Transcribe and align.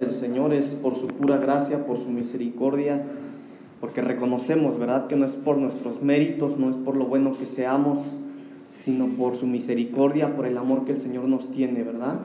El 0.00 0.12
Señor 0.12 0.54
es 0.54 0.76
por 0.76 0.98
su 0.98 1.08
pura 1.08 1.36
gracia, 1.36 1.84
por 1.84 1.98
su 1.98 2.08
misericordia, 2.08 3.02
porque 3.82 4.00
reconocemos, 4.00 4.78
¿verdad?, 4.78 5.08
que 5.08 5.16
no 5.16 5.26
es 5.26 5.34
por 5.34 5.58
nuestros 5.58 6.00
méritos, 6.00 6.58
no 6.58 6.70
es 6.70 6.76
por 6.76 6.96
lo 6.96 7.04
bueno 7.04 7.36
que 7.36 7.44
seamos, 7.44 7.98
sino 8.72 9.08
por 9.08 9.36
su 9.36 9.46
misericordia, 9.46 10.34
por 10.34 10.46
el 10.46 10.56
amor 10.56 10.86
que 10.86 10.92
el 10.92 11.00
Señor 11.00 11.24
nos 11.24 11.50
tiene, 11.50 11.82
¿verdad? 11.82 12.20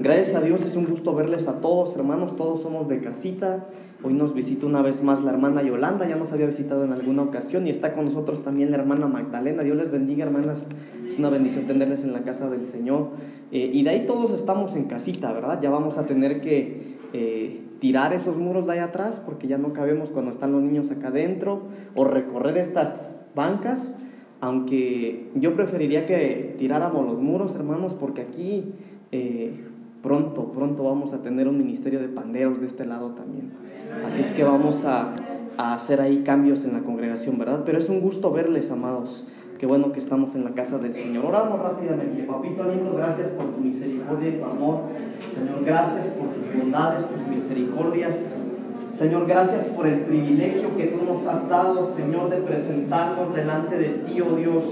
Gracias 0.00 0.34
a 0.34 0.42
Dios 0.42 0.66
es 0.66 0.76
un 0.76 0.84
gusto 0.84 1.14
verles 1.14 1.48
a 1.48 1.62
todos, 1.62 1.96
hermanos, 1.96 2.36
todos 2.36 2.60
somos 2.60 2.88
de 2.88 3.00
casita. 3.00 3.68
Hoy 4.02 4.12
nos 4.12 4.34
visita 4.34 4.66
una 4.66 4.82
vez 4.82 5.02
más 5.02 5.24
la 5.24 5.30
hermana 5.30 5.62
Yolanda, 5.62 6.06
ya 6.06 6.16
nos 6.16 6.30
había 6.32 6.46
visitado 6.46 6.84
en 6.84 6.92
alguna 6.92 7.22
ocasión 7.22 7.66
y 7.66 7.70
está 7.70 7.94
con 7.94 8.04
nosotros 8.04 8.44
también 8.44 8.70
la 8.70 8.76
hermana 8.76 9.06
Magdalena. 9.06 9.62
Dios 9.62 9.78
les 9.78 9.90
bendiga, 9.90 10.26
hermanas. 10.26 10.66
Es 11.08 11.18
una 11.18 11.30
bendición 11.30 11.66
tenerles 11.66 12.04
en 12.04 12.12
la 12.12 12.22
casa 12.22 12.50
del 12.50 12.66
Señor. 12.66 13.12
Eh, 13.50 13.70
y 13.72 13.82
de 13.82 13.90
ahí 13.90 14.04
todos 14.06 14.32
estamos 14.32 14.76
en 14.76 14.84
casita, 14.84 15.32
¿verdad? 15.32 15.62
Ya 15.62 15.70
vamos 15.70 15.96
a 15.96 16.06
tener 16.06 16.42
que 16.42 16.93
eh, 17.16 17.62
tirar 17.78 18.12
esos 18.12 18.36
muros 18.36 18.66
de 18.66 18.72
ahí 18.72 18.78
atrás 18.80 19.22
porque 19.24 19.46
ya 19.46 19.56
no 19.56 19.72
cabemos 19.72 20.10
cuando 20.10 20.32
están 20.32 20.50
los 20.50 20.62
niños 20.62 20.90
acá 20.90 21.08
adentro 21.08 21.62
o 21.94 22.02
recorrer 22.02 22.58
estas 22.58 23.14
bancas. 23.36 23.96
Aunque 24.40 25.30
yo 25.36 25.54
preferiría 25.54 26.06
que 26.06 26.56
tiráramos 26.58 27.06
los 27.06 27.20
muros, 27.20 27.54
hermanos, 27.54 27.94
porque 27.94 28.22
aquí 28.22 28.74
eh, 29.12 29.52
pronto, 30.02 30.50
pronto 30.50 30.82
vamos 30.82 31.12
a 31.12 31.22
tener 31.22 31.46
un 31.46 31.56
ministerio 31.56 32.00
de 32.00 32.08
panderos 32.08 32.60
de 32.60 32.66
este 32.66 32.84
lado 32.84 33.12
también. 33.12 33.52
Así 34.04 34.22
es 34.22 34.32
que 34.32 34.42
vamos 34.42 34.84
a, 34.84 35.14
hacer 35.56 36.00
ahí 36.00 36.24
cambios 36.24 36.64
en 36.64 36.72
la 36.72 36.80
congregación, 36.80 37.38
¿verdad? 37.38 37.62
Pero 37.64 37.78
es 37.78 37.88
un 37.88 38.00
gusto 38.00 38.32
verles, 38.32 38.72
amados. 38.72 39.28
Qué 39.64 39.68
bueno 39.68 39.92
que 39.92 40.00
estamos 40.00 40.34
en 40.34 40.44
la 40.44 40.50
casa 40.50 40.76
del 40.76 40.94
Señor. 40.94 41.24
Oramos 41.24 41.58
rápidamente. 41.58 42.24
Papito 42.24 42.64
lindo, 42.64 42.92
gracias 42.94 43.28
por 43.28 43.46
tu 43.46 43.62
misericordia 43.62 44.28
y 44.28 44.32
tu 44.32 44.44
amor. 44.44 44.80
Señor, 45.32 45.64
gracias 45.64 46.08
por 46.08 46.28
tus 46.34 46.60
bondades, 46.60 47.06
tus 47.06 47.26
misericordias. 47.28 48.34
Señor, 48.94 49.26
gracias 49.26 49.64
por 49.68 49.86
el 49.86 50.00
privilegio 50.00 50.76
que 50.76 50.88
tú 50.88 51.10
nos 51.10 51.26
has 51.26 51.48
dado, 51.48 51.86
Señor, 51.86 52.28
de 52.28 52.42
presentarnos 52.42 53.34
delante 53.34 53.78
de 53.78 53.88
ti, 54.04 54.20
oh 54.20 54.36
Dios 54.36 54.64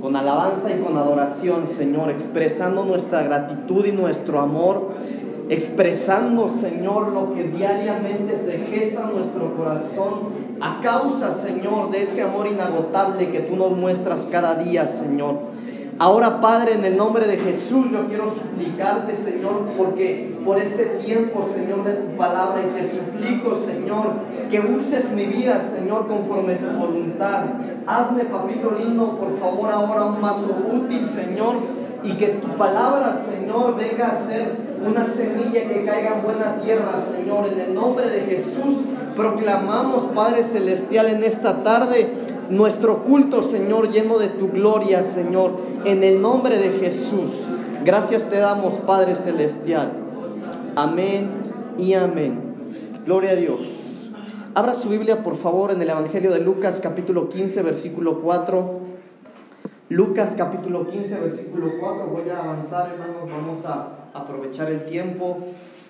con 0.00 0.14
alabanza 0.14 0.70
y 0.76 0.80
con 0.80 0.96
adoración, 0.96 1.66
Señor, 1.66 2.10
expresando 2.10 2.84
nuestra 2.84 3.24
gratitud 3.24 3.84
y 3.84 3.90
nuestro 3.90 4.38
amor, 4.38 4.92
expresando, 5.48 6.54
Señor, 6.54 7.08
lo 7.08 7.32
que 7.32 7.48
diariamente 7.48 8.38
se 8.38 8.58
gesta 8.58 9.08
en 9.08 9.16
nuestro 9.16 9.56
corazón 9.56 10.39
a 10.60 10.80
causa, 10.82 11.32
Señor, 11.32 11.90
de 11.90 12.02
ese 12.02 12.22
amor 12.22 12.46
inagotable 12.46 13.30
que 13.30 13.40
tú 13.40 13.56
nos 13.56 13.76
muestras 13.76 14.28
cada 14.30 14.56
día, 14.56 14.86
Señor. 14.88 15.38
Ahora, 16.00 16.40
Padre, 16.40 16.76
en 16.76 16.84
el 16.86 16.96
nombre 16.96 17.26
de 17.26 17.36
Jesús, 17.36 17.90
yo 17.90 18.06
quiero 18.08 18.30
suplicarte, 18.30 19.14
Señor, 19.14 19.66
porque 19.76 20.34
por 20.46 20.56
este 20.56 20.86
tiempo, 21.04 21.46
Señor, 21.46 21.84
de 21.84 21.92
tu 21.92 22.16
palabra, 22.16 22.62
y 22.62 22.80
te 22.80 22.88
suplico, 22.88 23.54
Señor, 23.58 24.12
que 24.50 24.60
uses 24.60 25.10
mi 25.10 25.26
vida, 25.26 25.60
Señor, 25.60 26.08
conforme 26.08 26.54
tu 26.54 26.74
voluntad. 26.74 27.42
Hazme, 27.86 28.24
papito 28.24 28.74
lindo, 28.82 29.18
por 29.18 29.38
favor, 29.38 29.70
ahora 29.70 30.06
un 30.06 30.22
vaso 30.22 30.56
útil, 30.72 31.06
Señor, 31.06 31.56
y 32.02 32.14
que 32.14 32.28
tu 32.28 32.48
palabra, 32.56 33.20
Señor, 33.22 33.76
venga 33.76 34.12
a 34.12 34.16
ser 34.16 34.52
una 34.82 35.04
semilla 35.04 35.68
que 35.68 35.84
caiga 35.84 36.16
en 36.16 36.22
buena 36.22 36.60
tierra, 36.64 36.98
Señor. 36.98 37.46
En 37.46 37.60
el 37.60 37.74
nombre 37.74 38.08
de 38.08 38.20
Jesús 38.20 38.76
proclamamos, 39.14 40.04
Padre 40.14 40.44
Celestial, 40.44 41.08
en 41.08 41.24
esta 41.24 41.62
tarde 41.62 42.10
nuestro 42.50 43.04
culto, 43.04 43.42
Señor, 43.42 43.90
lleno 43.90 44.18
de 44.18 44.28
tu 44.28 44.50
gloria, 44.50 45.02
Señor, 45.02 45.52
en 45.84 46.04
el 46.04 46.20
nombre 46.20 46.58
de 46.58 46.78
Jesús. 46.78 47.30
Gracias 47.84 48.28
te 48.28 48.38
damos, 48.38 48.74
Padre 48.86 49.16
Celestial. 49.16 49.92
Amén 50.76 51.30
y 51.78 51.94
amén. 51.94 52.40
Gloria 53.06 53.30
a 53.30 53.36
Dios. 53.36 53.60
Abra 54.54 54.74
su 54.74 54.88
Biblia, 54.88 55.22
por 55.22 55.36
favor, 55.36 55.70
en 55.70 55.80
el 55.80 55.90
Evangelio 55.90 56.32
de 56.32 56.40
Lucas, 56.40 56.80
capítulo 56.82 57.28
15, 57.28 57.62
versículo 57.62 58.20
4. 58.20 58.80
Lucas, 59.90 60.34
capítulo 60.36 60.88
15, 60.88 61.20
versículo 61.20 61.72
4. 61.80 62.06
Voy 62.08 62.30
a 62.30 62.40
avanzar, 62.40 62.90
hermanos, 62.92 63.30
vamos 63.30 63.64
a 63.64 64.10
aprovechar 64.12 64.70
el 64.70 64.84
tiempo. 64.86 65.38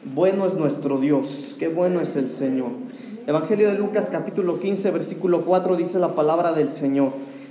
Bueno 0.02 0.46
es 0.46 0.54
nuestro 0.54 0.96
Dios, 0.96 1.56
qué 1.58 1.68
bueno 1.68 2.00
es 2.00 2.16
el 2.16 2.30
Señor. 2.30 2.70
Evangelio 3.26 3.68
de 3.68 3.76
Lucas, 3.76 4.08
capítulo 4.08 4.58
15, 4.58 4.92
versículo 4.92 5.42
4, 5.42 5.76
dice 5.76 5.98
la 5.98 6.14
palabra 6.14 6.54
del 6.54 6.70
Señor. 6.70 7.10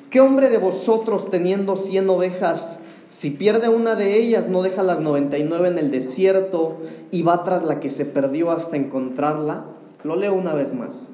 ¿Qué 0.09 0.19
hombre 0.19 0.49
de 0.49 0.57
vosotros 0.57 1.29
teniendo 1.29 1.77
cien 1.77 2.09
ovejas, 2.09 2.79
si 3.11 3.29
pierde 3.29 3.69
una 3.69 3.93
de 3.93 4.17
ellas, 4.17 4.49
no 4.49 4.63
deja 4.63 4.81
las 4.81 4.99
99 4.99 5.67
en 5.67 5.77
el 5.77 5.91
desierto 5.91 6.77
y 7.11 7.21
va 7.21 7.43
tras 7.43 7.63
la 7.65 7.79
que 7.79 7.91
se 7.91 8.05
perdió 8.05 8.49
hasta 8.49 8.77
encontrarla? 8.77 9.65
Lo 10.03 10.15
leo 10.15 10.33
una 10.33 10.55
vez 10.55 10.73
más. 10.73 11.11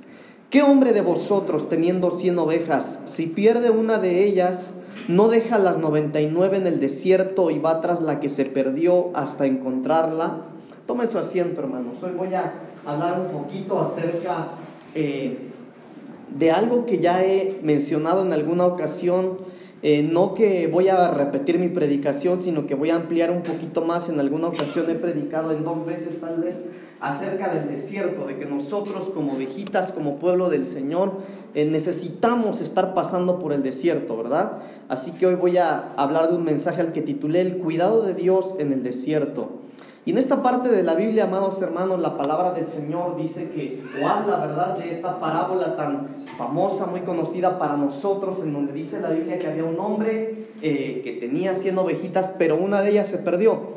¿Qué 0.49 0.61
hombre 0.61 0.93
de 0.93 1.01
vosotros, 1.01 1.67
teniendo 1.67 2.11
cien 2.11 2.39
ovejas, 2.39 3.01
si 3.07 3.27
pierde 3.27 3.71
una 3.71 3.97
de 3.99 4.23
ellas, 4.23 4.71
no 5.09 5.27
deja 5.27 5.57
las 5.57 5.79
99 5.79 6.55
en 6.55 6.67
el 6.67 6.79
desierto 6.79 7.51
y 7.51 7.59
va 7.59 7.81
tras 7.81 7.99
la 7.99 8.21
que 8.21 8.29
se 8.29 8.45
perdió 8.45 9.09
hasta 9.17 9.45
encontrarla? 9.45 10.54
Tome 10.85 11.07
su 11.07 11.17
asiento, 11.17 11.61
hermanos. 11.61 11.97
Hoy 12.03 12.11
voy 12.15 12.35
a 12.35 12.53
hablar 12.85 13.19
un 13.19 13.41
poquito 13.41 13.79
acerca 13.79 14.49
eh, 14.93 15.49
de 16.37 16.51
algo 16.51 16.85
que 16.85 16.99
ya 16.99 17.23
he 17.23 17.59
mencionado 17.63 18.23
en 18.23 18.31
alguna 18.31 18.67
ocasión. 18.67 19.39
Eh, 19.81 20.03
no 20.03 20.35
que 20.35 20.67
voy 20.67 20.89
a 20.89 21.09
repetir 21.09 21.57
mi 21.57 21.69
predicación, 21.69 22.39
sino 22.39 22.67
que 22.67 22.75
voy 22.75 22.91
a 22.91 22.97
ampliar 22.97 23.31
un 23.31 23.41
poquito 23.41 23.83
más. 23.83 24.09
En 24.09 24.19
alguna 24.19 24.49
ocasión 24.49 24.87
he 24.91 24.93
predicado 24.93 25.53
en 25.53 25.63
dos 25.63 25.87
veces 25.87 26.21
tal 26.21 26.39
vez 26.41 26.63
acerca 26.99 27.51
del 27.51 27.67
desierto, 27.67 28.27
de 28.27 28.37
que 28.37 28.45
nosotros 28.45 29.09
como 29.09 29.33
ovejitas, 29.33 29.91
como 29.91 30.19
pueblo 30.19 30.51
del 30.51 30.67
Señor, 30.67 31.13
eh, 31.55 31.65
necesitamos 31.65 32.61
estar 32.61 32.93
pasando 32.93 33.39
por 33.39 33.53
el 33.53 33.63
desierto, 33.63 34.15
¿verdad? 34.17 34.61
Así 34.87 35.13
que 35.13 35.25
hoy 35.25 35.35
voy 35.35 35.57
a 35.57 35.93
hablar 35.97 36.29
de 36.29 36.35
un 36.35 36.43
mensaje 36.43 36.81
al 36.81 36.91
que 36.93 37.01
titulé 37.01 37.41
El 37.41 37.57
cuidado 37.57 38.03
de 38.03 38.13
Dios 38.13 38.55
en 38.59 38.71
el 38.71 38.83
desierto. 38.83 39.65
Y 40.05 40.11
en 40.11 40.19
esta 40.19 40.43
parte 40.43 40.69
de 40.69 40.83
la 40.83 40.93
Biblia, 40.93 41.23
amados 41.23 41.59
hermanos, 41.63 41.99
la 41.99 42.15
palabra 42.15 42.53
del 42.53 42.67
Señor 42.67 43.17
dice 43.17 43.49
que, 43.49 43.81
o 43.99 44.07
habla, 44.07 44.45
¿verdad?, 44.45 44.77
de 44.77 44.91
esta 44.91 45.19
parábola 45.19 45.75
tan 45.75 46.09
famosa, 46.37 46.85
muy 46.85 46.99
conocida 47.01 47.57
para 47.57 47.75
nosotros, 47.75 48.39
en 48.43 48.53
donde 48.53 48.71
dice 48.73 49.01
la 49.01 49.09
Biblia 49.09 49.39
que 49.39 49.47
había 49.47 49.63
un 49.63 49.79
hombre 49.79 50.45
eh, 50.61 51.01
que 51.03 51.13
tenía 51.13 51.55
100 51.55 51.79
ovejitas, 51.79 52.35
pero 52.37 52.55
una 52.55 52.81
de 52.81 52.91
ellas 52.91 53.07
se 53.07 53.17
perdió. 53.17 53.73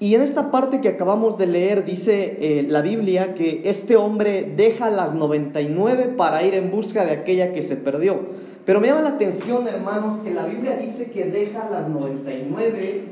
Y 0.00 0.14
en 0.14 0.22
esta 0.22 0.50
parte 0.50 0.80
que 0.80 0.88
acabamos 0.88 1.36
de 1.36 1.46
leer 1.48 1.84
dice 1.84 2.38
eh, 2.40 2.66
la 2.66 2.80
Biblia 2.80 3.34
que 3.34 3.62
este 3.66 3.96
hombre 3.96 4.54
deja 4.56 4.88
las 4.88 5.12
99 5.12 6.14
para 6.16 6.44
ir 6.44 6.54
en 6.54 6.70
busca 6.70 7.04
de 7.04 7.12
aquella 7.12 7.52
que 7.52 7.60
se 7.60 7.76
perdió. 7.76 8.20
Pero 8.64 8.80
me 8.80 8.88
llama 8.88 9.02
la 9.02 9.10
atención, 9.10 9.68
hermanos, 9.68 10.20
que 10.20 10.32
la 10.32 10.46
Biblia 10.46 10.76
dice 10.76 11.10
que 11.10 11.26
deja 11.26 11.68
las 11.70 11.88
99 11.90 13.04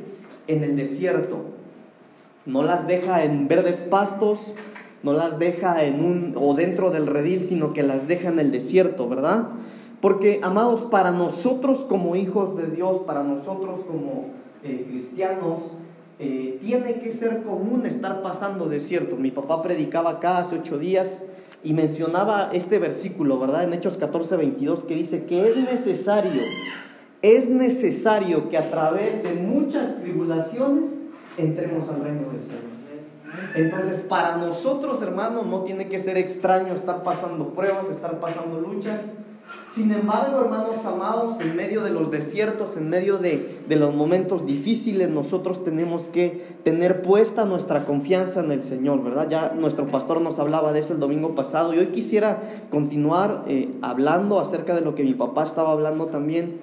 en 0.47 0.65
el 0.65 0.77
desierto. 0.77 1.54
No 2.47 2.63
las 2.63 2.87
deja 2.87 3.25
en 3.25 3.49
verdes 3.49 3.79
pastos, 3.79 4.53
no 5.03 5.15
las 5.15 5.39
deja 5.39 5.85
en 5.85 6.05
un 6.05 6.35
o 6.37 6.55
dentro 6.55 6.91
del 6.91 7.07
redil, 7.07 7.43
sino 7.43 7.73
que 7.73 7.83
las 7.83 8.07
deja 8.07 8.29
en 8.29 8.39
el 8.39 8.53
desierto, 8.53 9.09
¿verdad? 9.09 9.49
Porque, 10.03 10.41
amados, 10.43 10.83
para 10.83 11.11
nosotros 11.11 11.87
como 11.89 12.17
hijos 12.17 12.57
de 12.57 12.67
Dios, 12.67 13.03
para 13.07 13.23
nosotros 13.23 13.81
como 13.87 14.27
eh, 14.63 14.87
cristianos, 14.91 15.73
eh, 16.19 16.59
tiene 16.61 17.01
que 17.01 17.11
ser 17.13 17.43
común 17.43 17.87
estar 17.87 18.21
pasando 18.21 18.69
desierto. 18.69 19.17
Mi 19.17 19.31
papá 19.31 19.63
predicaba 19.63 20.11
acá 20.11 20.39
hace 20.39 20.57
ocho 20.57 20.79
días 20.79 21.23
y 21.63 21.73
mencionaba 21.73 22.51
este 22.53 22.79
versículo, 22.79 23.39
¿verdad? 23.39 23.65
En 23.65 23.73
Hechos 23.73 23.97
14, 23.97 24.37
22, 24.37 24.85
que 24.85 24.95
dice 24.95 25.25
que 25.25 25.49
es 25.49 25.57
necesario, 25.57 26.43
es 27.23 27.49
necesario 27.49 28.51
que 28.51 28.59
a 28.59 28.71
través 28.71 29.23
de 29.23 29.35
muchas 29.35 29.97
tribulaciones 30.03 31.04
entremos 31.37 31.89
al 31.89 32.03
reino 32.03 32.29
del 32.31 32.43
Señor. 32.43 32.75
Entonces, 33.55 34.01
para 34.01 34.37
nosotros, 34.37 35.03
hermanos, 35.03 35.47
no 35.47 35.61
tiene 35.61 35.89
que 35.89 35.99
ser 35.99 36.17
extraño 36.17 36.75
estar 36.75 37.03
pasando 37.03 37.49
pruebas, 37.49 37.89
estar 37.89 38.21
pasando 38.21 38.61
luchas. 38.61 39.01
Sin 39.69 39.93
embargo, 39.93 40.41
hermanos 40.41 40.85
amados, 40.87 41.41
en 41.41 41.55
medio 41.55 41.83
de 41.83 41.91
los 41.91 42.11
desiertos, 42.11 42.77
en 42.77 42.89
medio 42.89 43.19
de, 43.19 43.61
de, 43.69 43.77
los 43.77 43.95
momentos 43.95 44.47
difíciles, 44.47 45.11
nosotros 45.11 45.65
tenemos 45.65 46.05
que 46.05 46.57
tener 46.65 47.03
puesta 47.03 47.45
nuestra 47.45 47.85
confianza 47.85 48.41
en 48.41 48.53
el 48.53 48.63
Señor, 48.63 49.03
¿verdad? 49.03 49.29
Ya 49.29 49.53
nuestro 49.55 49.87
pastor 49.87 50.21
nos 50.21 50.39
hablaba 50.39 50.73
de 50.73 50.81
eso 50.81 50.93
el 50.93 51.01
domingo 51.01 51.35
pasado 51.35 51.75
y 51.75 51.79
hoy 51.79 51.89
quisiera 51.89 52.41
continuar 52.71 53.45
eh, 53.47 53.75
hablando 53.83 54.41
acerca 54.41 54.75
de 54.75 54.81
lo 54.81 54.95
que 54.95 55.05
mi 55.05 55.15
papá 55.15 55.45
estaba 55.45 55.73
hablando 55.73 56.07
también. 56.07 56.59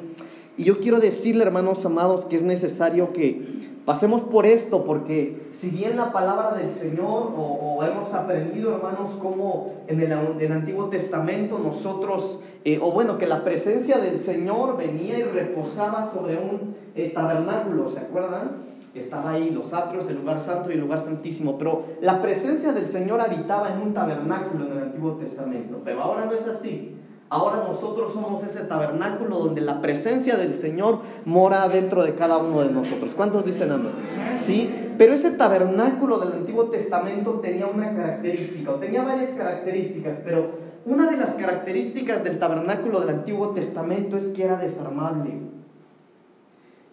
Y 0.61 0.63
yo 0.63 0.79
quiero 0.79 0.99
decirle, 0.99 1.43
hermanos 1.43 1.83
amados, 1.87 2.25
que 2.25 2.35
es 2.35 2.43
necesario 2.43 3.13
que 3.13 3.61
Pasemos 3.83 4.21
por 4.21 4.45
esto, 4.45 4.83
porque 4.83 5.49
si 5.51 5.71
bien 5.71 5.97
la 5.97 6.13
palabra 6.13 6.55
del 6.55 6.69
Señor, 6.69 7.33
o, 7.35 7.83
hemos 7.83 8.13
aprendido, 8.13 8.75
hermanos, 8.75 9.15
como 9.19 9.73
en 9.87 9.99
el, 9.99 10.51
Antiguo 10.51 10.85
Testamento 10.89 11.57
nosotros, 11.57 12.41
eh, 12.63 12.77
o 12.79 12.91
bueno, 12.91 13.17
que 13.17 13.25
la 13.25 13.43
presencia 13.43 13.97
del 13.97 14.19
Señor 14.19 14.77
venía 14.77 15.17
y 15.17 15.23
reposaba 15.23 16.11
sobre 16.13 16.37
un 16.37 16.75
eh, 16.95 17.09
tabernáculo, 17.09 17.89
¿se 17.89 17.99
acuerdan? 18.01 18.69
estaba 18.93 19.31
ahí 19.31 19.49
los 19.49 19.73
atrios, 19.73 20.07
el 20.09 20.17
lugar 20.17 20.39
santo 20.41 20.69
y 20.69 20.73
el 20.73 20.81
lugar 20.81 21.01
santísimo, 21.01 21.57
pero 21.57 21.85
la 22.01 22.21
presencia 22.21 22.73
del 22.73 22.85
Señor 22.85 23.19
habitaba 23.19 23.73
en 23.73 23.81
un 23.81 23.93
tabernáculo 23.93 24.67
en 24.67 24.73
el 24.73 24.79
Antiguo 24.79 25.13
Testamento, 25.13 25.81
pero 25.83 26.03
ahora 26.03 26.25
no 26.25 26.33
es 26.33 26.45
así. 26.47 27.00
Ahora 27.31 27.63
nosotros 27.65 28.11
somos 28.11 28.43
ese 28.43 28.65
tabernáculo 28.65 29.39
donde 29.39 29.61
la 29.61 29.79
presencia 29.79 30.35
del 30.35 30.53
Señor 30.53 30.99
mora 31.23 31.69
dentro 31.69 32.03
de 32.03 32.13
cada 32.13 32.39
uno 32.39 32.59
de 32.59 32.69
nosotros. 32.69 33.11
¿Cuántos 33.15 33.45
dicen 33.45 33.71
amén? 33.71 33.93
Sí, 34.37 34.69
pero 34.97 35.13
ese 35.13 35.31
tabernáculo 35.31 36.19
del 36.19 36.33
Antiguo 36.33 36.65
Testamento 36.65 37.39
tenía 37.41 37.67
una 37.67 37.95
característica, 37.95 38.71
o 38.71 38.75
tenía 38.75 39.03
varias 39.03 39.31
características, 39.31 40.17
pero 40.25 40.49
una 40.85 41.09
de 41.09 41.15
las 41.15 41.35
características 41.35 42.21
del 42.25 42.37
tabernáculo 42.37 42.99
del 42.99 43.15
Antiguo 43.15 43.51
Testamento 43.51 44.17
es 44.17 44.27
que 44.33 44.43
era 44.43 44.57
desarmable. 44.57 45.39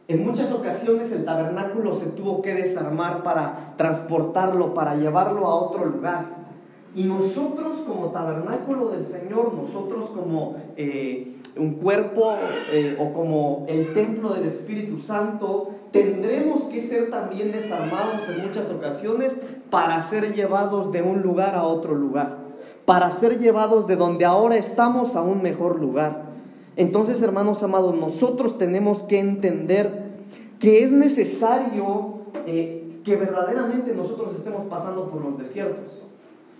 En 0.06 0.24
muchas 0.24 0.52
ocasiones 0.52 1.10
el 1.10 1.24
tabernáculo 1.24 1.96
se 1.96 2.06
tuvo 2.06 2.42
que 2.42 2.54
desarmar 2.54 3.24
para 3.24 3.74
transportarlo, 3.76 4.72
para 4.72 4.94
llevarlo 4.94 5.48
a 5.48 5.54
otro 5.56 5.84
lugar. 5.84 6.37
Y 6.94 7.04
nosotros 7.04 7.80
como 7.86 8.10
tabernáculo 8.10 8.88
del 8.88 9.04
Señor, 9.04 9.52
nosotros 9.54 10.10
como 10.10 10.56
eh, 10.76 11.36
un 11.56 11.74
cuerpo 11.74 12.34
eh, 12.72 12.96
o 12.98 13.12
como 13.12 13.66
el 13.68 13.92
templo 13.92 14.32
del 14.34 14.46
Espíritu 14.46 15.00
Santo, 15.00 15.70
tendremos 15.90 16.62
que 16.64 16.80
ser 16.80 17.10
también 17.10 17.52
desarmados 17.52 18.28
en 18.28 18.46
muchas 18.46 18.70
ocasiones 18.70 19.38
para 19.70 20.00
ser 20.00 20.34
llevados 20.34 20.92
de 20.92 21.02
un 21.02 21.22
lugar 21.22 21.54
a 21.54 21.64
otro 21.64 21.94
lugar, 21.94 22.38
para 22.84 23.10
ser 23.10 23.38
llevados 23.38 23.86
de 23.86 23.96
donde 23.96 24.24
ahora 24.24 24.56
estamos 24.56 25.14
a 25.14 25.22
un 25.22 25.42
mejor 25.42 25.80
lugar. 25.80 26.28
Entonces, 26.76 27.20
hermanos 27.22 27.62
amados, 27.62 27.96
nosotros 27.96 28.56
tenemos 28.56 29.02
que 29.02 29.18
entender 29.18 30.08
que 30.60 30.84
es 30.84 30.92
necesario 30.92 32.18
eh, 32.46 33.00
que 33.04 33.16
verdaderamente 33.16 33.94
nosotros 33.94 34.36
estemos 34.36 34.66
pasando 34.66 35.10
por 35.10 35.24
los 35.24 35.38
desiertos. 35.38 36.07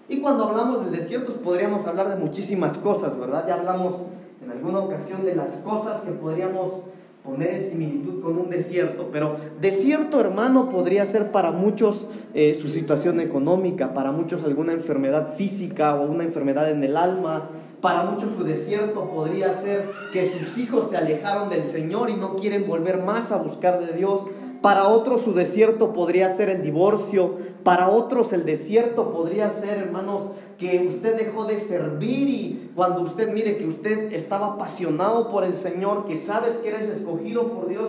Y 0.09 0.21
cuando 0.21 0.45
hablamos 0.45 0.85
del 0.85 0.99
desierto 0.99 1.35
podríamos 1.35 1.87
hablar 1.87 2.09
de 2.09 2.17
muchísimas 2.17 2.79
cosas, 2.79 3.19
¿verdad? 3.19 3.45
Ya 3.47 3.55
hablamos 3.55 3.95
en 4.43 4.51
alguna 4.51 4.81
ocasión 4.81 5.25
de 5.25 5.35
las 5.35 5.59
cosas 5.59 6.01
que 6.01 6.13
podríamos 6.13 6.85
poner 7.23 7.55
en 7.55 7.61
similitud 7.61 8.23
con 8.23 8.39
un 8.39 8.49
desierto, 8.49 9.11
pero 9.13 9.37
desierto, 9.61 10.19
hermano, 10.19 10.71
podría 10.71 11.05
ser 11.05 11.31
para 11.31 11.53
muchos 11.53 12.09
eh, 12.33 12.55
su 12.55 12.69
situación 12.69 13.21
económica, 13.21 13.93
para 13.93 14.13
muchos 14.13 14.45
alguna 14.45 14.73
enfermedad 14.73 15.35
física 15.35 15.97
o 15.97 16.07
una 16.07 16.25
enfermedad 16.25 16.71
en 16.71 16.83
el 16.83 16.97
alma, 16.97 17.51
para 17.83 18.05
muchos 18.05 18.31
su 18.37 18.45
desierto 18.45 19.11
podría 19.11 19.55
ser 19.55 19.85
que 20.13 20.31
sus 20.31 20.59
hijos 20.59 20.91
se 20.91 20.97
alejaron 20.97 21.49
del 21.49 21.65
Señor 21.65 22.11
y 22.11 22.15
no 22.15 22.37
quieren 22.37 22.67
volver 22.67 23.03
más 23.03 23.31
a 23.31 23.37
buscar 23.37 23.79
de 23.79 23.97
Dios. 23.97 24.23
Para 24.63 24.89
otros 24.89 25.23
su 25.23 25.35
desierto 25.35 25.93
podría 25.93 26.31
ser 26.31 26.49
el 26.49 26.63
divorcio. 26.63 27.37
Para 27.63 27.91
otros 27.91 28.33
el 28.33 28.45
desierto 28.45 29.11
podría 29.11 29.53
ser, 29.53 29.79
hermanos, 29.79 30.31
que 30.59 30.85
usted 30.89 31.17
dejó 31.17 31.45
de 31.45 31.61
servir 31.61 32.29
y 32.29 32.71
cuando 32.75 33.03
usted 33.03 33.33
mire 33.33 33.57
que 33.57 33.67
usted 33.67 34.13
estaba 34.13 34.55
apasionado 34.55 35.31
por 35.31 35.45
el 35.45 35.55
Señor, 35.55 36.07
que 36.07 36.17
sabes 36.17 36.57
que 36.57 36.71
eres 36.71 36.89
escogido 36.89 37.53
por 37.53 37.69
Dios, 37.69 37.87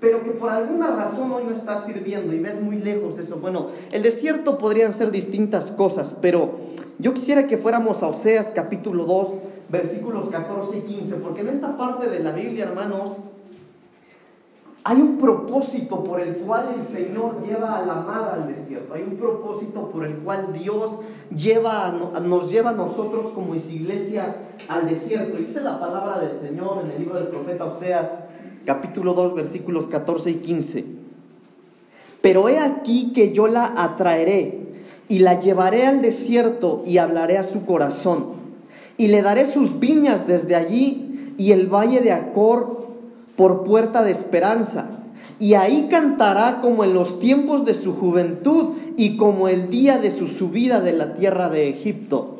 pero 0.00 0.22
que 0.22 0.30
por 0.30 0.48
alguna 0.48 0.96
razón 0.96 1.30
hoy 1.32 1.44
no 1.44 1.54
estás 1.54 1.84
sirviendo 1.84 2.32
y 2.32 2.40
ves 2.40 2.60
muy 2.60 2.76
lejos 2.76 3.18
eso. 3.18 3.36
Bueno, 3.36 3.68
el 3.92 4.02
desierto 4.02 4.56
podrían 4.56 4.94
ser 4.94 5.10
distintas 5.10 5.70
cosas, 5.70 6.14
pero 6.22 6.52
yo 6.98 7.12
quisiera 7.12 7.46
que 7.46 7.58
fuéramos 7.58 8.02
a 8.02 8.08
Oseas 8.08 8.52
capítulo 8.54 9.04
2, 9.04 9.28
versículos 9.68 10.30
14 10.30 10.78
y 10.78 10.80
15, 10.82 11.16
porque 11.16 11.42
en 11.42 11.48
esta 11.48 11.76
parte 11.76 12.08
de 12.08 12.20
la 12.20 12.32
Biblia, 12.32 12.64
hermanos, 12.64 13.18
hay 14.88 15.00
un 15.00 15.18
propósito 15.18 16.04
por 16.04 16.20
el 16.20 16.36
cual 16.36 16.76
el 16.78 16.86
Señor 16.86 17.44
lleva 17.44 17.76
a 17.76 17.84
la 17.84 17.94
amada 17.94 18.34
al 18.34 18.54
desierto. 18.54 18.94
Hay 18.94 19.02
un 19.02 19.16
propósito 19.16 19.90
por 19.90 20.06
el 20.06 20.18
cual 20.18 20.52
Dios 20.52 21.00
lleva 21.34 21.92
nos 22.22 22.48
lleva 22.48 22.70
a 22.70 22.74
nosotros 22.74 23.32
como 23.34 23.56
iglesia 23.56 24.36
al 24.68 24.88
desierto. 24.88 25.38
dice 25.38 25.60
la 25.60 25.80
palabra 25.80 26.20
del 26.20 26.38
Señor 26.38 26.84
en 26.84 26.92
el 26.92 27.00
libro 27.00 27.16
del 27.16 27.26
profeta 27.26 27.64
Oseas, 27.64 28.20
capítulo 28.64 29.14
2, 29.14 29.34
versículos 29.34 29.88
14 29.88 30.30
y 30.30 30.34
15. 30.34 30.84
Pero 32.22 32.48
he 32.48 32.60
aquí 32.60 33.12
que 33.12 33.32
yo 33.32 33.48
la 33.48 33.82
atraeré 33.82 34.84
y 35.08 35.18
la 35.18 35.40
llevaré 35.40 35.84
al 35.84 36.00
desierto 36.00 36.84
y 36.86 36.98
hablaré 36.98 37.38
a 37.38 37.44
su 37.44 37.66
corazón. 37.66 38.36
Y 38.96 39.08
le 39.08 39.20
daré 39.22 39.48
sus 39.48 39.80
viñas 39.80 40.28
desde 40.28 40.54
allí 40.54 41.34
y 41.38 41.50
el 41.50 41.66
valle 41.66 42.00
de 42.00 42.12
Acor 42.12 42.75
por 43.36 43.64
puerta 43.64 44.02
de 44.02 44.12
esperanza. 44.12 44.88
Y 45.38 45.54
ahí 45.54 45.88
cantará 45.90 46.60
como 46.60 46.84
en 46.84 46.94
los 46.94 47.20
tiempos 47.20 47.64
de 47.64 47.74
su 47.74 47.94
juventud 47.94 48.74
y 48.96 49.16
como 49.16 49.48
el 49.48 49.68
día 49.70 49.98
de 49.98 50.10
su 50.10 50.28
subida 50.28 50.80
de 50.80 50.92
la 50.92 51.14
tierra 51.14 51.48
de 51.50 51.68
Egipto. 51.68 52.36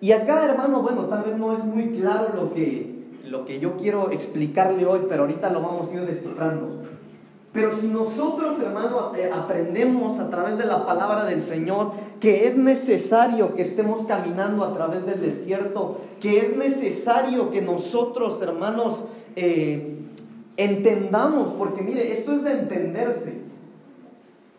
Y 0.00 0.12
acá, 0.12 0.44
hermano, 0.44 0.82
bueno, 0.82 1.06
tal 1.06 1.24
vez 1.24 1.36
no 1.36 1.56
es 1.56 1.64
muy 1.64 1.88
claro 1.88 2.28
lo 2.36 2.54
que, 2.54 3.04
lo 3.24 3.44
que 3.44 3.58
yo 3.58 3.76
quiero 3.76 4.12
explicarle 4.12 4.86
hoy, 4.86 5.00
pero 5.08 5.22
ahorita 5.22 5.50
lo 5.50 5.60
vamos 5.60 5.90
a 5.90 5.94
ir 5.94 6.06
descifrando. 6.06 6.82
Pero 7.52 7.74
si 7.74 7.88
nosotros, 7.88 8.60
hermano, 8.60 9.12
eh, 9.16 9.28
aprendemos 9.32 10.20
a 10.20 10.30
través 10.30 10.58
de 10.58 10.66
la 10.66 10.86
palabra 10.86 11.24
del 11.24 11.40
Señor 11.40 11.92
que 12.20 12.46
es 12.46 12.56
necesario 12.56 13.54
que 13.54 13.62
estemos 13.62 14.06
caminando 14.06 14.64
a 14.64 14.74
través 14.74 15.06
del 15.06 15.20
desierto, 15.20 15.98
que 16.20 16.38
es 16.40 16.56
necesario 16.56 17.50
que 17.50 17.60
nosotros, 17.60 18.40
hermanos, 18.42 19.04
eh, 19.36 19.94
entendamos, 20.56 21.50
porque 21.56 21.82
mire, 21.82 22.12
esto 22.12 22.32
es 22.32 22.42
de 22.42 22.52
entenderse. 22.52 23.38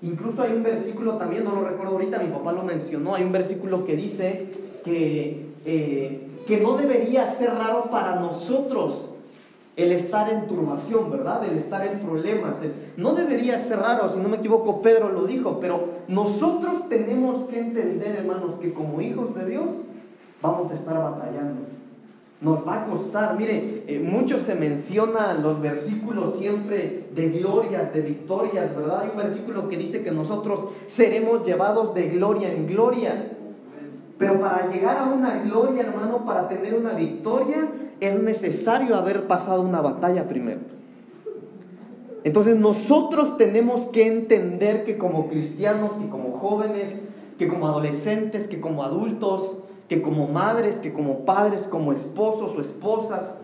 Incluso 0.01 0.41
hay 0.41 0.53
un 0.53 0.63
versículo 0.63 1.15
también, 1.15 1.43
no 1.43 1.55
lo 1.55 1.65
recuerdo 1.65 1.93
ahorita, 1.93 2.19
mi 2.19 2.31
papá 2.31 2.53
lo 2.53 2.63
mencionó, 2.63 3.15
hay 3.15 3.23
un 3.23 3.33
versículo 3.33 3.83
que 3.83 3.97
dice 3.97 4.45
que, 4.85 5.47
eh, 5.65 6.27
que 6.47 6.57
no 6.61 6.77
debería 6.77 7.27
ser 7.27 7.53
raro 7.53 7.89
para 7.91 8.15
nosotros 8.15 9.09
el 9.75 9.91
estar 9.91 10.31
en 10.31 10.47
turbación, 10.47 11.11
¿verdad? 11.11 11.43
El 11.45 11.57
estar 11.57 11.85
en 11.85 11.99
problemas. 11.99 12.57
No 12.97 13.13
debería 13.13 13.61
ser 13.61 13.79
raro, 13.79 14.11
si 14.11 14.19
no 14.19 14.29
me 14.29 14.37
equivoco, 14.37 14.81
Pedro 14.81 15.09
lo 15.09 15.25
dijo, 15.25 15.59
pero 15.59 15.87
nosotros 16.07 16.87
tenemos 16.89 17.45
que 17.45 17.59
entender, 17.59 18.15
hermanos, 18.17 18.55
que 18.61 18.73
como 18.73 19.01
hijos 19.01 19.35
de 19.35 19.45
Dios 19.45 19.69
vamos 20.41 20.71
a 20.71 20.75
estar 20.75 20.97
batallando. 20.97 21.61
Nos 22.41 22.65
va 22.65 22.83
a 22.83 22.85
costar, 22.85 23.37
mire, 23.37 23.83
eh, 23.87 23.99
mucho 23.99 24.39
se 24.39 24.55
menciona 24.55 25.33
los 25.33 25.61
versículos 25.61 26.37
siempre 26.37 27.09
de 27.13 27.29
glorias, 27.31 27.93
de 27.93 28.01
victorias, 28.01 28.73
¿verdad? 28.75 29.01
Hay 29.01 29.09
un 29.09 29.17
versículo 29.17 29.67
que 29.67 29.77
dice 29.77 30.03
que 30.03 30.11
nosotros 30.11 30.69
seremos 30.87 31.45
llevados 31.45 31.93
de 31.93 32.07
gloria 32.07 32.53
en 32.53 32.67
gloria. 32.67 33.33
Pero 34.17 34.39
para 34.39 34.71
llegar 34.71 34.97
a 34.97 35.05
una 35.05 35.39
gloria, 35.43 35.83
hermano, 35.83 36.25
para 36.25 36.47
tener 36.47 36.75
una 36.75 36.93
victoria, 36.93 37.67
es 37.99 38.17
necesario 38.21 38.95
haber 38.95 39.27
pasado 39.27 39.61
una 39.61 39.81
batalla 39.81 40.29
primero. 40.29 40.59
Entonces 42.23 42.55
nosotros 42.55 43.37
tenemos 43.37 43.87
que 43.87 44.07
entender 44.07 44.85
que 44.85 44.97
como 44.97 45.27
cristianos, 45.27 45.91
que 45.93 46.09
como 46.09 46.37
jóvenes, 46.37 46.95
que 47.37 47.47
como 47.47 47.67
adolescentes, 47.67 48.47
que 48.47 48.59
como 48.59 48.83
adultos, 48.83 49.59
que 49.89 50.01
como 50.01 50.27
madres, 50.27 50.77
que 50.77 50.93
como 50.93 51.25
padres, 51.25 51.63
como 51.63 51.91
esposos 51.91 52.55
o 52.55 52.61
esposas, 52.61 53.41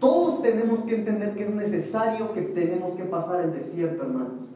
todos 0.00 0.42
tenemos 0.42 0.80
que 0.80 0.96
entender 0.96 1.34
que 1.34 1.44
es 1.44 1.54
necesario 1.54 2.32
que 2.32 2.40
tenemos 2.40 2.94
que 2.94 3.04
pasar 3.04 3.44
el 3.44 3.52
desierto, 3.52 4.02
hermanos. 4.02 4.46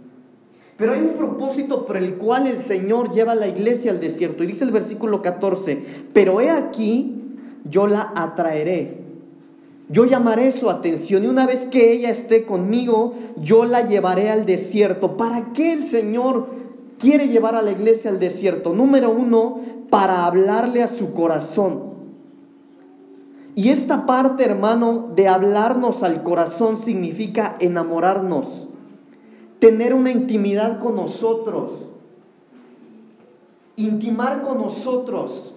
Pero 0.77 0.95
hay 0.95 1.03
un 1.03 1.15
propósito 1.15 1.87
por 1.87 1.97
el 1.97 2.15
cual 2.17 2.49
el 2.49 2.59
Señor 2.59 3.13
lleva 3.13 3.33
a 3.33 3.37
la 3.37 3.47
iglesia 3.47 3.93
al 3.93 4.01
desierto. 4.01 4.43
Y 4.43 4.49
dice 4.49 4.65
el 4.65 4.73
versículo 4.73 5.23
14, 5.23 6.09
pero 6.13 6.41
he 6.41 6.51
aquí, 6.51 7.37
yo 7.65 7.87
la 7.87 8.13
atraeré 8.17 9.03
yo 9.93 10.07
llamaré 10.07 10.53
su 10.53 10.71
atención 10.71 11.25
y 11.25 11.27
una 11.27 11.47
vez 11.47 11.67
que 11.67 11.93
ella 11.93 12.09
esté 12.09 12.47
conmigo, 12.47 13.13
yo 13.37 13.67
la 13.67 13.87
llevaré 13.87 14.31
al 14.31 14.47
desierto. 14.47 15.19
¿Para 15.19 15.53
qué 15.53 15.75
el 15.75 15.85
Señor 15.85 16.47
quiere 16.99 17.29
llevar 17.29 17.57
a 17.57 17.63
la 17.63 17.73
iglesia 17.73 18.11
al 18.11 18.19
desierto? 18.19 18.73
Número 18.73 19.11
uno, 19.11 19.61
para 19.93 20.25
hablarle 20.25 20.83
a 20.83 20.89
su 20.89 21.13
corazón. 21.13 21.93
Y 23.55 23.69
esta 23.69 24.07
parte, 24.07 24.43
hermano, 24.43 25.11
de 25.15 25.29
hablarnos 25.29 26.03
al 26.03 26.23
corazón 26.23 26.79
significa 26.79 27.57
enamorarnos, 27.61 28.47
tener 29.59 29.93
una 29.93 30.11
intimidad 30.11 30.81
con 30.81 30.97
nosotros, 30.97 31.73
intimar 33.77 34.41
con 34.41 34.63
nosotros. 34.63 35.53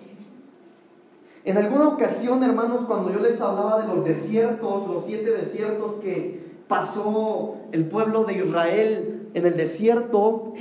En 1.46 1.58
alguna 1.58 1.88
ocasión, 1.88 2.44
hermanos, 2.44 2.82
cuando 2.88 3.14
yo 3.14 3.20
les 3.20 3.40
hablaba 3.40 3.84
de 3.84 3.88
los 3.88 4.04
desiertos, 4.04 4.86
los 4.86 5.06
siete 5.06 5.32
desiertos 5.32 5.94
que 6.02 6.44
pasó 6.68 7.56
el 7.72 7.86
pueblo 7.86 8.26
de 8.26 8.34
Israel 8.34 9.30
en 9.34 9.46
el 9.46 9.56
desierto, 9.56 10.56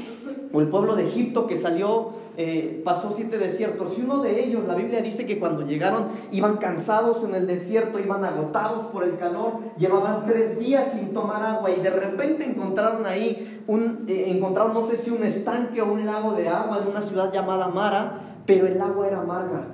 o 0.54 0.60
el 0.60 0.68
pueblo 0.68 0.94
de 0.94 1.08
Egipto 1.08 1.48
que 1.48 1.56
salió, 1.56 2.12
eh, 2.36 2.80
pasó 2.84 3.12
siete 3.14 3.38
desiertos. 3.38 3.98
Y 3.98 4.02
uno 4.02 4.22
de 4.22 4.44
ellos, 4.44 4.64
la 4.66 4.76
Biblia 4.76 5.02
dice 5.02 5.26
que 5.26 5.40
cuando 5.40 5.66
llegaron 5.66 6.06
iban 6.30 6.58
cansados 6.58 7.24
en 7.24 7.34
el 7.34 7.48
desierto, 7.48 7.98
iban 7.98 8.24
agotados 8.24 8.86
por 8.86 9.02
el 9.02 9.18
calor, 9.18 9.54
llevaban 9.76 10.26
tres 10.26 10.58
días 10.60 10.92
sin 10.92 11.12
tomar 11.12 11.42
agua 11.42 11.70
y 11.72 11.80
de 11.80 11.90
repente 11.90 12.44
encontraron 12.44 13.04
ahí, 13.04 13.62
un, 13.66 14.04
eh, 14.08 14.26
encontraron 14.28 14.72
no 14.72 14.86
sé 14.86 14.96
si 14.96 15.10
un 15.10 15.24
estanque 15.24 15.82
o 15.82 15.92
un 15.92 16.06
lago 16.06 16.32
de 16.32 16.48
agua 16.48 16.78
en 16.82 16.88
una 16.88 17.02
ciudad 17.02 17.32
llamada 17.32 17.68
Mara, 17.68 18.20
pero 18.46 18.68
el 18.68 18.80
agua 18.80 19.08
era 19.08 19.20
amarga. 19.20 19.64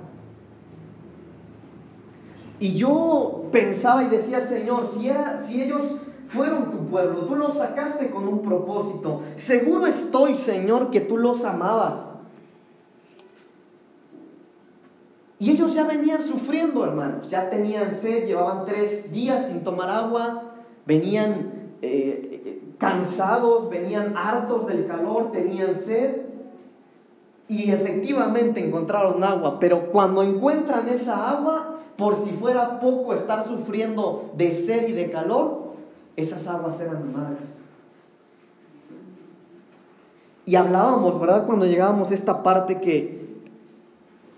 Y 2.59 2.73
yo 2.73 3.45
pensaba 3.51 4.03
y 4.03 4.07
decía, 4.07 4.41
Señor, 4.41 4.87
si, 4.93 5.09
era, 5.09 5.41
si 5.41 5.61
ellos 5.61 5.81
fueron 6.31 6.71
tu 6.71 6.87
pueblo, 6.87 7.25
tú 7.25 7.35
los 7.35 7.57
sacaste 7.57 8.09
con 8.09 8.25
un 8.27 8.41
propósito. 8.41 9.21
Seguro 9.35 9.85
estoy, 9.85 10.35
Señor, 10.35 10.89
que 10.89 11.01
tú 11.01 11.17
los 11.17 11.43
amabas. 11.43 12.11
Y 15.39 15.51
ellos 15.51 15.73
ya 15.73 15.85
venían 15.85 16.23
sufriendo, 16.23 16.85
hermanos, 16.85 17.29
ya 17.29 17.49
tenían 17.49 17.97
sed, 17.99 18.27
llevaban 18.27 18.63
tres 18.65 19.11
días 19.11 19.47
sin 19.47 19.63
tomar 19.63 19.89
agua, 19.89 20.43
venían 20.85 21.51
eh, 21.81 22.61
cansados, 22.77 23.69
venían 23.69 24.15
hartos 24.15 24.67
del 24.67 24.87
calor, 24.87 25.31
tenían 25.31 25.81
sed. 25.81 26.21
Y 27.49 27.71
efectivamente 27.71 28.65
encontraron 28.65 29.21
agua, 29.21 29.59
pero 29.59 29.91
cuando 29.91 30.23
encuentran 30.23 30.87
esa 30.87 31.29
agua, 31.29 31.79
por 31.97 32.23
si 32.23 32.31
fuera 32.31 32.79
poco 32.79 33.13
estar 33.13 33.45
sufriendo 33.45 34.31
de 34.37 34.51
sed 34.51 34.87
y 34.87 34.93
de 34.93 35.11
calor, 35.11 35.60
esas 36.15 36.47
aguas 36.47 36.79
eran 36.79 36.97
amargas. 36.97 37.61
Y 40.45 40.55
hablábamos, 40.55 41.19
¿verdad? 41.19 41.45
Cuando 41.45 41.65
llegábamos 41.65 42.11
a 42.11 42.13
esta 42.13 42.43
parte 42.43 42.81
que, 42.81 43.21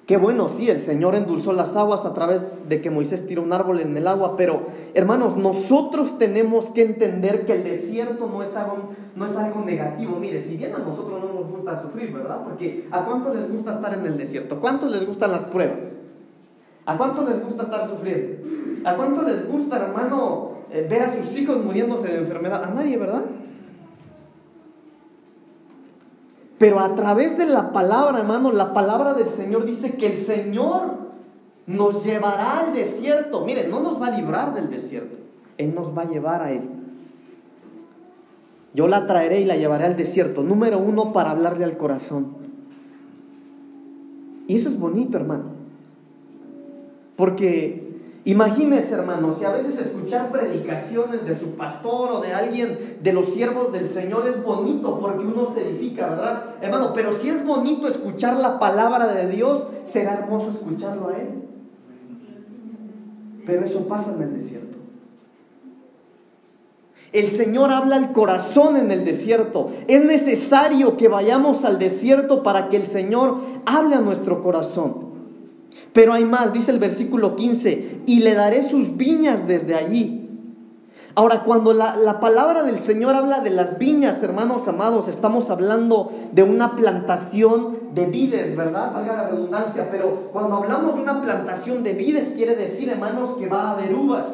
que 0.06 0.18
bueno, 0.18 0.50
sí, 0.50 0.70
el 0.70 0.82
Señor 0.82 1.16
endulzó 1.16 1.54
las 1.54 1.76
aguas 1.76 2.06
a 2.06 2.14
través 2.14 2.68
de 2.68 2.82
que 2.82 2.90
Moisés 2.90 3.26
tiró 3.26 3.42
un 3.42 3.54
árbol 3.54 3.80
en 3.80 3.96
el 3.96 4.08
agua, 4.08 4.36
pero 4.36 4.64
hermanos, 4.94 5.38
nosotros 5.38 6.18
tenemos 6.20 6.68
que 6.72 6.84
entender 6.84 7.46
que 7.46 7.54
el 7.54 7.64
desierto 7.64 8.28
no 8.28 8.44
es 8.44 8.56
algo, 8.56 8.92
no 9.16 9.26
es 9.26 9.36
algo 9.38 9.64
negativo. 9.64 10.18
Mire, 10.20 10.42
si 10.42 10.58
bien 10.58 10.76
a 10.76 10.80
nosotros 10.80 11.22
no 11.22 11.34
nos 11.34 11.50
gusta 11.50 11.82
sufrir, 11.82 12.14
¿verdad? 12.14 12.44
Porque 12.44 12.86
¿a 12.92 13.06
cuánto 13.06 13.34
les 13.34 13.50
gusta 13.50 13.76
estar 13.76 13.94
en 13.94 14.06
el 14.06 14.18
desierto? 14.18 14.56
¿A 14.56 14.60
cuánto 14.60 14.88
les 14.88 15.08
gustan 15.08 15.32
las 15.32 15.46
pruebas? 15.46 15.96
¿A 16.86 16.98
cuánto 16.98 17.28
les 17.28 17.44
gusta 17.44 17.64
estar 17.64 17.90
sufriendo? 17.90 18.44
¿A 18.84 18.98
cuánto 18.98 19.22
les 19.22 19.50
gusta, 19.50 19.78
hermano, 19.78 20.53
eh, 20.74 20.88
ver 20.90 21.04
a 21.04 21.16
sus 21.16 21.38
hijos 21.38 21.64
muriéndose 21.64 22.08
de 22.08 22.18
enfermedad. 22.18 22.64
A 22.64 22.74
nadie, 22.74 22.98
¿verdad? 22.98 23.26
Pero 26.58 26.80
a 26.80 26.96
través 26.96 27.38
de 27.38 27.46
la 27.46 27.72
palabra, 27.72 28.20
hermano, 28.20 28.52
la 28.52 28.74
palabra 28.74 29.14
del 29.14 29.30
Señor 29.30 29.66
dice 29.66 29.98
que 29.98 30.08
el 30.08 30.18
Señor 30.18 30.96
nos 31.68 32.04
llevará 32.04 32.62
al 32.62 32.74
desierto. 32.74 33.46
Miren, 33.46 33.70
no 33.70 33.82
nos 33.82 34.02
va 34.02 34.08
a 34.08 34.18
librar 34.18 34.56
del 34.56 34.72
desierto. 34.72 35.20
Él 35.60 35.76
nos 35.76 35.96
va 35.96 36.04
a 36.04 36.10
llevar 36.10 36.42
a 36.42 36.52
Él. 36.52 36.68
Yo 38.74 38.88
la 38.88 39.06
traeré 39.06 39.42
y 39.42 39.46
la 39.46 39.56
llevaré 39.56 39.86
al 39.86 39.96
desierto. 39.96 40.42
Número 40.42 40.80
uno, 40.80 41.14
para 41.14 41.30
hablarle 41.30 41.66
al 41.66 41.78
corazón. 41.78 42.36
Y 44.48 44.58
eso 44.58 44.70
es 44.70 44.80
bonito, 44.80 45.18
hermano. 45.18 45.52
Porque 47.16 47.93
Imagínese, 48.26 48.94
hermano, 48.94 49.36
si 49.38 49.44
a 49.44 49.52
veces 49.52 49.78
escuchar 49.78 50.32
predicaciones 50.32 51.26
de 51.26 51.38
su 51.38 51.56
pastor 51.56 52.10
o 52.12 52.22
de 52.22 52.34
alguien 52.34 52.98
de 53.02 53.12
los 53.12 53.28
siervos 53.28 53.74
del 53.74 53.90
Señor 53.90 54.26
es 54.28 54.42
bonito 54.42 54.98
porque 55.00 55.26
uno 55.26 55.48
se 55.54 55.68
edifica, 55.68 56.10
¿verdad? 56.10 56.44
Hermano, 56.62 56.92
pero 56.96 57.14
si 57.14 57.28
es 57.28 57.46
bonito 57.46 57.86
escuchar 57.88 58.38
la 58.38 58.60
palabra 58.60 59.14
de 59.14 59.28
Dios, 59.28 59.68
será 59.84 60.14
hermoso 60.14 60.52
escucharlo 60.52 61.10
a 61.10 61.18
Él. 61.18 61.30
Pero 63.46 63.66
eso 63.66 63.90
pasa 63.90 64.16
en 64.16 64.22
el 64.22 64.34
desierto. 64.36 64.78
El 67.12 67.28
Señor 67.28 67.72
habla 67.72 67.98
al 67.98 68.14
corazón 68.14 68.78
en 68.78 68.90
el 68.90 69.04
desierto. 69.04 69.70
Es 69.88 70.04
necesario 70.04 70.96
que 70.96 71.10
vayamos 71.10 71.66
al 71.66 71.78
desierto 71.78 72.42
para 72.42 72.70
que 72.70 72.78
el 72.78 72.88
Señor 72.88 73.36
hable 73.66 73.96
a 73.96 74.02
nuestro 74.02 74.42
corazón. 74.42 75.03
Pero 75.94 76.14
hay 76.14 76.26
más, 76.26 76.54
dice 76.54 76.72
el 76.72 76.80
versículo 76.80 77.36
15, 77.36 78.02
y 78.06 78.20
le 78.20 78.34
daré 78.34 78.64
sus 78.64 78.98
viñas 78.98 79.48
desde 79.48 79.76
allí. 79.76 80.24
Ahora, 81.16 81.44
cuando 81.44 81.74
la, 81.74 82.20
palabra 82.20 82.64
del 82.64 82.80
Señor 82.80 83.14
habla 83.14 83.42
de 83.42 83.52
las 83.52 83.78
viñas, 83.78 84.24
hermanos 84.24 84.68
amados, 84.68 85.08
estamos 85.08 85.52
hablando 85.52 86.12
de 86.32 86.42
una 86.42 86.76
plantación 86.76 87.78
de 87.94 88.08
vides, 88.08 88.58
¿verdad? 88.58 88.94
Valga 88.94 89.16
la 89.16 89.28
redundancia, 89.30 89.90
pero 89.92 90.30
cuando 90.34 90.56
hablamos 90.56 90.96
de 90.96 91.02
una 91.04 91.22
plantación 91.22 91.84
de 91.84 91.94
vides, 91.94 92.34
quiere 92.36 92.56
decir, 92.56 92.90
hermanos, 92.90 93.38
que 93.38 93.48
va 93.48 93.62
a 93.62 93.72
haber 93.74 93.94
uvas. 93.94 94.26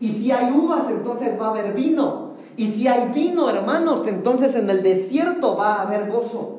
Y 0.00 0.08
si 0.08 0.32
hay 0.32 0.52
uvas, 0.52 0.90
entonces 0.90 1.40
va 1.40 1.46
a 1.46 1.50
haber 1.50 1.74
vino. 1.74 2.32
Y 2.56 2.66
si 2.66 2.88
hay 2.88 3.12
vino, 3.12 3.48
hermanos, 3.48 4.08
entonces 4.08 4.56
en 4.56 4.68
el 4.68 4.82
desierto 4.82 5.56
va 5.56 5.74
a 5.74 5.82
haber 5.82 6.10
gozo. 6.10 6.56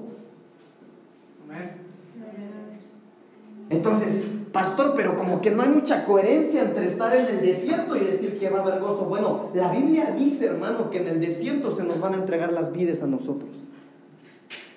Entonces, 3.70 4.26
pastor, 4.52 4.94
pero 4.96 5.18
como 5.18 5.42
que 5.42 5.52
no 5.52 5.64
hay 5.64 5.70
mucha 5.70 6.06
coherencia 6.06 6.64
entre 6.64 6.86
estar 6.86 7.16
en 7.16 7.26
el 7.28 7.42
desierto 7.42 7.96
y 7.96 8.00
decir 8.00 8.40
que 8.40 8.50
va 8.50 8.60
a 8.60 8.62
haber 8.62 8.80
gozo. 8.80 9.06
Bueno, 9.06 9.50
la 9.54 9.72
Biblia 9.72 10.14
dice, 10.18 10.46
hermano, 10.46 10.90
que 10.90 11.02
en 11.02 11.08
el 11.08 11.20
desierto 11.20 11.76
se 11.76 11.84
nos 11.84 12.00
van 12.00 12.14
a 12.14 12.18
entregar 12.18 12.54
las 12.54 12.72
vides 12.72 13.04
a 13.04 13.08
nosotros. 13.08 13.52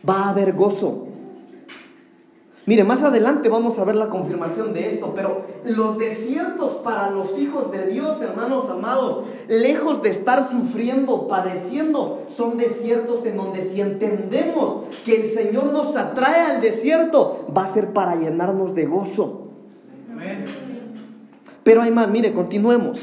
Va 0.09 0.25
a 0.25 0.31
haber 0.31 0.55
gozo. 0.55 1.10
Mire, 2.67 2.85
más 2.85 3.03
adelante 3.03 3.49
vamos 3.49 3.79
a 3.79 3.85
ver 3.85 3.97
la 3.97 4.11
confirmación 4.11 4.75
de 4.75 4.93
esto, 4.93 5.15
pero 5.17 5.43
los 5.65 5.97
desiertos 5.99 6.77
para 6.85 7.11
los 7.11 7.39
hijos 7.39 7.73
de 7.73 7.87
Dios, 7.87 8.21
hermanos 8.21 8.69
amados, 8.69 9.25
lejos 9.49 10.03
de 10.03 10.11
estar 10.11 10.51
sufriendo, 10.51 11.27
padeciendo, 11.27 12.27
son 12.37 12.59
desiertos 12.59 13.25
en 13.25 13.39
donde 13.39 13.65
si 13.65 13.81
entendemos 13.81 14.85
que 15.07 15.23
el 15.23 15.31
Señor 15.31 15.73
nos 15.73 15.97
atrae 15.97 16.43
al 16.43 16.61
desierto, 16.61 17.47
va 17.57 17.65
a 17.65 17.67
ser 17.67 17.95
para 17.95 18.17
llenarnos 18.17 18.75
de 18.75 18.85
gozo. 18.85 19.49
Pero 21.65 21.83
hay 21.83 21.91
más, 21.91 22.11
mire, 22.11 22.33
continuemos. 22.35 23.01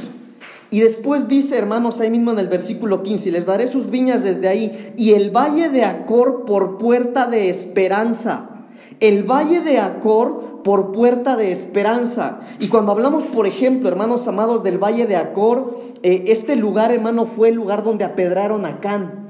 Y 0.69 0.81
después 0.81 1.27
dice, 1.27 1.57
hermanos, 1.57 1.99
ahí 1.99 2.11
mismo 2.11 2.31
en 2.31 2.39
el 2.39 2.47
versículo 2.47 3.01
15, 3.01 3.31
les 3.31 3.45
daré 3.47 3.67
sus 3.67 3.89
viñas 3.89 4.23
desde 4.23 4.47
ahí 4.49 4.93
y 4.97 5.13
el 5.13 5.31
valle 5.31 5.69
de 5.69 5.83
Acor 5.83 6.45
por 6.45 6.77
puerta 6.77 7.27
de 7.27 7.49
esperanza. 7.49 8.56
El 8.99 9.23
valle 9.23 9.61
de 9.61 9.79
Acor 9.79 10.63
por 10.63 10.91
puerta 10.91 11.37
de 11.37 11.51
esperanza. 11.51 12.41
Y 12.59 12.67
cuando 12.67 12.91
hablamos, 12.91 13.23
por 13.23 13.47
ejemplo, 13.47 13.87
hermanos 13.87 14.27
amados, 14.27 14.63
del 14.63 14.77
valle 14.77 15.07
de 15.07 15.15
Acor, 15.15 15.77
eh, 16.03 16.25
este 16.27 16.55
lugar, 16.55 16.91
hermano, 16.91 17.25
fue 17.25 17.49
el 17.49 17.55
lugar 17.55 17.83
donde 17.83 18.03
apedraron 18.03 18.65
a 18.65 18.79
Can. 18.79 19.27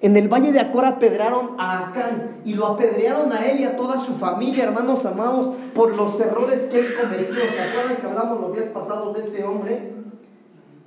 En 0.00 0.16
el 0.16 0.28
valle 0.28 0.50
de 0.50 0.58
Acor 0.58 0.84
apedrearon 0.84 1.50
a 1.58 1.88
Acán 1.88 2.40
y 2.44 2.54
lo 2.54 2.66
apedrearon 2.66 3.32
a 3.32 3.46
él 3.46 3.60
y 3.60 3.64
a 3.64 3.76
toda 3.76 4.00
su 4.00 4.14
familia, 4.14 4.64
hermanos 4.64 5.06
amados, 5.06 5.54
por 5.74 5.94
los 5.94 6.18
errores 6.18 6.62
que 6.64 6.80
él 6.80 6.86
cometió. 7.00 7.34
¿Se 7.34 7.60
acuerdan 7.60 7.96
que 8.00 8.06
hablamos 8.08 8.40
los 8.40 8.52
días 8.52 8.70
pasados 8.74 9.16
de 9.16 9.24
este 9.24 9.44
hombre 9.44 9.92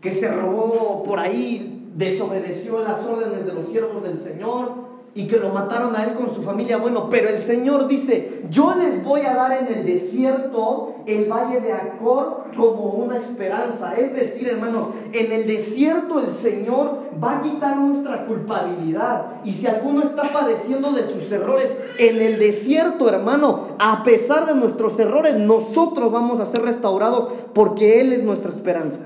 que 0.02 0.12
se 0.12 0.30
robó 0.30 1.04
por 1.04 1.20
ahí, 1.20 1.92
desobedeció 1.96 2.82
las 2.82 3.06
órdenes 3.06 3.46
de 3.46 3.54
los 3.54 3.70
siervos 3.70 4.04
del 4.04 4.18
Señor? 4.18 4.95
Y 5.18 5.28
que 5.28 5.38
lo 5.38 5.48
mataron 5.48 5.96
a 5.96 6.04
él 6.04 6.14
con 6.16 6.36
su 6.36 6.44
familia. 6.44 6.76
Bueno, 6.76 7.08
pero 7.10 7.30
el 7.30 7.38
Señor 7.38 7.88
dice, 7.88 8.44
yo 8.50 8.76
les 8.76 9.02
voy 9.02 9.22
a 9.22 9.34
dar 9.34 9.54
en 9.54 9.74
el 9.74 9.86
desierto 9.86 10.96
el 11.06 11.32
valle 11.32 11.62
de 11.62 11.72
Acor 11.72 12.48
como 12.58 12.90
una 12.90 13.16
esperanza. 13.16 13.96
Es 13.96 14.14
decir, 14.14 14.50
hermanos, 14.50 14.90
en 15.14 15.32
el 15.32 15.48
desierto 15.48 16.20
el 16.20 16.34
Señor 16.34 17.04
va 17.24 17.38
a 17.38 17.42
quitar 17.42 17.78
nuestra 17.78 18.26
culpabilidad. 18.26 19.28
Y 19.46 19.54
si 19.54 19.68
alguno 19.68 20.04
está 20.04 20.34
padeciendo 20.34 20.92
de 20.92 21.04
sus 21.04 21.32
errores, 21.32 21.78
en 21.98 22.22
el 22.22 22.38
desierto, 22.38 23.08
hermano, 23.08 23.70
a 23.80 24.04
pesar 24.04 24.46
de 24.46 24.56
nuestros 24.56 25.00
errores, 25.00 25.36
nosotros 25.36 26.12
vamos 26.12 26.42
a 26.42 26.46
ser 26.46 26.62
restaurados 26.64 27.30
porque 27.54 28.02
Él 28.02 28.12
es 28.12 28.22
nuestra 28.22 28.52
esperanza. 28.52 29.00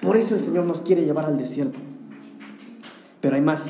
Por 0.00 0.16
eso 0.16 0.34
el 0.34 0.42
Señor 0.42 0.64
nos 0.64 0.80
quiere 0.80 1.04
llevar 1.04 1.26
al 1.26 1.36
desierto. 1.36 1.78
Pero 3.22 3.36
hay 3.36 3.40
más. 3.40 3.64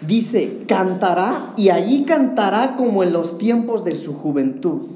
Dice, 0.00 0.64
cantará 0.66 1.52
y 1.56 1.68
allí 1.68 2.04
cantará 2.04 2.76
como 2.76 3.02
en 3.02 3.12
los 3.12 3.36
tiempos 3.36 3.84
de 3.84 3.94
su 3.94 4.14
juventud. 4.14 4.88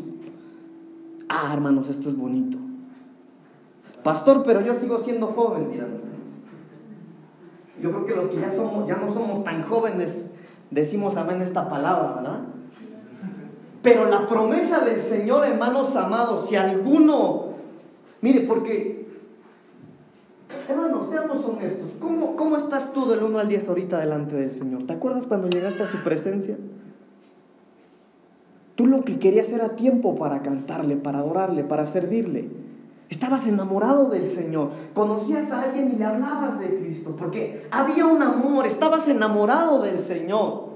Ah, 1.28 1.50
hermanos, 1.52 1.90
esto 1.90 2.08
es 2.08 2.16
bonito. 2.16 2.56
Pastor, 4.02 4.42
pero 4.46 4.62
yo 4.62 4.74
sigo 4.74 5.00
siendo 5.00 5.26
joven, 5.26 5.68
mira. 5.70 5.86
Yo 7.82 7.90
creo 7.90 8.06
que 8.06 8.14
los 8.14 8.28
que 8.28 8.40
ya 8.40 8.50
somos, 8.50 8.88
ya 8.88 8.96
no 8.96 9.12
somos 9.12 9.44
tan 9.44 9.64
jóvenes, 9.64 10.30
decimos 10.70 11.16
amén 11.16 11.42
esta 11.42 11.68
palabra, 11.68 12.14
¿verdad? 12.14 12.40
Pero 13.82 14.06
la 14.06 14.26
promesa 14.26 14.84
del 14.84 15.00
Señor, 15.00 15.46
hermanos 15.46 15.94
amados, 15.94 16.48
si 16.48 16.56
alguno, 16.56 17.50
mire, 18.20 18.40
porque, 18.40 19.05
hermano, 20.68 21.02
seamos 21.04 21.44
honestos. 21.44 21.90
¿Cómo, 22.00 22.36
¿Cómo 22.36 22.56
estás 22.56 22.92
tú 22.92 23.08
del 23.08 23.22
1 23.22 23.38
al 23.38 23.48
10 23.48 23.68
ahorita 23.68 23.98
delante 23.98 24.36
del 24.36 24.52
Señor? 24.52 24.84
¿Te 24.84 24.92
acuerdas 24.92 25.26
cuando 25.26 25.48
llegaste 25.48 25.82
a 25.82 25.90
su 25.90 26.02
presencia? 26.02 26.56
Tú 28.74 28.86
lo 28.86 29.04
que 29.04 29.18
querías 29.18 29.50
era 29.52 29.70
tiempo 29.76 30.16
para 30.16 30.42
cantarle, 30.42 30.96
para 30.96 31.20
adorarle, 31.20 31.64
para 31.64 31.86
servirle. 31.86 32.50
Estabas 33.08 33.46
enamorado 33.46 34.10
del 34.10 34.26
Señor, 34.26 34.70
conocías 34.92 35.50
a 35.52 35.62
alguien 35.62 35.92
y 35.94 35.96
le 35.96 36.04
hablabas 36.04 36.58
de 36.58 36.76
Cristo, 36.76 37.14
porque 37.16 37.66
había 37.70 38.04
un 38.06 38.20
amor, 38.20 38.66
estabas 38.66 39.06
enamorado 39.08 39.80
del 39.82 39.98
Señor. 39.98 40.75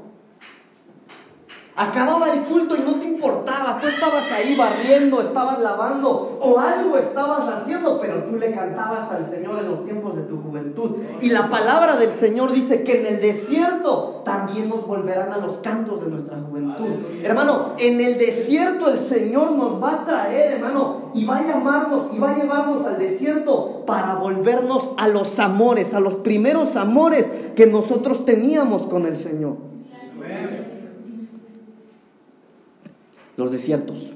Acababa 1.80 2.30
el 2.34 2.42
culto 2.42 2.76
y 2.76 2.80
no 2.80 2.96
te 2.96 3.06
importaba, 3.06 3.80
tú 3.80 3.87
estabas 3.87 4.30
ahí 4.32 4.54
barriendo, 4.54 5.22
estabas 5.22 5.60
lavando 5.60 6.38
o 6.38 6.58
algo 6.58 6.99
estabas 6.99 7.49
haciendo, 7.49 7.99
pero 8.02 8.25
tú 8.25 8.37
le 8.37 8.52
cantabas 8.52 9.10
al 9.10 9.25
Señor 9.25 9.60
en 9.60 9.70
los 9.70 9.87
tiempos 9.87 10.14
de 10.14 10.25
tu 10.25 10.42
juventud. 10.42 10.96
Y 11.22 11.30
la 11.30 11.49
palabra 11.49 11.96
del 11.96 12.12
Señor 12.12 12.52
dice 12.52 12.84
que 12.84 13.00
en 13.00 13.06
el 13.06 13.22
desierto 13.22 14.20
también 14.26 14.68
nos 14.68 14.87
volverán 14.87 15.32
a 15.32 15.38
los 15.38 15.56
cantos 15.58 16.04
de 16.04 16.10
nuestra 16.10 16.37
juventud. 16.38 17.22
Hermano, 17.22 17.70
en 17.78 17.99
el 18.02 18.18
desierto 18.18 18.90
el 18.90 18.99
Señor 18.99 19.52
nos 19.52 19.82
va 19.82 20.02
a 20.02 20.04
traer, 20.04 20.56
hermano, 20.56 21.12
y 21.14 21.25
va 21.25 21.38
a 21.38 21.46
llamarnos 21.46 22.08
y 22.12 22.18
va 22.18 22.32
a 22.32 22.37
llevarnos 22.37 22.84
al 22.84 22.99
desierto 22.99 23.84
para 23.87 24.16
volvernos 24.16 24.90
a 24.99 25.08
los 25.08 25.38
amores, 25.38 25.94
a 25.94 26.00
los 26.00 26.16
primeros 26.16 26.76
amores 26.76 27.26
que 27.56 27.66
nosotros 27.66 28.26
teníamos 28.26 28.82
con 28.82 29.06
el 29.06 29.16
Señor. 29.16 29.70
Los 33.40 33.50
desiertos. 33.50 34.12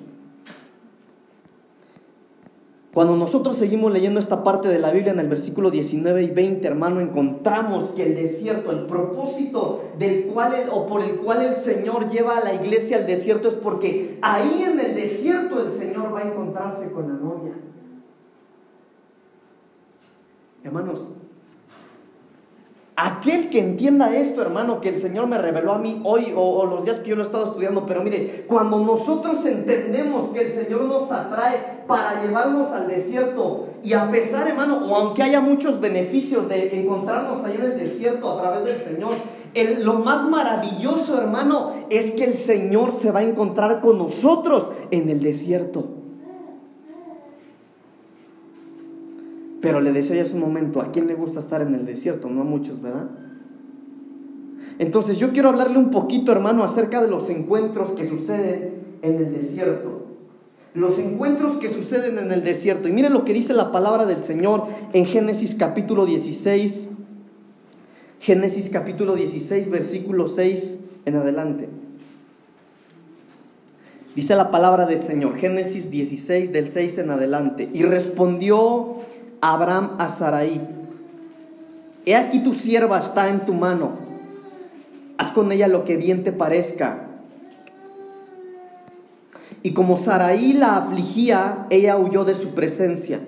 Cuando 2.93 3.17
nosotros 3.17 3.57
seguimos 3.57 3.93
leyendo 3.93 4.21
esta 4.21 4.45
parte 4.45 4.69
de 4.69 4.79
la 4.79 4.93
Biblia 4.93 5.13
en 5.13 5.19
el 5.19 5.29
versículo 5.29 5.73
19 5.73 6.23
y 6.23 6.31
20, 6.31 6.65
hermano, 6.65 7.01
encontramos 7.01 7.91
que 7.91 8.07
el 8.07 8.15
desierto, 8.15 8.71
el 8.71 8.87
propósito 8.87 9.83
del 9.99 10.27
cual 10.27 10.69
o 10.71 10.87
por 10.87 11.03
el 11.03 11.17
cual 11.17 11.43
el 11.43 11.57
Señor 11.57 12.09
lleva 12.09 12.39
a 12.39 12.45
la 12.45 12.55
iglesia 12.55 12.99
al 12.99 13.07
desierto 13.09 13.49
es 13.49 13.55
porque 13.55 14.21
ahí 14.23 14.63
en 14.63 14.79
el 14.79 14.95
desierto 14.95 15.67
el 15.67 15.73
Señor 15.73 16.15
va 16.15 16.21
a 16.21 16.29
encontrarse 16.29 16.93
con 16.93 17.09
la 17.09 17.15
novia. 17.15 17.55
Hermanos, 20.63 21.11
Aquel 22.97 23.51
que 23.51 23.59
entienda 23.59 24.15
esto, 24.15 24.41
hermano, 24.41 24.81
que 24.81 24.89
el 24.89 24.99
Señor 24.99 25.27
me 25.27 25.37
reveló 25.37 25.73
a 25.73 25.79
mí 25.79 26.01
hoy 26.05 26.33
o, 26.37 26.65
los 26.65 26.85
días 26.85 27.01
que 27.01 27.11
yo 27.11 27.17
lo 27.17 27.23
he 27.23 27.27
estado 27.27 27.47
estudiando, 27.47 27.87
pero 27.87 28.05
mire, 28.05 28.45
cuando 28.47 28.79
nosotros 28.79 29.45
entendemos 29.47 30.31
que 30.31 30.43
el 30.43 30.49
Señor 30.49 30.83
nos 30.83 31.11
atrae 31.11 31.83
para 31.89 32.23
llevarnos 32.23 32.71
al 32.71 32.87
desierto 32.87 33.67
y 33.83 33.95
a 33.95 34.09
pesar, 34.13 34.47
hermano, 34.47 34.87
o 34.87 34.95
aunque 34.95 35.25
haya 35.25 35.41
muchos 35.41 35.81
beneficios 35.81 36.49
de 36.49 36.81
encontrarnos 36.81 37.45
ahí 37.45 37.57
en 37.57 37.65
el 37.65 37.79
desierto 37.79 38.31
a 38.31 38.41
través 38.41 38.65
del 38.65 38.81
Señor, 38.81 39.17
lo 39.83 39.95
más 39.95 40.29
maravilloso, 40.29 41.21
hermano, 41.21 41.73
es 41.91 42.13
que 42.13 42.25
el 42.25 42.35
Señor 42.35 42.93
se 42.93 43.11
va 43.11 43.21
a 43.21 43.25
encontrar 43.25 43.81
con 43.81 43.99
nosotros 43.99 44.71
en 44.93 45.09
el 45.09 45.21
desierto. 45.21 46.04
Pero 49.65 49.81
le 49.81 49.93
decía 49.93 50.23
hace 50.23 50.35
un 50.35 50.41
momento, 50.41 50.83
¿a 50.83 50.93
quién 50.93 51.07
le 51.07 51.15
gusta 51.15 51.41
estar 51.41 51.63
en 51.63 51.75
el 51.75 51.87
desierto? 51.87 52.29
No 52.29 52.43
a 52.43 52.45
muchos, 52.45 52.83
¿verdad? 52.83 53.09
Entonces 54.79 55.17
yo 55.17 55.33
quiero 55.33 55.49
hablarle 55.49 55.79
un 55.79 55.91
poquito, 55.91 56.33
hermano, 56.33 56.63
acerca 56.65 57.01
de 57.01 57.09
los 57.09 57.31
encuentros 57.31 57.93
que 57.93 58.07
suceden 58.07 58.75
en 59.01 59.17
el 59.17 59.33
desierto. 59.33 60.03
Los 60.75 60.99
encuentros 60.99 61.57
que 61.57 61.71
suceden 61.71 62.19
en 62.19 62.31
el 62.31 62.45
desierto. 62.45 62.91
Y 62.91 62.93
miren 62.93 63.15
lo 63.15 63.25
que 63.25 63.33
dice 63.33 63.55
la 63.55 63.73
palabra 63.73 64.05
del 64.05 64.21
Señor 64.21 64.65
en 64.93 65.07
Génesis 65.07 65.55
capítulo 65.55 66.05
16. 66.05 66.91
Génesis 68.21 68.69
capítulo 68.69 69.15
16, 69.15 69.71
versículo 69.71 70.29
6 70.29 70.79
en 71.07 71.17
adelante. 71.17 71.71
Dice 74.15 74.37
la 74.37 74.51
palabra 74.51 74.85
del 74.85 75.01
Señor, 75.01 75.39
Génesis 75.39 75.91
16 75.91 76.53
del 76.53 76.71
6 76.71 76.99
en 76.99 77.11
adelante. 77.11 77.71
Y 77.73 77.83
respondió 77.85 78.99
Abraham 79.45 79.97
a 79.99 80.09
Sarai, 80.09 80.59
he 82.07 82.17
aquí 82.17 82.43
tu 82.43 82.55
sierva 82.55 83.01
está 83.01 83.29
en 83.29 83.45
tu 83.45 83.53
mano, 83.53 83.91
haz 85.19 85.33
con 85.33 85.53
ella 85.53 85.69
lo 85.69 85.85
que 85.85 85.99
bien 85.99 86.25
te 86.25 86.33
parezca. 86.33 87.09
Y 89.63 89.75
como 89.75 89.99
Sarai 89.99 90.55
la 90.55 90.79
afligía, 90.79 91.67
ella 91.69 91.99
huyó 91.99 92.25
de 92.25 92.37
su 92.37 92.55
presencia. 92.55 93.21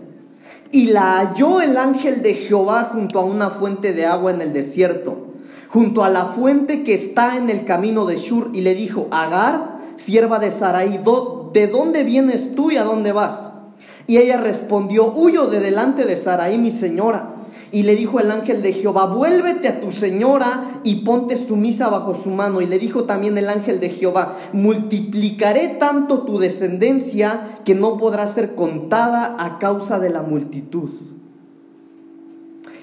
Y 0.73 0.87
la 0.87 1.19
halló 1.19 1.61
el 1.61 1.77
ángel 1.77 2.23
de 2.23 2.33
Jehová 2.33 2.91
junto 2.95 3.19
a 3.19 3.25
una 3.25 3.51
fuente 3.51 3.93
de 3.93 4.07
agua 4.07 4.31
en 4.33 4.41
el 4.41 4.55
desierto, 4.55 5.35
junto 5.69 6.03
a 6.03 6.09
la 6.09 6.29
fuente 6.29 6.83
que 6.83 6.95
está 6.95 7.37
en 7.37 7.51
el 7.51 7.67
camino 7.67 8.07
de 8.07 8.17
Shur, 8.17 8.53
y 8.55 8.63
le 8.63 8.75
dijo, 8.75 9.07
Agar, 9.11 9.81
sierva 9.97 10.39
de 10.39 10.51
Sarai, 10.51 10.99
¿de 11.53 11.67
dónde 11.67 12.05
vienes 12.05 12.55
tú 12.55 12.71
y 12.71 12.79
a 12.79 12.85
dónde 12.85 13.13
vas? 13.13 13.56
Y 14.07 14.19
ella 14.19 14.41
respondió, 14.41 15.13
huyo 15.13 15.47
de 15.47 15.61
delante 15.61 16.05
de 16.05 16.17
Saraí, 16.17 16.59
mi 16.59 16.71
señora. 16.71 17.33
Y 17.73 17.83
le 17.83 17.97
dijo 17.97 18.21
el 18.21 18.31
ángel 18.31 18.63
de 18.63 18.73
Jehová, 18.73 19.07
vuélvete 19.07 19.67
a 19.67 19.81
tu 19.81 19.91
señora 19.91 20.81
y 20.85 21.05
ponte 21.05 21.37
sumisa 21.37 21.89
bajo 21.89 22.15
su 22.23 22.31
mano. 22.31 22.61
Y 22.61 22.67
le 22.67 22.79
dijo 22.79 23.05
también 23.05 23.37
el 23.37 23.49
ángel 23.49 23.81
de 23.81 23.91
Jehová, 23.91 24.37
multiplicaré 24.53 25.77
tanto 25.81 26.21
tu 26.21 26.39
descendencia 26.39 27.59
que 27.65 27.75
no 27.75 27.99
podrá 27.99 28.29
ser 28.29 28.55
contada 28.55 29.37
a 29.39 29.59
causa 29.59 29.99
de 29.99 30.11
la 30.11 30.23
multitud. 30.23 30.91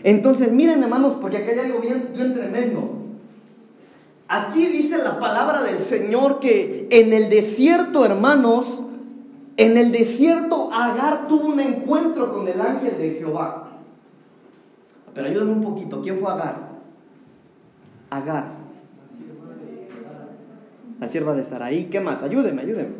Entonces, 0.03 0.51
miren 0.51 0.83
hermanos, 0.83 1.13
porque 1.21 1.37
acá 1.37 1.51
hay 1.53 1.59
algo 1.59 1.79
bien 1.79 2.33
tremendo. 2.33 3.03
Aquí 4.27 4.65
dice 4.67 4.97
la 4.97 5.19
palabra 5.19 5.63
del 5.63 5.79
Señor 5.79 6.39
que 6.39 6.87
en 6.89 7.13
el 7.13 7.29
desierto, 7.29 8.03
hermanos, 8.05 8.82
en 9.57 9.77
el 9.77 9.91
desierto, 9.91 10.71
Agar 10.73 11.27
tuvo 11.27 11.47
un 11.47 11.59
encuentro 11.59 12.33
con 12.33 12.47
el 12.47 12.59
ángel 12.59 12.97
de 12.97 13.11
Jehová. 13.19 13.69
Pero 15.13 15.27
ayúdame 15.27 15.51
un 15.51 15.61
poquito, 15.61 16.01
¿quién 16.01 16.19
fue 16.19 16.31
Agar? 16.31 16.69
Agar. 18.09 18.45
La 20.99 21.07
sierva 21.07 21.33
de 21.33 21.43
Saraí. 21.43 21.85
¿Qué 21.85 21.99
más? 21.99 22.23
Ayúdeme, 22.23 22.61
ayúdeme. 22.61 22.95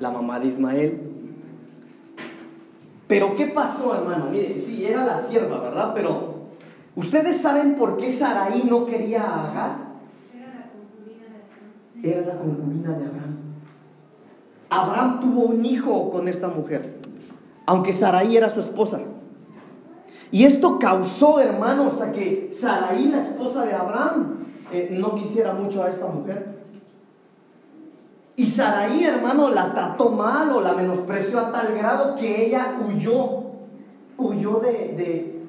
La 0.00 0.10
mamá 0.10 0.38
de 0.38 0.46
Ismael. 0.46 1.00
Pero 3.08 3.34
¿qué 3.34 3.46
pasó, 3.46 3.94
hermano? 3.94 4.26
Mire, 4.30 4.58
sí, 4.58 4.84
era 4.84 5.04
la 5.04 5.18
sierva, 5.18 5.60
¿verdad? 5.60 5.92
Pero 5.94 6.34
¿ustedes 6.94 7.38
saben 7.38 7.74
por 7.74 7.96
qué 7.96 8.12
Saraí 8.12 8.64
no 8.64 8.86
quería 8.86 9.22
a 9.22 9.50
Agar? 9.50 9.87
Era 12.12 12.26
la 12.26 12.36
concubina 12.36 12.90
de 12.90 13.06
Abraham. 13.06 13.36
Abraham 14.70 15.20
tuvo 15.20 15.42
un 15.46 15.64
hijo 15.64 16.10
con 16.10 16.28
esta 16.28 16.48
mujer, 16.48 17.00
aunque 17.66 17.92
Sarai 17.92 18.36
era 18.36 18.50
su 18.50 18.60
esposa. 18.60 19.00
Y 20.30 20.44
esto 20.44 20.78
causó, 20.78 21.40
hermanos, 21.40 22.00
a 22.02 22.12
que 22.12 22.50
Sarai, 22.52 23.08
la 23.08 23.20
esposa 23.20 23.64
de 23.64 23.72
Abraham, 23.72 24.44
eh, 24.72 24.90
no 24.92 25.14
quisiera 25.14 25.54
mucho 25.54 25.82
a 25.82 25.90
esta 25.90 26.06
mujer. 26.06 26.58
Y 28.36 28.46
Sarai, 28.46 29.04
hermano, 29.04 29.48
la 29.48 29.72
trató 29.72 30.10
mal 30.10 30.50
o 30.52 30.60
la 30.60 30.74
menospreció 30.74 31.40
a 31.40 31.50
tal 31.50 31.74
grado 31.74 32.14
que 32.16 32.46
ella 32.46 32.76
huyó, 32.86 33.44
huyó 34.18 34.60
de, 34.60 35.42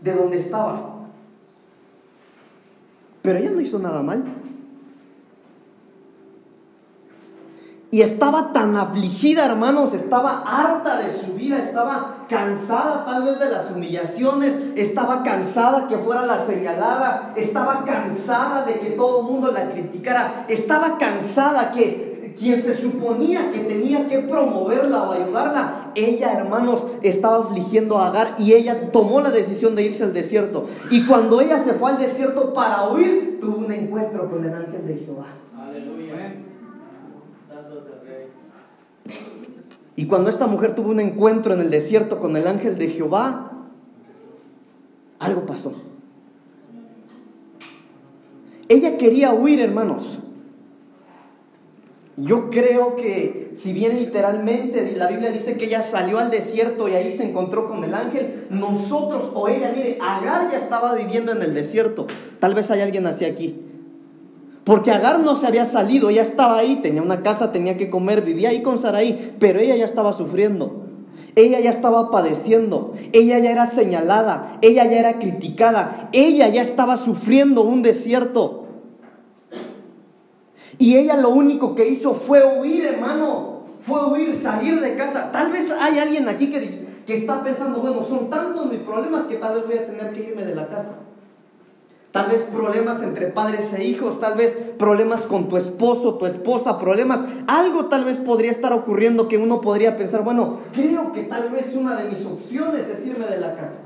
de 0.00 0.14
donde 0.14 0.40
estaba. 0.40 0.94
Pero 3.22 3.38
ella 3.38 3.52
no 3.52 3.60
hizo 3.60 3.78
nada 3.78 4.02
mal. 4.02 4.22
Y 7.94 8.02
estaba 8.02 8.52
tan 8.52 8.76
afligida, 8.76 9.46
hermanos, 9.46 9.94
estaba 9.94 10.42
harta 10.44 10.98
de 10.98 11.12
su 11.12 11.34
vida, 11.34 11.58
estaba 11.58 12.26
cansada 12.28 13.04
tal 13.04 13.22
vez 13.22 13.38
de 13.38 13.48
las 13.48 13.70
humillaciones, 13.70 14.52
estaba 14.74 15.22
cansada 15.22 15.86
que 15.86 15.98
fuera 15.98 16.26
la 16.26 16.40
señalada, 16.40 17.32
estaba 17.36 17.84
cansada 17.84 18.64
de 18.64 18.80
que 18.80 18.90
todo 18.90 19.20
el 19.20 19.26
mundo 19.26 19.52
la 19.52 19.70
criticara, 19.70 20.44
estaba 20.48 20.98
cansada 20.98 21.70
que 21.70 22.34
quien 22.36 22.60
se 22.60 22.76
suponía 22.76 23.52
que 23.52 23.60
tenía 23.60 24.08
que 24.08 24.18
promoverla 24.18 25.04
o 25.04 25.12
ayudarla, 25.12 25.92
ella, 25.94 26.32
hermanos, 26.32 26.84
estaba 27.02 27.44
afligiendo 27.44 27.98
a 27.98 28.08
Agar 28.08 28.34
y 28.38 28.54
ella 28.54 28.90
tomó 28.90 29.20
la 29.20 29.30
decisión 29.30 29.76
de 29.76 29.84
irse 29.84 30.02
al 30.02 30.12
desierto. 30.12 30.66
Y 30.90 31.06
cuando 31.06 31.40
ella 31.40 31.58
se 31.58 31.74
fue 31.74 31.92
al 31.92 31.98
desierto 31.98 32.52
para 32.54 32.90
huir, 32.90 33.38
tuvo 33.40 33.58
un 33.58 33.70
encuentro 33.70 34.28
con 34.28 34.44
el 34.44 34.52
ángel 34.52 34.84
de 34.84 34.96
Jehová. 34.96 35.43
Y 39.96 40.06
cuando 40.06 40.30
esta 40.30 40.46
mujer 40.46 40.74
tuvo 40.74 40.90
un 40.90 41.00
encuentro 41.00 41.54
en 41.54 41.60
el 41.60 41.70
desierto 41.70 42.20
con 42.20 42.36
el 42.36 42.46
ángel 42.46 42.78
de 42.78 42.88
Jehová, 42.88 43.52
algo 45.18 45.46
pasó. 45.46 45.72
Ella 48.68 48.96
quería 48.98 49.32
huir, 49.32 49.60
hermanos. 49.60 50.18
Yo 52.16 52.48
creo 52.48 52.94
que 52.94 53.50
si 53.54 53.72
bien 53.72 53.98
literalmente 53.98 54.94
la 54.96 55.08
Biblia 55.08 55.32
dice 55.32 55.56
que 55.56 55.64
ella 55.66 55.82
salió 55.82 56.18
al 56.18 56.30
desierto 56.30 56.88
y 56.88 56.92
ahí 56.92 57.10
se 57.10 57.28
encontró 57.28 57.68
con 57.68 57.82
el 57.82 57.92
ángel, 57.92 58.46
nosotros 58.50 59.30
o 59.34 59.48
ella, 59.48 59.72
mire, 59.74 59.98
Agar 60.00 60.50
ya 60.50 60.58
estaba 60.58 60.94
viviendo 60.94 61.32
en 61.32 61.42
el 61.42 61.54
desierto. 61.54 62.06
Tal 62.38 62.54
vez 62.54 62.70
hay 62.70 62.82
alguien 62.82 63.06
así 63.06 63.24
aquí. 63.24 63.60
Porque 64.64 64.90
Agar 64.90 65.20
no 65.20 65.36
se 65.36 65.46
había 65.46 65.66
salido, 65.66 66.08
ella 66.08 66.22
estaba 66.22 66.56
ahí, 66.56 66.76
tenía 66.76 67.02
una 67.02 67.22
casa, 67.22 67.52
tenía 67.52 67.76
que 67.76 67.90
comer, 67.90 68.22
vivía 68.22 68.48
ahí 68.48 68.62
con 68.62 68.78
Saraí, 68.78 69.36
pero 69.38 69.60
ella 69.60 69.76
ya 69.76 69.84
estaba 69.84 70.14
sufriendo. 70.14 70.84
Ella 71.36 71.58
ya 71.58 71.70
estaba 71.70 72.10
padeciendo, 72.12 72.94
ella 73.12 73.40
ya 73.40 73.50
era 73.50 73.66
señalada, 73.66 74.58
ella 74.62 74.84
ya 74.84 75.00
era 75.00 75.18
criticada, 75.18 76.08
ella 76.12 76.48
ya 76.48 76.62
estaba 76.62 76.96
sufriendo 76.96 77.62
un 77.62 77.82
desierto. 77.82 78.66
Y 80.78 80.96
ella 80.96 81.16
lo 81.16 81.30
único 81.30 81.74
que 81.74 81.88
hizo 81.88 82.14
fue 82.14 82.40
huir, 82.58 82.84
hermano, 82.84 83.62
fue 83.82 84.12
huir, 84.12 84.34
salir 84.34 84.80
de 84.80 84.94
casa. 84.94 85.32
Tal 85.32 85.50
vez 85.50 85.70
hay 85.72 85.98
alguien 85.98 86.28
aquí 86.28 86.50
que, 86.50 86.86
que 87.04 87.14
está 87.14 87.42
pensando, 87.42 87.80
bueno, 87.80 88.04
son 88.04 88.30
tantos 88.30 88.70
mis 88.70 88.80
problemas 88.80 89.26
que 89.26 89.36
tal 89.36 89.54
vez 89.56 89.66
voy 89.66 89.78
a 89.78 89.86
tener 89.86 90.12
que 90.12 90.30
irme 90.30 90.44
de 90.44 90.54
la 90.54 90.68
casa. 90.68 91.03
Tal 92.14 92.30
vez 92.30 92.42
problemas 92.42 93.02
entre 93.02 93.26
padres 93.26 93.74
e 93.74 93.82
hijos, 93.82 94.20
tal 94.20 94.36
vez 94.36 94.56
problemas 94.78 95.22
con 95.22 95.48
tu 95.48 95.56
esposo, 95.56 96.14
tu 96.14 96.26
esposa, 96.26 96.78
problemas. 96.78 97.18
Algo 97.48 97.86
tal 97.86 98.04
vez 98.04 98.18
podría 98.18 98.52
estar 98.52 98.72
ocurriendo 98.72 99.26
que 99.26 99.36
uno 99.36 99.60
podría 99.60 99.96
pensar, 99.96 100.22
bueno, 100.22 100.60
creo 100.72 101.12
que 101.12 101.24
tal 101.24 101.50
vez 101.50 101.74
una 101.74 101.96
de 101.96 102.10
mis 102.10 102.24
opciones 102.24 102.82
es 102.88 103.04
irme 103.04 103.26
de 103.26 103.40
la 103.40 103.56
casa. 103.56 103.80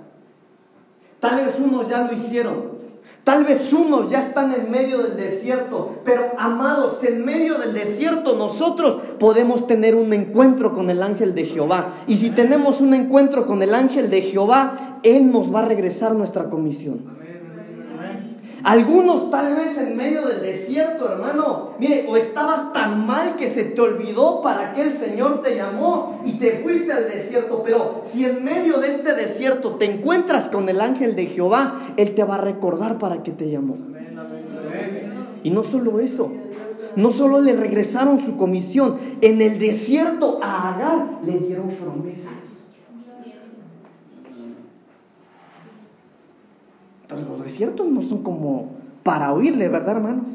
Tal 1.20 1.46
vez 1.46 1.58
unos 1.58 1.88
ya 1.88 2.02
lo 2.02 2.12
hicieron. 2.12 2.76
Tal 3.24 3.44
vez 3.44 3.72
unos 3.72 4.10
ya 4.10 4.20
están 4.20 4.52
en 4.52 4.70
medio 4.70 4.98
del 4.98 5.16
desierto, 5.16 5.92
pero 6.04 6.24
amados, 6.36 7.02
en 7.04 7.24
medio 7.24 7.56
del 7.56 7.72
desierto 7.72 8.36
nosotros 8.36 9.00
podemos 9.18 9.66
tener 9.66 9.94
un 9.94 10.12
encuentro 10.12 10.74
con 10.74 10.90
el 10.90 11.02
ángel 11.02 11.34
de 11.34 11.46
Jehová. 11.46 11.94
Y 12.06 12.18
si 12.18 12.28
tenemos 12.28 12.82
un 12.82 12.92
encuentro 12.92 13.46
con 13.46 13.62
el 13.62 13.74
ángel 13.74 14.10
de 14.10 14.20
Jehová, 14.20 14.98
Él 15.02 15.32
nos 15.32 15.50
va 15.50 15.60
a 15.60 15.64
regresar 15.64 16.12
nuestra 16.12 16.50
comisión. 16.50 17.17
Algunos 18.64 19.30
tal 19.30 19.54
vez 19.54 19.78
en 19.78 19.96
medio 19.96 20.26
del 20.26 20.42
desierto, 20.42 21.08
hermano, 21.12 21.74
mire, 21.78 22.06
o 22.08 22.16
estabas 22.16 22.72
tan 22.72 23.06
mal 23.06 23.36
que 23.36 23.48
se 23.48 23.64
te 23.64 23.80
olvidó 23.80 24.42
para 24.42 24.74
que 24.74 24.82
el 24.82 24.92
Señor 24.92 25.42
te 25.42 25.54
llamó 25.54 26.20
y 26.24 26.38
te 26.38 26.58
fuiste 26.58 26.92
al 26.92 27.08
desierto, 27.08 27.62
pero 27.64 28.02
si 28.04 28.24
en 28.24 28.42
medio 28.42 28.78
de 28.80 28.90
este 28.90 29.14
desierto 29.14 29.76
te 29.76 29.84
encuentras 29.84 30.46
con 30.48 30.68
el 30.68 30.80
ángel 30.80 31.14
de 31.14 31.26
Jehová, 31.26 31.94
Él 31.96 32.14
te 32.14 32.24
va 32.24 32.34
a 32.34 32.38
recordar 32.38 32.98
para 32.98 33.22
que 33.22 33.30
te 33.30 33.48
llamó. 33.48 33.76
Y 35.44 35.50
no 35.50 35.62
solo 35.62 36.00
eso, 36.00 36.32
no 36.96 37.10
solo 37.10 37.40
le 37.40 37.52
regresaron 37.52 38.24
su 38.26 38.36
comisión, 38.36 38.98
en 39.20 39.40
el 39.40 39.60
desierto 39.60 40.40
a 40.42 40.74
Agar 40.74 41.06
le 41.24 41.38
dieron 41.38 41.68
promesas. 41.76 42.57
Entonces 47.08 47.26
los 47.26 47.42
desiertos 47.42 47.86
no 47.86 48.02
son 48.02 48.22
como 48.22 48.72
para 49.02 49.32
oírle, 49.32 49.68
¿verdad, 49.68 49.96
hermanos? 49.96 50.28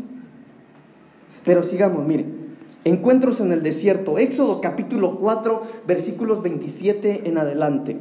Pero 1.46 1.62
sigamos, 1.62 2.08
miren. 2.08 2.44
Encuentros 2.84 3.40
en 3.42 3.52
el 3.52 3.62
desierto. 3.62 4.18
Éxodo 4.18 4.60
capítulo 4.60 5.18
4, 5.18 5.62
versículos 5.86 6.42
27 6.42 7.30
en 7.30 7.38
adelante. 7.38 7.96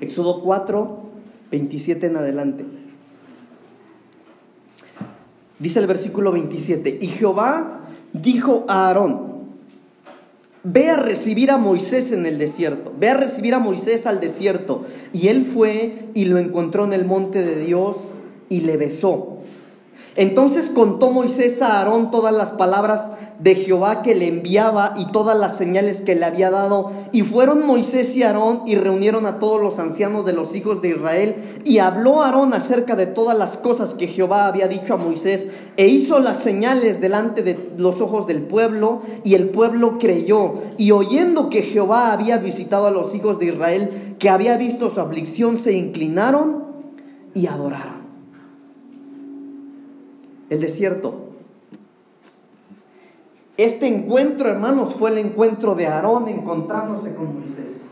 Éxodo 0.00 0.42
4, 0.42 0.98
27 1.52 2.06
en 2.08 2.16
adelante. 2.16 2.64
Dice 5.60 5.78
el 5.78 5.86
versículo 5.86 6.32
27, 6.32 6.98
y 7.00 7.06
Jehová 7.06 7.82
dijo 8.12 8.64
a 8.66 8.88
Aarón, 8.88 9.37
ve 10.64 10.90
a 10.90 10.96
recibir 10.96 11.50
a 11.50 11.56
Moisés 11.56 12.12
en 12.12 12.26
el 12.26 12.38
desierto, 12.38 12.92
ve 12.98 13.10
a 13.10 13.14
recibir 13.14 13.54
a 13.54 13.58
Moisés 13.58 14.06
al 14.06 14.20
desierto. 14.20 14.84
Y 15.12 15.28
él 15.28 15.44
fue 15.44 15.92
y 16.14 16.24
lo 16.26 16.38
encontró 16.38 16.84
en 16.84 16.92
el 16.92 17.04
monte 17.04 17.42
de 17.42 17.64
Dios 17.64 17.96
y 18.48 18.60
le 18.60 18.76
besó. 18.76 19.37
Entonces 20.18 20.68
contó 20.74 21.12
Moisés 21.12 21.62
a 21.62 21.78
Aarón 21.78 22.10
todas 22.10 22.34
las 22.34 22.50
palabras 22.50 23.12
de 23.38 23.54
Jehová 23.54 24.02
que 24.02 24.16
le 24.16 24.26
enviaba 24.26 24.94
y 24.98 25.12
todas 25.12 25.38
las 25.38 25.56
señales 25.56 26.00
que 26.00 26.16
le 26.16 26.24
había 26.24 26.50
dado. 26.50 26.90
Y 27.12 27.22
fueron 27.22 27.64
Moisés 27.64 28.16
y 28.16 28.24
Aarón 28.24 28.62
y 28.66 28.74
reunieron 28.74 29.26
a 29.26 29.38
todos 29.38 29.62
los 29.62 29.78
ancianos 29.78 30.26
de 30.26 30.32
los 30.32 30.56
hijos 30.56 30.82
de 30.82 30.88
Israel. 30.88 31.60
Y 31.64 31.78
habló 31.78 32.20
Aarón 32.20 32.52
acerca 32.52 32.96
de 32.96 33.06
todas 33.06 33.38
las 33.38 33.58
cosas 33.58 33.94
que 33.94 34.08
Jehová 34.08 34.48
había 34.48 34.66
dicho 34.66 34.94
a 34.94 34.96
Moisés. 34.96 35.46
E 35.76 35.86
hizo 35.86 36.18
las 36.18 36.38
señales 36.38 37.00
delante 37.00 37.44
de 37.44 37.56
los 37.76 38.00
ojos 38.00 38.26
del 38.26 38.42
pueblo. 38.42 39.02
Y 39.22 39.36
el 39.36 39.50
pueblo 39.50 39.98
creyó. 40.00 40.54
Y 40.78 40.90
oyendo 40.90 41.48
que 41.48 41.62
Jehová 41.62 42.12
había 42.12 42.38
visitado 42.38 42.88
a 42.88 42.90
los 42.90 43.14
hijos 43.14 43.38
de 43.38 43.46
Israel, 43.46 44.16
que 44.18 44.30
había 44.30 44.56
visto 44.56 44.90
su 44.90 45.00
aflicción, 45.00 45.58
se 45.58 45.74
inclinaron 45.74 46.64
y 47.34 47.46
adoraron. 47.46 47.97
El 50.50 50.60
desierto 50.60 51.28
este 53.58 53.88
encuentro, 53.88 54.48
hermanos, 54.48 54.94
fue 54.94 55.10
el 55.10 55.18
encuentro 55.18 55.74
de 55.74 55.88
Aarón 55.88 56.28
encontrándose 56.28 57.12
con 57.16 57.40
Moisés. 57.40 57.88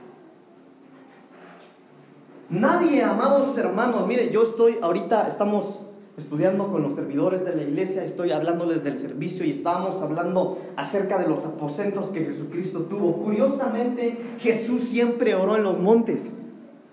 Nadie, 2.49 3.03
amados 3.03 3.59
hermanos, 3.59 4.07
mire, 4.07 4.31
yo 4.31 4.45
estoy, 4.45 4.77
ahorita 4.81 5.27
estamos 5.27 5.81
estudiando 6.17 6.69
con 6.71 6.85
los 6.85 6.95
servidores 6.95 7.45
de 7.45 7.57
la 7.57 7.63
iglesia, 7.65 8.05
estoy 8.05 8.31
hablándoles 8.31 8.85
del 8.85 8.97
servicio 8.97 9.45
y 9.45 9.51
estábamos 9.51 10.01
hablando 10.01 10.57
acerca 10.77 11.19
de 11.19 11.27
los 11.27 11.45
aposentos 11.45 12.11
que 12.11 12.25
Jesucristo 12.25 12.83
tuvo. 12.83 13.15
Curiosamente, 13.25 14.17
Jesús 14.39 14.87
siempre 14.87 15.35
oró 15.35 15.57
en 15.57 15.65
los 15.65 15.81
montes. 15.81 16.37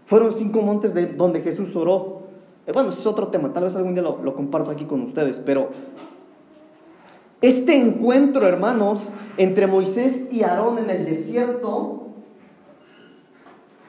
Fueron 0.07 0.33
cinco 0.33 0.61
montes 0.61 0.95
de 0.95 1.13
donde 1.13 1.41
Jesús 1.41 1.75
oró. 1.75 2.12
Eh, 2.65 2.71
bueno, 2.71 2.91
ese 2.91 3.01
es 3.01 3.05
otro 3.05 3.27
tema, 3.27 3.51
tal 3.51 3.65
vez 3.65 3.75
algún 3.75 3.93
día 3.93 4.03
lo, 4.03 4.35
comparto 4.35 4.71
aquí 4.71 4.85
con 4.85 5.01
ustedes, 5.01 5.39
pero 5.45 5.69
este 7.41 7.75
encuentro, 7.75 8.47
hermanos, 8.47 9.09
entre 9.35 9.67
Moisés 9.67 10.29
y 10.31 10.43
Aarón 10.43 10.77
en 10.77 10.89
el 10.89 11.03
desierto 11.03 12.07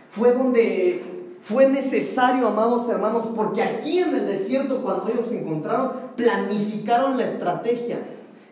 fue 0.08 0.32
donde 0.32 1.14
fue 1.42 1.68
necesario, 1.68 2.48
amados 2.48 2.88
hermanos, 2.88 3.28
porque 3.36 3.62
aquí 3.62 3.98
en 3.98 4.16
el 4.16 4.26
desierto, 4.26 4.82
cuando 4.82 5.08
ellos 5.08 5.28
se 5.28 5.40
encontraron, 5.40 5.92
planificaron 6.16 7.16
la 7.16 7.24
estrategia. 7.24 7.98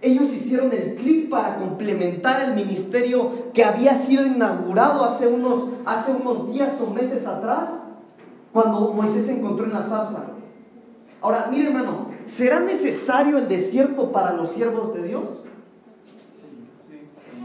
Ellos 0.02 0.32
hicieron 0.32 0.72
el 0.72 0.94
clic 0.96 1.30
para 1.30 1.56
complementar 1.56 2.42
el 2.42 2.54
ministerio 2.54 3.30
que 3.54 3.64
había 3.64 3.96
sido 3.96 4.26
inaugurado 4.26 5.04
hace 5.04 5.26
unos, 5.26 5.70
hace 5.84 6.12
unos 6.12 6.52
días 6.52 6.74
o 6.80 6.90
meses 6.92 7.26
atrás, 7.26 7.70
cuando 8.52 8.92
Moisés 8.92 9.26
se 9.26 9.38
encontró 9.38 9.66
en 9.66 9.72
la 9.72 9.82
zarza. 9.82 10.24
Ahora, 11.20 11.48
mire 11.50 11.68
hermano, 11.68 12.08
¿será 12.26 12.60
necesario 12.60 13.38
el 13.38 13.48
desierto 13.48 14.12
para 14.12 14.32
los 14.32 14.50
siervos 14.52 14.92
de 14.94 15.04
Dios? 15.04 15.22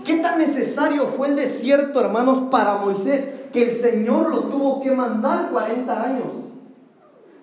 ¿Qué 0.03 0.17
tan 0.17 0.37
necesario 0.39 1.07
fue 1.07 1.29
el 1.29 1.35
desierto, 1.35 1.99
hermanos, 1.99 2.49
para 2.49 2.77
Moisés 2.77 3.29
que 3.51 3.69
el 3.69 3.77
Señor 3.77 4.29
lo 4.29 4.43
tuvo 4.43 4.81
que 4.81 4.91
mandar 4.91 5.49
40 5.51 6.03
años? 6.03 6.27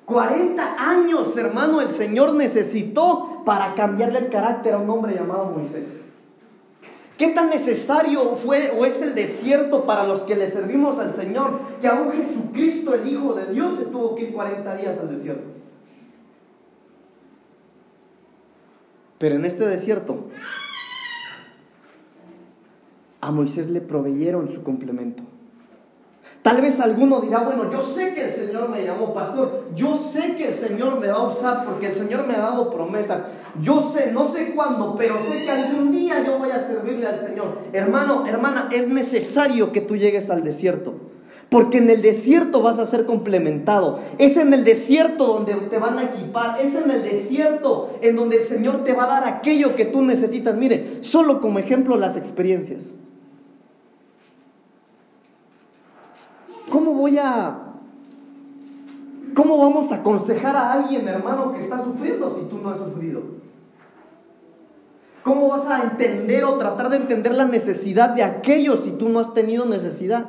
40 0.07 0.77
años, 0.79 1.37
hermano, 1.37 1.81
el 1.81 1.88
Señor 1.88 2.35
necesitó 2.35 3.42
para 3.44 3.74
cambiarle 3.74 4.18
el 4.18 4.29
carácter 4.29 4.74
a 4.74 4.79
un 4.79 4.90
hombre 4.90 5.14
llamado 5.14 5.53
Moisés. 5.57 6.04
¿Qué 7.16 7.29
tan 7.29 7.48
necesario 7.48 8.35
fue 8.35 8.72
o 8.77 8.85
es 8.85 9.00
el 9.00 9.14
desierto 9.14 9.85
para 9.87 10.07
los 10.07 10.22
que 10.22 10.35
le 10.35 10.50
servimos 10.50 10.98
al 10.98 11.12
Señor 11.12 11.61
que 11.81 11.87
aún 11.87 12.12
Jesucristo, 12.12 12.92
el 12.94 13.07
Hijo 13.07 13.35
de 13.35 13.53
Dios, 13.53 13.79
se 13.79 13.85
tuvo 13.85 14.16
que 14.16 14.24
ir 14.24 14.33
40 14.33 14.77
días 14.77 14.98
al 14.98 15.14
desierto? 15.14 15.48
Pero 19.18 19.37
en 19.37 19.44
este 19.44 19.64
desierto, 19.64 20.27
a 23.20 23.31
Moisés 23.31 23.70
le 23.70 23.81
proveyeron 23.81 24.53
su 24.53 24.62
complemento. 24.62 25.22
Tal 26.42 26.61
vez 26.61 26.79
alguno 26.81 27.22
dirá, 27.22 27.40
bueno, 27.40 27.72
yo 27.72 27.83
sé 27.83 28.12
que 28.12 28.27
el 28.27 28.31
Señor 28.31 28.68
me 28.68 28.85
llamó 28.85 29.14
pastor, 29.14 29.70
yo 29.74 29.96
sé 29.96 30.35
que 30.37 30.48
el 30.48 30.55
Señor 30.55 31.00
me 31.00 31.07
va 31.07 31.20
a 31.20 31.29
usar 31.29 31.64
porque 31.64 31.87
el 31.87 31.94
Señor 31.94 32.27
me 32.27 32.35
ha 32.35 32.40
dado 32.40 32.70
promesas. 32.70 33.24
Yo 33.62 33.93
sé, 33.93 34.12
no 34.12 34.29
sé 34.29 34.53
cuándo, 34.55 34.97
pero 34.97 35.21
sé 35.21 35.45
que 35.45 35.51
algún 35.51 35.93
día 35.93 36.25
yo 36.25 36.38
voy 36.38 36.51
a 36.51 36.61
servirle 36.61 37.07
al 37.07 37.21
Señor. 37.21 37.59
Hermano, 37.73 38.27
hermana, 38.27 38.69
es 38.73 38.88
necesario 38.88 39.71
que 39.71 39.81
tú 39.81 39.97
llegues 39.97 40.29
al 40.29 40.43
desierto. 40.43 40.95
Porque 41.51 41.79
en 41.79 41.88
el 41.88 42.03
desierto 42.03 42.62
vas 42.62 42.81
a 42.81 42.87
ser 42.87 43.07
complementado. 43.07 44.01
Es 44.19 44.37
en 44.37 44.53
el 44.53 44.64
desierto 44.64 45.27
donde 45.27 45.55
te 45.55 45.79
van 45.79 45.99
a 45.99 46.05
equipar. 46.05 46.59
Es 46.61 46.75
en 46.75 46.90
el 46.90 47.03
desierto 47.03 47.97
en 48.01 48.17
donde 48.17 48.38
el 48.38 48.43
Señor 48.43 48.83
te 48.83 48.93
va 48.93 49.05
a 49.05 49.21
dar 49.21 49.29
aquello 49.29 49.77
que 49.77 49.85
tú 49.85 50.03
necesitas. 50.03 50.57
Mire, 50.57 51.05
solo 51.05 51.40
como 51.40 51.61
ejemplo 51.61 51.97
las 51.97 52.17
experiencias. 52.17 52.97
¿Cómo 56.71 56.95
voy 56.95 57.19
a... 57.19 57.61
¿Cómo 59.35 59.59
vamos 59.59 59.93
a 59.93 59.97
aconsejar 59.97 60.57
a 60.57 60.73
alguien, 60.73 61.07
hermano, 61.07 61.53
que 61.53 61.61
está 61.61 61.83
sufriendo 61.85 62.37
si 62.37 62.47
tú 62.47 62.59
no 62.59 62.71
has 62.71 62.79
sufrido? 62.79 63.44
¿Cómo 65.25 65.49
vas 65.49 65.67
a 65.67 65.83
entender 65.85 66.45
o 66.45 66.59
tratar 66.59 66.91
de 66.91 66.99
entender 66.99 67.33
la 67.33 67.47
necesidad 67.47 68.11
de 68.11 68.23
aquellos 68.23 68.81
si 68.81 68.91
tú 68.91 69.09
no 69.09 69.21
has 69.21 69.33
tenido 69.33 69.65
necesidad? 69.65 70.27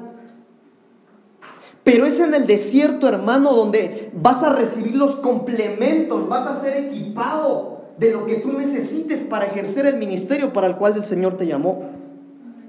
Pero 1.83 2.05
es 2.05 2.19
en 2.21 2.33
el 2.33 2.47
desierto, 2.47 3.07
hermano, 3.07 3.53
donde 3.53 4.09
vas 4.15 4.41
a 4.41 4.53
recibir 4.53 4.95
los 4.95 5.17
complementos, 5.17 6.29
vas 6.29 6.47
a 6.47 6.61
ser 6.61 6.85
equipado 6.85 7.81
de 7.99 8.11
lo 8.11 8.25
que 8.25 8.37
tú 8.37 8.53
necesites 8.53 9.19
para 9.19 9.45
ejercer 9.45 9.85
el 9.85 9.97
ministerio 9.97 10.53
para 10.53 10.67
el 10.67 10.77
cual 10.77 10.95
el 10.95 11.05
Señor 11.05 11.35
te 11.35 11.45
llamó. 11.45 11.89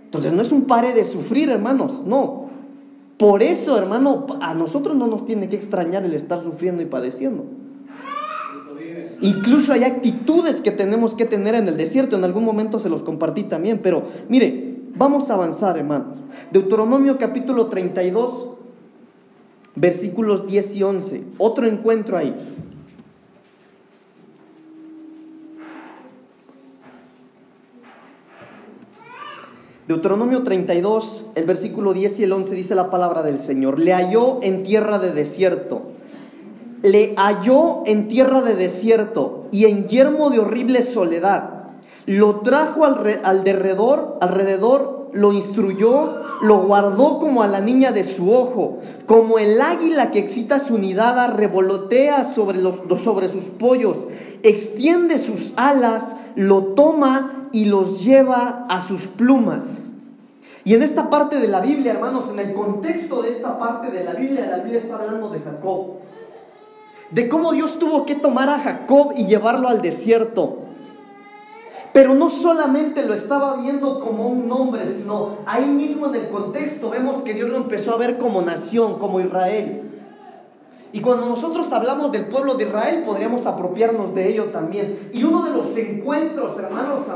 Entonces 0.05 0.33
no 0.33 0.43
es 0.43 0.51
un 0.51 0.65
pare 0.65 0.95
de 0.95 1.05
sufrir, 1.05 1.49
hermanos, 1.49 2.03
no. 2.05 2.47
Por 3.19 3.45
eso, 3.45 3.79
hermano, 3.79 4.27
a 4.41 4.53
nosotros 4.53 4.97
no 4.97 5.07
nos 5.07 5.27
tiene 5.27 5.49
que 5.49 5.57
extrañar 5.57 6.05
el 6.05 6.13
estar 6.13 6.43
sufriendo 6.43 6.83
y 6.83 6.87
padeciendo. 6.87 7.45
Incluso 9.21 9.73
hay 9.73 9.85
actitudes 9.85 10.61
que 10.61 10.71
tenemos 10.71 11.15
que 11.15 11.25
tener 11.25 11.55
en 11.55 11.69
el 11.69 11.77
desierto, 11.77 12.17
en 12.17 12.25
algún 12.25 12.45
momento 12.45 12.79
se 12.79 12.91
los 12.91 13.03
compartí 13.03 13.45
también, 13.45 13.81
pero 13.83 14.03
mire, 14.29 14.75
vamos 14.95 15.31
a 15.31 15.35
avanzar, 15.35 15.79
hermanos. 15.79 16.19
Deuteronomio 16.51 17.19
capítulo 17.19 17.67
32, 17.67 18.51
versículos 19.75 20.47
10 20.47 20.75
y 20.75 20.83
11. 20.83 21.23
Otro 21.39 21.67
encuentro 21.67 22.19
ahí. 22.19 22.35
Deuteronomio 29.89 30.43
32, 30.43 31.29
el 31.37 31.45
versículo 31.45 31.93
10 31.93 32.21
y 32.21 32.25
el 32.25 32.33
11 32.33 32.55
dice 32.57 32.75
la 32.75 32.91
palabra 32.91 33.23
del 33.23 33.39
Señor. 33.39 33.79
Le 33.79 33.93
halló 33.93 34.43
en 34.43 34.65
tierra 34.65 34.99
de 34.99 35.13
desierto. 35.13 35.96
Le 36.87 37.15
halló 37.17 37.83
en 37.87 38.09
tierra 38.09 38.43
de 38.43 38.55
desierto 38.55 39.49
y 39.51 39.65
en 39.65 39.89
yermo 39.89 40.31
de 40.31 40.39
horrible 40.39 40.83
soledad. 40.83 41.65
Lo 42.07 42.41
trajo 42.41 42.85
alrededor, 42.85 44.19
alrededor, 44.21 45.11
lo 45.13 45.33
instruyó 45.33 46.27
lo 46.41 46.59
guardó 46.59 47.19
como 47.19 47.43
a 47.43 47.49
la 47.49 47.61
niña 47.61 47.93
de 47.93 48.05
su 48.05 48.33
ojo, 48.33 48.81
como 49.07 49.39
el 49.39 49.61
águila 49.61 50.11
que 50.11 50.19
excita 50.19 50.61
su 50.61 50.79
nidada, 50.79 51.29
revolotea 51.29 52.25
sobre, 52.25 52.59
los, 52.61 52.77
sobre 53.03 53.29
sus 53.29 53.45
pollos, 53.45 53.97
extiende 54.43 55.19
sus 55.19 55.53
alas, 55.57 56.17
lo 56.35 56.75
toma 56.75 57.49
y 57.53 57.67
los 57.67 58.05
lleva 58.05 58.67
a 58.69 58.81
sus 58.81 59.03
plumas. 59.03 59.91
Y 60.65 60.75
en 60.75 60.83
esta 60.83 61.11
parte 61.11 61.39
de 61.39 61.49
la 61.49 61.61
Biblia, 61.61 61.93
hermanos, 61.93 62.25
en 62.31 62.41
el 62.41 62.53
contexto 62.53 63.23
de 63.23 63.31
esta 63.31 63.59
parte 63.59 63.91
de 63.91 64.03
la 64.05 64.15
Biblia, 64.15 64.49
la 64.51 64.59
Biblia 64.59 64.81
está 64.81 64.97
hablando 64.97 65.31
de 65.31 65.39
Jacob. 65.39 65.99
De 67.11 67.29
cómo 67.29 67.53
Dios 67.53 67.79
tuvo 67.79 68.05
que 68.05 68.15
tomar 68.15 68.49
a 68.49 68.59
Jacob 68.59 69.13
y 69.17 69.27
llevarlo 69.27 69.69
al 69.69 69.83
desierto. 69.83 70.59
Pero 71.93 72.15
no 72.15 72.29
solamente 72.29 73.07
lo 73.07 73.15
estaba 73.15 73.57
viendo 73.57 74.01
como 74.01 74.29
un 74.29 74.49
nombre, 74.49 74.87
sino 74.87 75.39
ahí 75.47 75.65
mismo 75.65 76.09
en 76.09 76.17
el 76.17 76.29
contexto 76.29 76.91
vemos 76.91 77.23
que 77.23 77.33
Dios 77.33 77.49
lo 77.49 77.57
empezó 77.57 77.95
a 77.95 77.97
ver 77.97 78.19
como 78.19 78.43
nación, 78.43 78.99
como 78.99 79.21
Israel. 79.21 79.87
Y 80.93 81.01
cuando 81.01 81.27
nosotros 81.27 81.73
hablamos 81.73 82.13
del 82.13 82.27
pueblo 82.27 82.55
de 82.55 82.65
Israel, 82.65 83.03
podríamos 83.05 83.47
apropiarnos 83.47 84.15
de 84.15 84.31
ello 84.31 84.47
también. 84.47 85.11
Y 85.13 85.25
uno 85.25 85.43
de 85.43 85.51
los 85.51 85.77
encuentros, 85.77 86.59
hermanos 86.59 87.09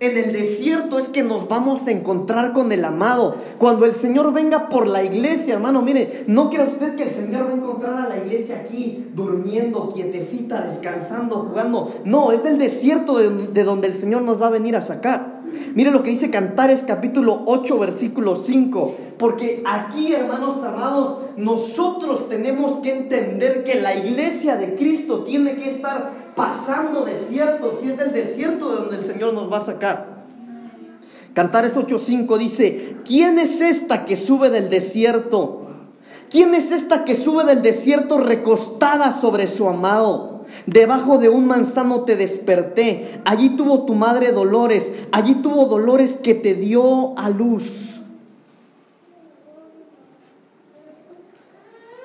en 0.00 0.16
el 0.16 0.32
desierto 0.32 0.98
es 0.98 1.10
que 1.10 1.22
nos 1.22 1.46
vamos 1.46 1.86
a 1.86 1.90
encontrar 1.90 2.54
con 2.54 2.72
el 2.72 2.86
amado. 2.86 3.36
Cuando 3.58 3.84
el 3.84 3.94
Señor 3.94 4.32
venga 4.32 4.70
por 4.70 4.86
la 4.86 5.04
iglesia, 5.04 5.54
hermano, 5.54 5.82
mire, 5.82 6.24
no 6.26 6.48
crea 6.48 6.64
usted 6.64 6.96
que 6.96 7.02
el 7.02 7.14
Señor 7.14 7.48
va 7.48 7.50
a 7.50 7.56
encontrar 7.56 8.06
a 8.06 8.08
la 8.08 8.16
iglesia 8.16 8.62
aquí 8.64 9.10
durmiendo, 9.14 9.92
quietecita, 9.92 10.62
descansando, 10.62 11.46
jugando. 11.50 11.92
No, 12.06 12.32
es 12.32 12.42
del 12.42 12.56
desierto 12.56 13.18
de, 13.18 13.62
donde 13.62 13.88
el 13.88 13.94
Señor 13.94 14.22
nos 14.22 14.40
va 14.40 14.46
a 14.46 14.50
venir 14.50 14.74
a 14.74 14.80
sacar. 14.80 15.40
Mire 15.74 15.90
lo 15.90 16.02
que 16.02 16.10
dice 16.10 16.30
Cantares 16.30 16.84
capítulo 16.86 17.42
8 17.44 17.78
versículo 17.78 18.36
5, 18.36 18.94
porque 19.18 19.62
aquí, 19.66 20.14
hermanos 20.14 20.62
amados, 20.62 21.18
nosotros 21.36 22.28
tenemos 22.28 22.78
que 22.78 22.92
entender 22.92 23.64
que 23.64 23.80
la 23.80 23.96
iglesia 23.96 24.56
de 24.56 24.76
Cristo 24.76 25.24
tiene 25.24 25.56
que 25.56 25.70
estar 25.70 26.12
pasando 26.34 27.04
desiertos 27.04 27.82
y 27.82 27.90
es 27.90 27.96
del 27.98 28.12
desierto 28.12 28.70
de 28.70 28.76
donde 28.76 28.96
el 28.98 29.04
Señor 29.04 29.34
nos 29.34 29.50
va 29.50 29.58
a 29.58 29.64
sacar. 29.64 30.20
Cantares 31.34 31.76
8:5 31.76 32.38
dice, 32.38 32.96
¿quién 33.04 33.38
es 33.38 33.60
esta 33.60 34.04
que 34.04 34.16
sube 34.16 34.50
del 34.50 34.68
desierto? 34.68 35.68
¿Quién 36.30 36.54
es 36.54 36.70
esta 36.70 37.04
que 37.04 37.14
sube 37.14 37.44
del 37.44 37.62
desierto 37.62 38.18
recostada 38.18 39.10
sobre 39.10 39.46
su 39.46 39.68
amado? 39.68 40.44
Debajo 40.66 41.18
de 41.18 41.28
un 41.28 41.46
manzano 41.46 42.02
te 42.02 42.16
desperté, 42.16 43.20
allí 43.24 43.50
tuvo 43.50 43.84
tu 43.84 43.94
madre 43.94 44.32
dolores, 44.32 44.92
allí 45.12 45.36
tuvo 45.36 45.66
dolores 45.66 46.16
que 46.16 46.34
te 46.34 46.54
dio 46.54 47.18
a 47.18 47.30
luz. 47.30 47.89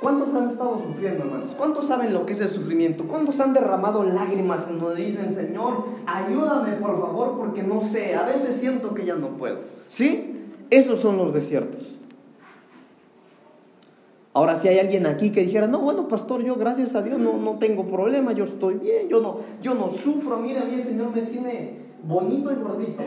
¿Cuántos 0.05 0.35
han 0.35 0.51
estado 0.51 0.83
sufriendo, 0.85 1.23
hermanos? 1.23 1.49
¿Cuántos 1.57 1.87
saben 1.87 2.13
lo 2.13 2.27
que 2.27 2.33
es 2.33 2.41
el 2.41 2.49
sufrimiento? 2.49 3.05
¿Cuántos 3.05 3.39
han 3.39 3.53
derramado 3.53 4.03
lágrimas 4.03 4.67
en 4.69 4.79
donde 4.79 5.03
dicen, 5.03 5.33
Señor, 5.33 5.83
ayúdame 6.05 6.73
por 6.73 7.01
favor 7.01 7.35
porque 7.35 7.63
no 7.63 7.81
sé, 7.81 8.13
a 8.13 8.23
veces 8.23 8.57
siento 8.57 8.93
que 8.93 9.03
ya 9.03 9.15
no 9.15 9.29
puedo? 9.29 9.61
¿Sí? 9.89 10.43
Esos 10.69 10.99
son 10.99 11.17
los 11.17 11.33
desiertos. 11.33 11.95
Ahora, 14.33 14.55
si 14.55 14.67
hay 14.67 14.77
alguien 14.77 15.07
aquí 15.07 15.31
que 15.31 15.41
dijera, 15.41 15.65
no, 15.65 15.79
bueno, 15.79 16.07
pastor, 16.07 16.43
yo 16.43 16.55
gracias 16.55 16.93
a 16.93 17.01
Dios 17.01 17.17
no, 17.17 17.37
no 17.37 17.57
tengo 17.57 17.87
problema, 17.87 18.31
yo 18.33 18.43
estoy 18.43 18.75
bien, 18.75 19.09
yo 19.09 19.21
no, 19.21 19.39
yo 19.63 19.73
no 19.73 19.91
sufro, 19.91 20.37
mira, 20.37 20.61
a 20.61 20.65
mí 20.65 20.75
el 20.75 20.83
Señor 20.83 21.15
me 21.15 21.23
tiene 21.23 21.79
bonito 22.03 22.51
y 22.51 22.55
gordito, 22.57 23.03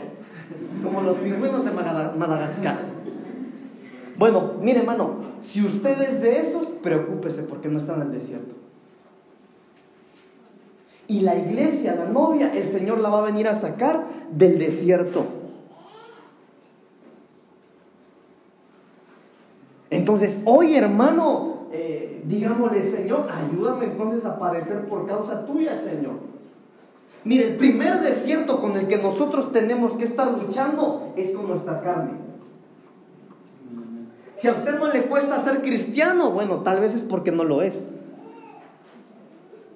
como 0.83 0.99
los 0.99 1.15
pingüinos 1.19 1.63
de 1.63 1.71
Madagascar. 1.71 2.88
Bueno, 4.19 4.55
mire 4.59 4.79
hermano, 4.79 5.11
si 5.41 5.65
usted 5.65 6.01
es 6.01 6.21
de 6.21 6.41
esos, 6.41 6.67
preocúpese 6.83 7.43
porque 7.43 7.69
no 7.69 7.79
está 7.79 7.95
en 7.95 8.01
el 8.01 8.11
desierto. 8.11 8.53
Y 11.07 11.21
la 11.21 11.37
iglesia, 11.37 11.95
la 11.95 12.03
novia, 12.03 12.53
el 12.53 12.67
Señor 12.67 12.99
la 12.99 13.07
va 13.09 13.19
a 13.19 13.31
venir 13.31 13.47
a 13.47 13.55
sacar 13.55 14.03
del 14.29 14.59
desierto. 14.59 15.23
Entonces, 19.89 20.41
hoy 20.43 20.75
hermano, 20.75 21.69
eh, 21.71 22.21
digámosle, 22.25 22.83
Señor, 22.83 23.25
ayúdame 23.31 23.85
entonces 23.85 24.25
a 24.25 24.37
padecer 24.37 24.89
por 24.89 25.07
causa 25.07 25.45
tuya, 25.45 25.79
Señor. 25.79 26.15
Mire, 27.23 27.47
el 27.47 27.55
primer 27.55 28.01
desierto 28.01 28.59
con 28.59 28.75
el 28.75 28.89
que 28.89 28.97
nosotros 28.97 29.53
tenemos 29.53 29.93
que 29.93 30.03
estar 30.03 30.29
luchando 30.37 31.13
es 31.15 31.31
con 31.31 31.47
nuestra 31.47 31.79
carne. 31.79 32.28
Si 34.39 34.47
a 34.47 34.53
usted 34.53 34.79
no 34.79 34.87
le 34.87 35.03
cuesta 35.03 35.39
ser 35.41 35.61
cristiano, 35.61 36.31
bueno, 36.31 36.59
tal 36.59 36.79
vez 36.79 36.95
es 36.95 37.01
porque 37.01 37.31
no 37.31 37.43
lo 37.43 37.61
es. 37.61 37.85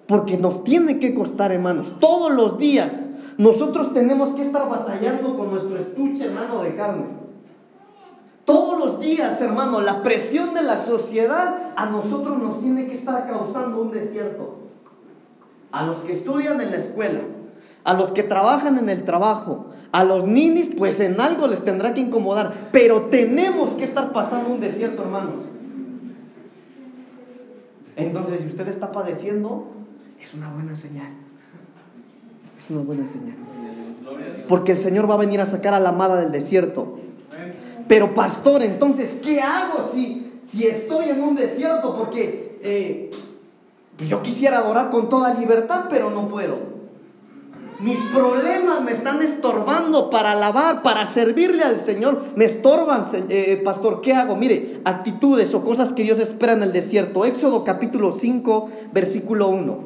Porque 0.07 0.37
nos 0.37 0.63
tiene 0.63 0.99
que 0.99 1.13
costar, 1.13 1.51
hermanos, 1.51 1.93
todos 1.99 2.33
los 2.33 2.57
días. 2.57 3.07
Nosotros 3.37 3.93
tenemos 3.93 4.35
que 4.35 4.43
estar 4.43 4.69
batallando 4.69 5.37
con 5.37 5.51
nuestro 5.51 5.77
estuche, 5.77 6.25
hermano, 6.25 6.63
de 6.63 6.75
carne. 6.75 7.05
Todos 8.45 8.79
los 8.79 8.99
días, 8.99 9.41
hermano, 9.41 9.81
la 9.81 10.01
presión 10.01 10.53
de 10.53 10.61
la 10.61 10.77
sociedad 10.77 11.71
a 11.75 11.85
nosotros 11.87 12.37
nos 12.37 12.61
tiene 12.61 12.87
que 12.87 12.93
estar 12.93 13.27
causando 13.27 13.81
un 13.81 13.91
desierto. 13.91 14.59
A 15.71 15.85
los 15.85 15.97
que 15.97 16.13
estudian 16.13 16.61
en 16.61 16.71
la 16.71 16.77
escuela, 16.77 17.19
a 17.83 17.93
los 17.93 18.11
que 18.11 18.23
trabajan 18.23 18.77
en 18.77 18.89
el 18.89 19.03
trabajo, 19.03 19.67
a 19.91 20.03
los 20.03 20.25
ninis, 20.25 20.69
pues 20.77 20.99
en 20.99 21.19
algo 21.19 21.47
les 21.47 21.63
tendrá 21.63 21.93
que 21.93 22.01
incomodar. 22.01 22.69
Pero 22.71 23.03
tenemos 23.03 23.73
que 23.73 23.83
estar 23.83 24.11
pasando 24.13 24.49
un 24.49 24.59
desierto, 24.59 25.03
hermanos. 25.03 25.35
Entonces, 27.95 28.41
si 28.41 28.47
usted 28.47 28.67
está 28.69 28.91
padeciendo, 28.91 29.71
es 30.21 30.33
una 30.33 30.51
buena 30.51 30.75
señal. 30.75 31.11
Es 32.57 32.69
una 32.69 32.81
buena 32.81 33.05
señal. 33.07 33.35
Porque 34.47 34.71
el 34.71 34.77
Señor 34.77 35.09
va 35.09 35.15
a 35.15 35.17
venir 35.17 35.41
a 35.41 35.45
sacar 35.45 35.73
a 35.73 35.79
la 35.79 35.89
amada 35.89 36.19
del 36.19 36.31
desierto. 36.31 36.99
Pero 37.87 38.15
pastor, 38.15 38.63
entonces, 38.63 39.19
¿qué 39.21 39.41
hago 39.41 39.89
si, 39.91 40.39
si 40.45 40.65
estoy 40.65 41.09
en 41.09 41.21
un 41.21 41.35
desierto? 41.35 41.95
Porque 41.97 42.57
eh, 42.63 43.11
pues 43.97 44.09
yo 44.09 44.21
quisiera 44.21 44.59
adorar 44.59 44.89
con 44.89 45.09
toda 45.09 45.33
libertad, 45.33 45.85
pero 45.89 46.09
no 46.09 46.29
puedo. 46.29 46.72
Mis 47.83 47.99
problemas 48.13 48.81
me 48.81 48.93
están 48.93 49.21
estorbando 49.21 50.09
para 50.09 50.31
alabar, 50.31 50.83
para 50.83 51.05
servirle 51.05 51.63
al 51.63 51.77
Señor. 51.77 52.21
Me 52.37 52.45
estorban, 52.45 53.07
eh, 53.27 53.61
pastor. 53.61 53.99
¿Qué 53.99 54.13
hago? 54.13 54.37
Mire, 54.37 54.79
actitudes 54.85 55.53
o 55.53 55.65
cosas 55.65 55.91
que 55.91 56.03
Dios 56.03 56.17
espera 56.19 56.53
en 56.53 56.63
el 56.63 56.71
desierto. 56.71 57.25
Éxodo 57.25 57.65
capítulo 57.65 58.13
5, 58.13 58.69
versículo 58.93 59.49
1. 59.49 59.79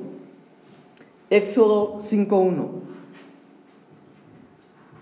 Éxodo 1.31 1.97
5, 1.99 2.37
1. 2.37 2.69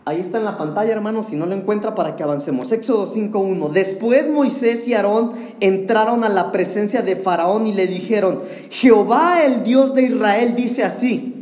Ahí 0.05 0.21
está 0.21 0.37
en 0.37 0.45
la 0.45 0.55
pantalla, 0.55 0.93
hermano, 0.93 1.23
si 1.23 1.35
no 1.35 1.47
lo 1.47 1.55
encuentra 1.55 1.95
para 1.95 2.15
que 2.15 2.23
avancemos. 2.23 2.71
Éxodo 2.71 3.13
5.1. 3.13 3.71
Después 3.71 4.29
Moisés 4.29 4.87
y 4.87 4.93
Aarón 4.93 5.33
entraron 5.59 6.23
a 6.23 6.29
la 6.29 6.53
presencia 6.53 7.01
de 7.01 7.17
Faraón 7.17 7.67
y 7.67 7.73
le 7.73 7.87
dijeron, 7.87 8.43
Jehová 8.69 9.43
el 9.43 9.65
Dios 9.65 9.93
de 9.95 10.03
Israel 10.03 10.55
dice 10.55 10.83
así, 10.83 11.34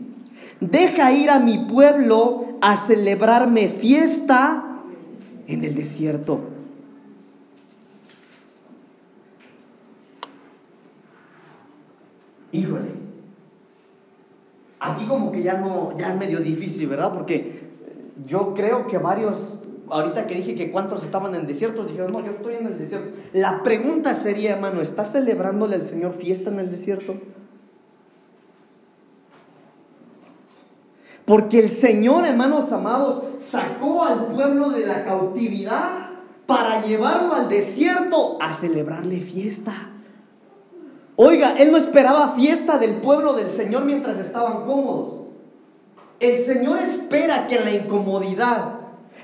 deja 0.72 1.12
ir 1.12 1.30
a 1.30 1.40
mi 1.40 1.58
pueblo 1.58 2.58
a 2.62 2.78
celebrarme 2.78 3.68
fiesta 3.70 4.80
en 5.48 5.64
el 5.64 5.76
desierto. 5.76 6.40
Híjole. 12.52 12.92
Aquí 14.80 15.06
como 15.08 15.32
que 15.32 15.44
ya 15.44 15.60
no, 15.60 15.98
ya 15.98 16.14
es 16.14 16.20
medio 16.20 16.40
difícil, 16.40 16.88
¿verdad? 16.88 17.14
Porque 17.14 17.64
yo 18.28 18.54
creo 18.54 18.88
que 18.88 18.98
varios, 18.98 19.38
ahorita 19.90 20.28
que 20.28 20.36
dije 20.36 20.56
que 20.56 20.72
cuántos 20.72 21.04
estaban 21.04 21.34
en 21.36 21.48
desiertos, 21.48 21.88
dijeron, 21.88 22.12
no, 22.12 22.24
yo 22.24 22.32
estoy 22.32 22.56
en 22.56 22.68
el 22.68 22.78
desierto. 22.78 23.10
La 23.34 23.64
pregunta 23.64 24.14
sería, 24.14 24.54
hermano, 24.54 24.82
¿estás 24.82 25.12
celebrándole 25.12 25.76
al 25.76 25.88
Señor 25.88 26.14
fiesta 26.14 26.50
en 26.50 26.60
el 26.60 26.70
desierto? 26.70 27.16
Porque 31.26 31.60
el 31.60 31.70
Señor, 31.70 32.26
hermanos 32.26 32.72
amados, 32.72 33.24
sacó 33.40 34.04
al 34.04 34.28
pueblo 34.28 34.70
de 34.70 34.86
la 34.86 35.06
cautividad 35.06 36.10
para 36.46 36.84
llevarlo 36.84 37.34
al 37.34 37.48
desierto 37.48 38.38
a 38.42 38.52
celebrarle 38.52 39.22
fiesta. 39.22 39.90
Oiga, 41.16 41.56
Él 41.58 41.72
no 41.72 41.78
esperaba 41.78 42.34
fiesta 42.34 42.78
del 42.78 42.96
pueblo 42.96 43.34
del 43.34 43.50
Señor 43.50 43.86
mientras 43.86 44.18
estaban 44.18 44.66
cómodos. 44.66 45.28
El 46.20 46.44
Señor 46.44 46.80
espera 46.80 47.48
que 47.48 47.58
en 47.58 47.66
la 47.66 47.72
incomodidad, 47.72 48.80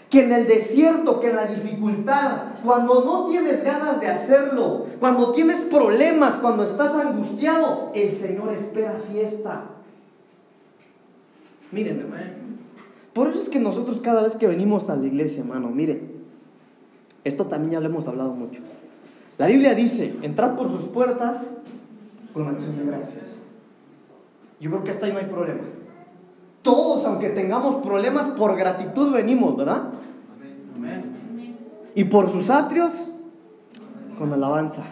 que 0.09 0.23
en 0.23 0.31
el 0.31 0.47
desierto, 0.47 1.19
que 1.19 1.29
en 1.29 1.35
la 1.35 1.47
dificultad, 1.47 2.37
cuando 2.63 3.03
no 3.03 3.25
tienes 3.25 3.63
ganas 3.63 3.99
de 3.99 4.07
hacerlo, 4.07 4.85
cuando 4.99 5.33
tienes 5.33 5.61
problemas, 5.61 6.35
cuando 6.35 6.63
estás 6.63 6.93
angustiado, 6.93 7.91
el 7.93 8.15
Señor 8.15 8.53
espera 8.53 8.99
fiesta. 9.11 9.63
Miren, 11.71 11.99
hermano. 11.99 12.39
Por 13.13 13.29
eso 13.29 13.41
es 13.41 13.49
que 13.49 13.59
nosotros 13.59 13.99
cada 13.99 14.23
vez 14.23 14.35
que 14.35 14.47
venimos 14.47 14.89
a 14.89 14.95
la 14.95 15.05
iglesia, 15.05 15.41
hermano, 15.41 15.69
miren, 15.69 16.19
esto 17.23 17.47
también 17.47 17.71
ya 17.71 17.79
lo 17.79 17.87
hemos 17.87 18.07
hablado 18.07 18.33
mucho. 18.33 18.61
La 19.37 19.47
Biblia 19.47 19.73
dice, 19.73 20.15
entrad 20.21 20.55
por 20.55 20.69
sus 20.69 20.83
puertas 20.83 21.45
con 22.33 22.47
acción 22.47 22.77
de 22.77 22.85
gracias. 22.85 23.39
Yo 24.59 24.69
creo 24.69 24.83
que 24.83 24.91
hasta 24.91 25.05
ahí 25.05 25.13
no 25.13 25.19
hay 25.19 25.25
problema. 25.25 25.61
Todos, 26.61 27.05
aunque 27.05 27.29
tengamos 27.29 27.83
problemas, 27.83 28.27
por 28.27 28.55
gratitud 28.57 29.13
venimos, 29.13 29.55
¿verdad? 29.55 29.91
Y 31.95 32.03
por 32.05 32.29
sus 32.29 32.49
atrios, 32.49 32.93
con 34.17 34.31
alabanza. 34.33 34.83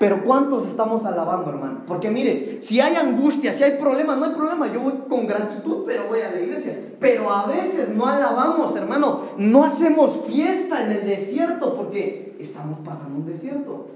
Pero 0.00 0.24
¿cuántos 0.24 0.66
estamos 0.66 1.04
alabando, 1.04 1.50
hermano? 1.50 1.82
Porque 1.86 2.08
mire, 2.10 2.62
si 2.62 2.80
hay 2.80 2.96
angustia, 2.96 3.52
si 3.52 3.64
hay 3.64 3.72
problemas, 3.72 4.16
no 4.16 4.24
hay 4.24 4.32
problema. 4.32 4.72
Yo 4.72 4.80
voy 4.80 4.94
con 5.06 5.26
gratitud, 5.26 5.84
pero 5.86 6.08
voy 6.08 6.22
a 6.22 6.30
la 6.30 6.40
iglesia. 6.40 6.74
Pero 6.98 7.30
a 7.30 7.44
veces 7.44 7.90
no 7.90 8.06
alabamos, 8.06 8.74
hermano. 8.76 9.24
No 9.36 9.62
hacemos 9.62 10.22
fiesta 10.26 10.86
en 10.86 10.92
el 10.92 11.06
desierto 11.06 11.76
porque 11.76 12.34
estamos 12.40 12.78
pasando 12.78 13.18
un 13.18 13.26
desierto. 13.26 13.88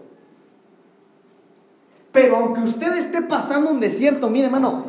Pero 2.12 2.36
aunque 2.36 2.60
usted 2.60 2.94
esté 2.98 3.22
pasando 3.22 3.70
un 3.70 3.80
desierto, 3.80 4.28
mire, 4.28 4.44
hermano, 4.44 4.84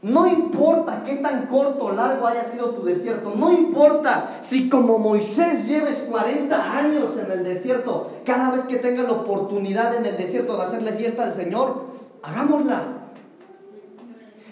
no 0.00 0.28
importa 0.28 1.02
qué 1.04 1.16
tan 1.16 1.46
corto 1.46 1.86
o 1.86 1.92
largo 1.92 2.26
haya 2.26 2.44
sido 2.44 2.70
tu 2.70 2.84
desierto, 2.84 3.34
no 3.36 3.52
importa 3.52 4.38
si 4.40 4.68
como 4.68 4.98
Moisés 4.98 5.66
lleves 5.66 6.06
40 6.08 6.78
años 6.78 7.18
en 7.18 7.32
el 7.32 7.42
desierto, 7.42 8.10
cada 8.24 8.52
vez 8.52 8.64
que 8.66 8.76
tenga 8.76 9.02
la 9.02 9.12
oportunidad 9.12 9.96
en 9.96 10.06
el 10.06 10.16
desierto 10.16 10.56
de 10.56 10.62
hacerle 10.62 10.92
fiesta 10.92 11.24
al 11.24 11.32
Señor, 11.32 11.86
hagámosla. 12.22 12.82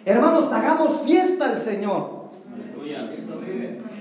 Hermanos, 0.04 0.52
hagamos 0.52 1.02
fiesta 1.02 1.50
al 1.50 1.58
Señor. 1.58 2.16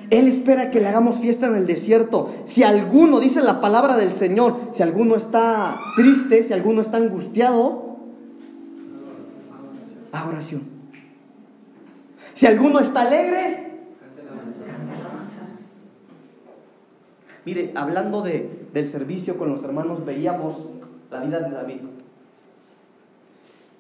Él 0.09 0.27
espera 0.27 0.71
que 0.71 0.79
le 0.79 0.87
hagamos 0.87 1.19
fiesta 1.19 1.47
en 1.47 1.55
el 1.55 1.67
desierto. 1.67 2.29
Si 2.45 2.63
alguno, 2.63 3.19
dice 3.19 3.41
la 3.41 3.61
palabra 3.61 3.97
del 3.97 4.11
Señor, 4.11 4.55
si 4.73 4.81
alguno 4.81 5.15
está 5.15 5.75
triste, 5.95 6.41
si 6.43 6.53
alguno 6.53 6.81
está 6.81 6.97
angustiado, 6.97 7.97
a 10.11 10.27
oración. 10.27 10.74
Si 12.35 12.45
alguno 12.45 12.79
está 12.79 13.01
alegre, 13.01 13.63
Mire, 17.45 17.71
hablando 17.75 18.23
de, 18.23 18.67
del 18.73 18.89
servicio 18.89 19.37
con 19.37 19.51
los 19.51 19.63
hermanos, 19.63 20.03
veíamos 20.03 20.57
la 21.11 21.19
vida 21.21 21.39
de 21.41 21.51
David. 21.51 21.77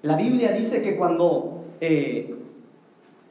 La 0.03 0.15
Biblia 0.17 0.51
dice 0.51 0.83
que 0.83 0.95
cuando 0.95 1.65
eh, 1.81 2.35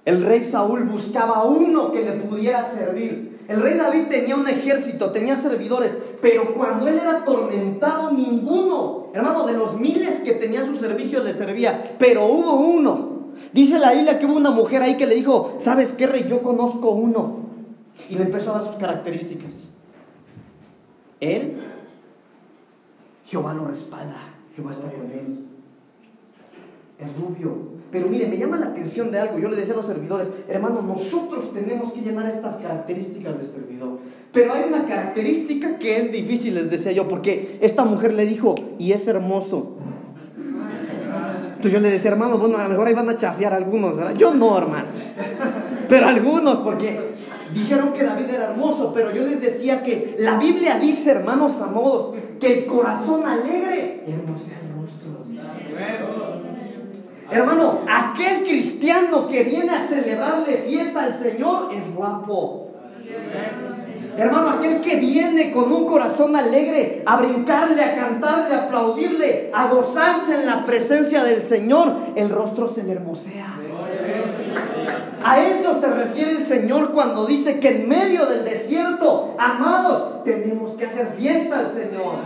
el 0.04 0.24
rey 0.24 0.42
Saúl 0.42 0.82
buscaba 0.84 1.36
a 1.36 1.44
uno 1.44 1.92
que 1.92 2.02
le 2.02 2.12
pudiera 2.14 2.64
servir, 2.64 3.38
el 3.46 3.62
rey 3.62 3.78
David 3.78 4.08
tenía 4.10 4.34
un 4.34 4.48
ejército, 4.48 5.12
tenía 5.12 5.36
servidores, 5.36 5.96
pero 6.20 6.52
cuando 6.54 6.88
él 6.88 6.98
era 6.98 7.18
atormentado, 7.18 8.10
ninguno, 8.10 9.10
hermano, 9.14 9.46
de 9.46 9.52
los 9.52 9.78
miles 9.78 10.16
que 10.24 10.32
tenía 10.32 10.66
su 10.66 10.76
servicio 10.76 11.22
le 11.22 11.32
servía, 11.32 11.94
pero 11.96 12.26
hubo 12.26 12.56
uno 12.56 13.13
Dice 13.52 13.78
la 13.78 13.92
Biblia 13.92 14.18
que 14.18 14.26
hubo 14.26 14.36
una 14.36 14.50
mujer 14.50 14.82
ahí 14.82 14.96
que 14.96 15.06
le 15.06 15.14
dijo, 15.14 15.56
¿sabes 15.58 15.92
qué, 15.92 16.06
rey? 16.06 16.26
Yo 16.28 16.42
conozco 16.42 16.90
uno. 16.90 17.44
Y 18.08 18.16
le 18.16 18.24
empezó 18.24 18.50
a 18.50 18.60
dar 18.60 18.68
sus 18.68 18.76
características. 18.76 19.70
Él, 21.20 21.56
Jehová 23.24 23.54
lo 23.54 23.66
respalda, 23.66 24.16
Jehová 24.54 24.72
está 24.72 24.90
con 24.90 25.10
él. 25.10 25.44
Es 26.98 27.16
rubio. 27.16 27.74
Pero 27.90 28.08
mire, 28.08 28.26
me 28.26 28.36
llama 28.36 28.56
la 28.56 28.66
atención 28.66 29.10
de 29.10 29.20
algo. 29.20 29.38
Yo 29.38 29.48
le 29.48 29.56
decía 29.56 29.74
a 29.74 29.76
los 29.76 29.86
servidores, 29.86 30.28
hermano, 30.48 30.82
nosotros 30.82 31.52
tenemos 31.52 31.92
que 31.92 32.00
llenar 32.00 32.26
estas 32.26 32.56
características 32.56 33.38
de 33.40 33.46
servidor. 33.46 33.98
Pero 34.32 34.52
hay 34.52 34.64
una 34.68 34.86
característica 34.86 35.78
que 35.78 36.00
es 36.00 36.10
difícil, 36.10 36.56
les 36.56 36.70
decía 36.70 36.92
yo, 36.92 37.06
porque 37.06 37.58
esta 37.62 37.84
mujer 37.84 38.12
le 38.12 38.26
dijo, 38.26 38.56
y 38.78 38.92
es 38.92 39.06
hermoso 39.06 39.76
yo 41.68 41.80
le 41.80 41.90
decía, 41.90 42.10
hermano, 42.10 42.38
bueno, 42.38 42.56
a 42.58 42.64
lo 42.64 42.70
mejor 42.70 42.88
ahí 42.88 42.94
van 42.94 43.08
a 43.08 43.16
chafear 43.16 43.54
algunos, 43.54 43.96
¿verdad? 43.96 44.14
Yo 44.14 44.32
no, 44.34 44.56
hermano. 44.56 44.86
Pero 45.88 46.06
algunos, 46.06 46.58
porque 46.58 47.14
dijeron 47.52 47.92
que 47.92 48.02
David 48.02 48.30
era 48.30 48.50
hermoso, 48.50 48.92
pero 48.94 49.12
yo 49.12 49.22
les 49.26 49.40
decía 49.40 49.82
que 49.82 50.16
la 50.18 50.38
Biblia 50.38 50.78
dice, 50.78 51.10
hermanos 51.10 51.60
amados, 51.60 52.14
que 52.40 52.60
el 52.60 52.66
corazón 52.66 53.26
alegre 53.26 54.04
hermosea 54.06 54.58
el 54.62 54.74
rostro. 54.80 55.14
Hermano, 57.30 57.80
aquel 57.88 58.44
cristiano 58.44 59.26
que 59.28 59.44
viene 59.44 59.70
a 59.70 59.80
celebrarle 59.80 60.58
fiesta 60.68 61.04
al 61.04 61.18
Señor 61.18 61.72
es 61.74 61.94
guapo. 61.94 62.70
Hermano, 64.16 64.50
aquel 64.50 64.80
que 64.80 64.96
viene 64.96 65.50
con 65.52 65.72
un 65.72 65.86
corazón 65.86 66.36
alegre 66.36 67.02
a 67.04 67.16
brincarle, 67.16 67.82
a 67.82 67.94
cantarle, 67.96 68.54
a 68.54 68.64
aplaudirle, 68.64 69.50
a 69.52 69.68
gozarse 69.68 70.34
en 70.40 70.46
la 70.46 70.64
presencia 70.64 71.24
del 71.24 71.42
Señor, 71.42 71.92
el 72.14 72.28
rostro 72.28 72.68
se 72.68 72.84
le 72.84 72.92
hermosea. 72.92 73.54
A 75.24 75.40
eso 75.40 75.80
se 75.80 75.88
refiere 75.88 76.32
el 76.32 76.44
Señor 76.44 76.92
cuando 76.92 77.26
dice 77.26 77.58
que 77.58 77.68
en 77.68 77.88
medio 77.88 78.26
del 78.26 78.44
desierto, 78.44 79.34
amados, 79.38 80.22
tenemos 80.22 80.74
que 80.74 80.86
hacer 80.86 81.08
fiesta 81.16 81.60
al 81.60 81.70
Señor. 81.70 82.16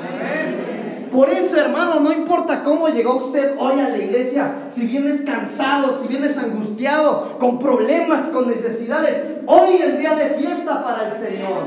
Por 1.11 1.29
eso, 1.31 1.57
hermano, 1.57 2.01
no 2.01 2.13
importa 2.13 2.63
cómo 2.65 2.89
llegó 2.89 3.27
usted 3.27 3.53
hoy 3.59 3.81
a 3.81 3.89
la 3.89 3.99
iglesia, 3.99 4.71
si 4.75 4.87
vienes 4.87 5.23
cansado, 5.23 6.01
si 6.01 6.09
vienes 6.09 6.37
angustiado, 6.37 7.39
con 7.39 7.59
problemas, 7.59 8.29
con 8.29 8.49
necesidades, 8.49 9.23
hoy 9.47 9.77
es 9.77 9.99
día 9.99 10.15
de 10.15 10.31
fiesta 10.35 10.83
para 10.85 11.09
el 11.09 11.17
Señor. 11.17 11.65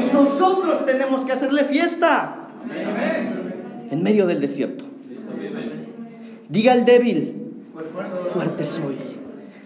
Y 0.00 0.12
nosotros 0.12 0.84
tenemos 0.86 1.24
que 1.24 1.32
hacerle 1.32 1.64
fiesta 1.64 2.48
en 3.90 4.02
medio 4.02 4.26
del 4.26 4.40
desierto. 4.40 4.84
Diga 6.48 6.74
el 6.74 6.84
débil, 6.84 7.52
fuerte 8.32 8.64
soy. 8.64 8.96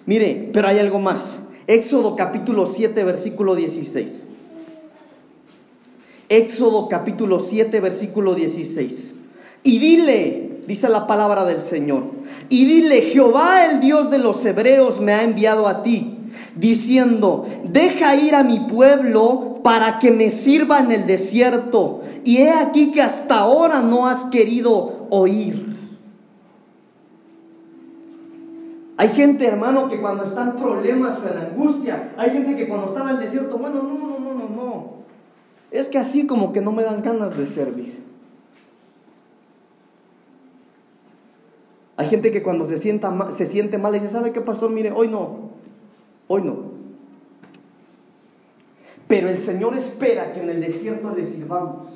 Mire, 0.07 0.51
pero 0.53 0.69
hay 0.69 0.79
algo 0.79 0.99
más. 0.99 1.49
Éxodo 1.67 2.17
capítulo 2.17 2.67
7, 2.67 3.05
versículo 3.05 3.55
16. 3.55 4.29
Éxodo 6.29 6.89
capítulo 6.89 7.41
7, 7.41 7.81
versículo 7.81 8.35
16. 8.35 9.15
Y 9.63 9.79
dile, 9.79 10.63
dice 10.67 10.89
la 10.89 11.07
palabra 11.07 11.45
del 11.45 11.61
Señor, 11.61 12.05
y 12.49 12.65
dile, 12.65 13.03
Jehová 13.03 13.67
el 13.67 13.81
Dios 13.81 14.11
de 14.11 14.19
los 14.19 14.45
hebreos 14.45 15.01
me 15.01 15.13
ha 15.13 15.25
enviado 15.25 15.67
a 15.67 15.83
ti, 15.83 16.19
diciendo, 16.55 17.47
deja 17.65 18.17
ir 18.17 18.35
a 18.35 18.43
mi 18.43 18.61
pueblo 18.61 19.61
para 19.63 19.99
que 19.99 20.11
me 20.11 20.31
sirva 20.31 20.81
en 20.81 20.93
el 20.93 21.07
desierto. 21.07 22.03
Y 22.25 22.39
he 22.39 22.51
aquí 22.51 22.93
que 22.93 23.03
hasta 23.03 23.39
ahora 23.39 23.81
no 23.81 24.07
has 24.07 24.25
querido 24.25 25.07
oír. 25.11 25.69
Hay 28.97 29.11
gente, 29.11 29.47
hermano, 29.47 29.89
que 29.89 30.01
cuando 30.01 30.25
están 30.25 30.57
problemas 30.57 31.19
o 31.19 31.29
en 31.29 31.39
angustia, 31.39 32.13
hay 32.17 32.31
gente 32.31 32.57
que 32.57 32.69
cuando 32.69 32.89
está 32.89 33.03
en 33.03 33.09
el 33.11 33.21
desierto, 33.21 33.57
bueno, 33.57 33.83
no, 33.83 34.09
no. 34.09 34.18
Es 35.71 35.89
que 35.89 35.99
así 35.99 36.27
como 36.27 36.53
que 36.53 36.61
no 36.61 36.73
me 36.73 36.83
dan 36.83 37.03
ganas 37.03 37.37
de 37.37 37.47
servir. 37.47 38.03
Hay 41.97 42.07
gente 42.07 42.31
que 42.31 42.43
cuando 42.43 42.65
se, 42.67 42.79
sienta, 42.79 43.33
se 43.33 43.45
siente 43.45 43.77
mal 43.77 43.93
dice, 43.93 44.09
¿sabe 44.09 44.33
qué, 44.33 44.41
pastor? 44.41 44.71
Mire, 44.71 44.93
hoy 44.93 45.09
no, 45.09 45.51
hoy 46.29 46.43
no. 46.43 46.79
Pero 49.09 49.29
el 49.29 49.37
Señor 49.37 49.77
espera 49.77 50.33
que 50.33 50.41
en 50.41 50.51
el 50.51 50.61
desierto 50.61 51.13
le 51.15 51.27
sirvamos. 51.27 51.89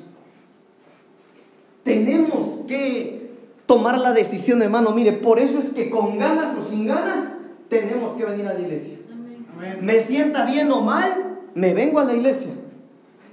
Tenemos 1.83 2.61
que 2.67 3.31
tomar 3.65 3.97
la 3.97 4.13
decisión, 4.13 4.61
hermano. 4.61 4.91
Mire, 4.91 5.13
por 5.13 5.39
eso 5.39 5.59
es 5.59 5.71
que 5.71 5.89
con 5.89 6.17
ganas 6.17 6.57
o 6.57 6.65
sin 6.65 6.85
ganas 6.85 7.29
tenemos 7.69 8.17
que 8.17 8.25
venir 8.25 8.45
a 8.47 8.53
la 8.53 8.59
iglesia. 8.59 8.97
Me 9.81 9.99
sienta 10.01 10.45
bien 10.45 10.71
o 10.71 10.81
mal, 10.81 11.39
me 11.55 11.73
vengo 11.73 11.99
a 11.99 12.03
la 12.03 12.13
iglesia. 12.13 12.51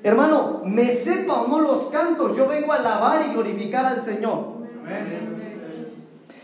Hermano, 0.02 0.62
me 0.64 0.94
sepa 0.94 1.42
o 1.42 1.48
no 1.48 1.60
los 1.60 1.86
cantos, 1.86 2.36
yo 2.36 2.48
vengo 2.48 2.72
a 2.72 2.76
alabar 2.76 3.26
y 3.28 3.32
glorificar 3.32 3.84
al 3.84 4.02
Señor. 4.02 4.60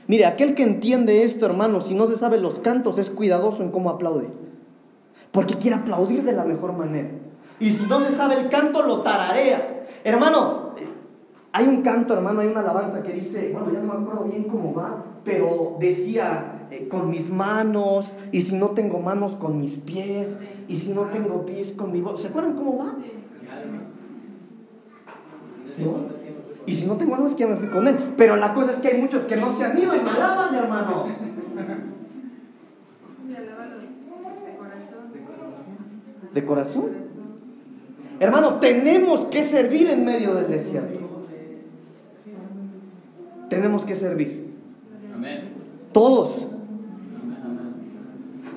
Mire, 0.09 0.27
aquel 0.27 0.55
que 0.55 0.63
entiende 0.63 1.25
esto, 1.25 1.47
hermano, 1.47 1.81
si 1.81 1.95
no 1.95 2.07
se 2.07 2.17
sabe 2.17 2.39
los 2.39 2.61
cantos, 2.61 2.99
es 2.99 3.11
cuidadoso 3.11 3.63
en 3.63 3.71
cómo 3.71 3.91
aplaude. 3.91 4.29
Porque 5.33 5.57
quiere 5.57 5.77
aplaudir 5.77 6.23
de 6.23 6.33
la 6.33 6.45
mejor 6.45 6.75
manera. 6.75 7.09
Y 7.59 7.73
si 7.73 7.87
no 7.87 8.01
se 8.01 8.13
sabe 8.13 8.39
el 8.39 8.49
canto, 8.49 8.83
lo 8.83 9.03
tararea. 9.03 9.85
Hermano, 10.05 10.75
hay 11.53 11.67
un 11.67 11.83
canto, 11.83 12.13
hermano, 12.15 12.41
hay 12.41 12.49
una 12.49 12.61
alabanza 12.61 13.03
que 13.03 13.15
dice, 13.15 13.51
bueno, 13.53 13.73
ya 13.73 13.81
no 13.81 13.95
me 13.95 14.01
acuerdo 14.01 14.25
bien 14.25 14.45
cómo 14.45 14.75
va, 14.75 15.05
pero 15.25 15.77
decía, 15.81 16.69
eh, 16.71 16.87
con 16.89 17.11
mis 17.11 17.31
manos, 17.31 18.17
y 18.31 18.43
si 18.43 18.55
no 18.55 18.71
tengo 18.71 18.99
manos, 18.99 19.37
con 19.37 19.59
mis 19.61 19.79
pies, 19.79 20.37
y 20.69 20.77
si 20.77 20.93
no 20.93 21.03
tengo 21.05 21.47
pies, 21.47 21.73
con 21.73 21.93
mi 21.93 22.03
voz. 22.03 22.21
¿Se 22.21 22.29
acuerdan 22.29 22.55
cómo 22.55 22.77
va? 22.77 22.95
Y 26.67 26.75
si 26.75 26.87
no 26.87 26.97
tengo 26.97 27.15
algo 27.15 27.29
es 27.29 27.35
que 27.35 27.45
ya 27.45 27.49
me 27.49 27.57
fui 27.57 27.69
con 27.69 27.87
él. 27.87 27.97
Pero 28.17 28.37
la 28.37 28.55
cosa 28.55 28.73
es 28.73 28.79
que 28.79 28.89
hay 28.89 29.01
muchos 29.01 29.23
que 29.25 29.37
no 29.37 29.57
se 29.57 29.65
han 29.65 29.79
ido 29.79 29.95
y 29.95 30.01
me 30.01 30.11
alaban, 30.11 30.55
hermanos. 30.55 31.09
¿De 36.33 36.45
corazón? 36.45 36.91
Hermano, 38.19 38.55
tenemos 38.55 39.27
que 39.27 39.43
servir 39.43 39.91
en 39.91 40.05
medio 40.05 40.35
del 40.35 40.49
desierto. 40.49 41.01
Tenemos 43.49 43.85
que 43.85 43.95
servir. 43.95 44.47
Todos. 45.93 46.47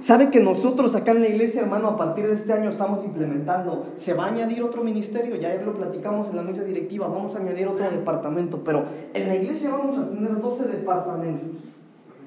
¿Sabe 0.10 0.32
que 0.32 0.40
nosotros 0.40 0.96
acá 0.96 1.12
en 1.12 1.22
la 1.22 1.28
iglesia, 1.28 1.62
hermano, 1.62 1.90
a 1.90 1.96
partir 1.96 2.26
de 2.26 2.34
este 2.34 2.52
año 2.52 2.72
estamos 2.72 3.06
implementando, 3.06 3.94
se 3.96 4.16
va 4.16 4.26
a 4.26 4.30
añadir 4.30 4.64
otro 4.64 4.84
ministerio, 4.84 5.36
ya 5.36 5.54
lo 5.64 5.76
platicamos 5.76 6.32
en 6.32 6.38
la 6.38 6.42
mesa 6.42 6.64
directiva, 6.64 7.08
vamos 7.08 7.36
a 7.36 7.40
añadir 7.42 7.68
otro 7.68 7.88
departamento, 7.92 8.64
pero 8.64 8.86
en 9.14 9.28
la 9.28 9.36
iglesia 9.36 9.70
vamos 9.70 10.00
a 10.00 10.10
tener 10.10 10.42
12 10.42 10.68
departamentos. 10.68 11.50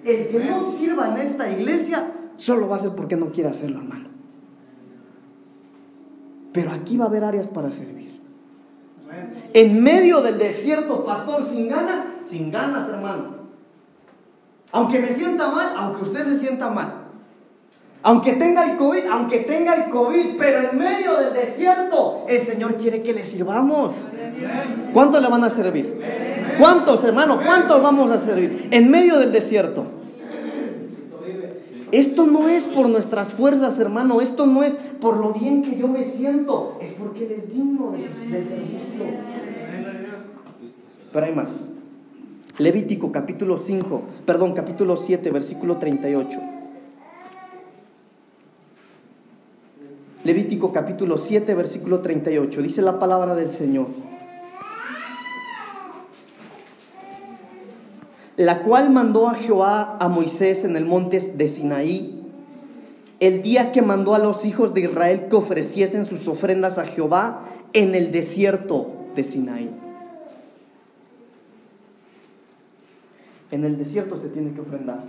El 0.05 0.29
que 0.29 0.45
no 0.45 0.63
sirva 0.63 1.09
en 1.09 1.27
esta 1.27 1.51
iglesia, 1.51 2.13
solo 2.37 2.69
va 2.69 2.77
a 2.77 2.79
ser 2.79 2.91
porque 2.93 3.17
no 3.17 3.33
quiere 3.33 3.51
hacerlo, 3.51 3.81
hermano. 3.81 4.11
Pero 6.53 6.71
aquí 6.71 6.97
va 6.97 7.07
a 7.07 7.09
haber 7.09 7.25
áreas 7.25 7.49
para 7.49 7.73
servir. 7.73 8.21
En 9.55 9.83
medio 9.83 10.21
del 10.21 10.39
desierto, 10.39 11.05
pastor, 11.05 11.43
sin 11.43 11.69
ganas, 11.69 12.07
sin 12.31 12.53
ganas, 12.53 12.89
hermano. 12.89 13.43
Aunque 14.71 15.01
me 15.01 15.13
sienta 15.13 15.51
mal, 15.51 15.75
aunque 15.77 16.03
usted 16.03 16.23
se 16.23 16.39
sienta 16.39 16.71
mal. 16.71 17.02
Aunque 18.05 18.33
tenga 18.33 18.71
el 18.71 18.77
COVID, 18.79 19.07
aunque 19.07 19.39
tenga 19.41 19.75
el 19.75 19.91
COVID, 19.91 20.37
pero 20.37 20.71
en 20.71 20.79
medio 20.79 21.17
del 21.19 21.35
desierto, 21.35 22.25
el 22.29 22.41
Señor 22.41 22.77
quiere 22.77 23.03
que 23.03 23.13
le 23.13 23.25
sirvamos. 23.25 24.07
¿Cuántos 24.93 25.23
le 25.23 25.29
van 25.29 25.45
a 25.45 25.51
servir? 25.51 26.01
¿Cuántos, 26.59 27.05
hermano? 27.05 27.41
¿Cuántos 27.45 27.81
vamos 27.81 28.11
a 28.11 28.19
servir? 28.19 28.69
En 28.73 28.91
medio 28.91 29.19
del 29.19 29.33
desierto. 29.33 29.87
Esto 31.93 32.27
no 32.27 32.49
es 32.49 32.65
por 32.65 32.89
nuestras 32.89 33.33
fuerzas, 33.33 33.79
hermano. 33.79 34.21
Esto 34.21 34.47
no 34.47 34.63
es 34.65 34.73
por 35.01 35.19
lo 35.19 35.33
bien 35.33 35.63
que 35.63 35.77
yo 35.77 35.87
me 35.87 36.05
siento. 36.05 36.79
Es 36.81 36.93
porque 36.93 37.27
Él 37.27 37.33
es 37.33 37.53
digno 37.53 37.93
del 37.93 38.47
servicio. 38.47 39.05
Pero 41.13 41.27
hay 41.27 41.35
más. 41.35 41.51
Levítico 42.59 43.13
capítulo 43.13 43.59
5, 43.59 44.03
perdón, 44.27 44.55
capítulo 44.55 44.97
7, 44.97 45.31
versículo 45.31 45.77
38. 45.77 46.52
Levítico 50.25 50.73
capítulo 50.73 51.19
7, 51.19 51.53
versículo 51.55 52.01
38. 52.01 52.63
Dice 52.63 52.81
la 52.81 53.01
palabra 53.01 53.35
del 53.35 53.51
Señor. 53.51 53.89
La 58.37 58.61
cual 58.63 58.91
mandó 58.91 59.29
a 59.29 59.35
Jehová 59.35 59.97
a 59.99 60.09
Moisés 60.09 60.65
en 60.65 60.77
el 60.77 60.87
monte 60.87 61.19
de 61.19 61.49
Sinaí, 61.49 62.21
el 63.19 63.43
día 63.43 63.73
que 63.73 63.83
mandó 63.83 64.15
a 64.15 64.21
los 64.21 64.45
hijos 64.45 64.75
de 64.75 64.83
Israel 64.83 65.27
que 65.29 65.37
ofreciesen 65.37 66.07
sus 66.07 66.29
ofrendas 66.29 66.79
a 66.79 66.87
Jehová 66.87 67.43
en 67.73 67.95
el 67.97 68.13
desierto 68.13 68.91
de 69.17 69.25
Sinaí. 69.25 69.71
En 73.51 73.65
el 73.65 73.77
desierto 73.77 74.17
se 74.17 74.29
tiene 74.29 74.53
que 74.53 74.61
ofrendar. 74.61 75.01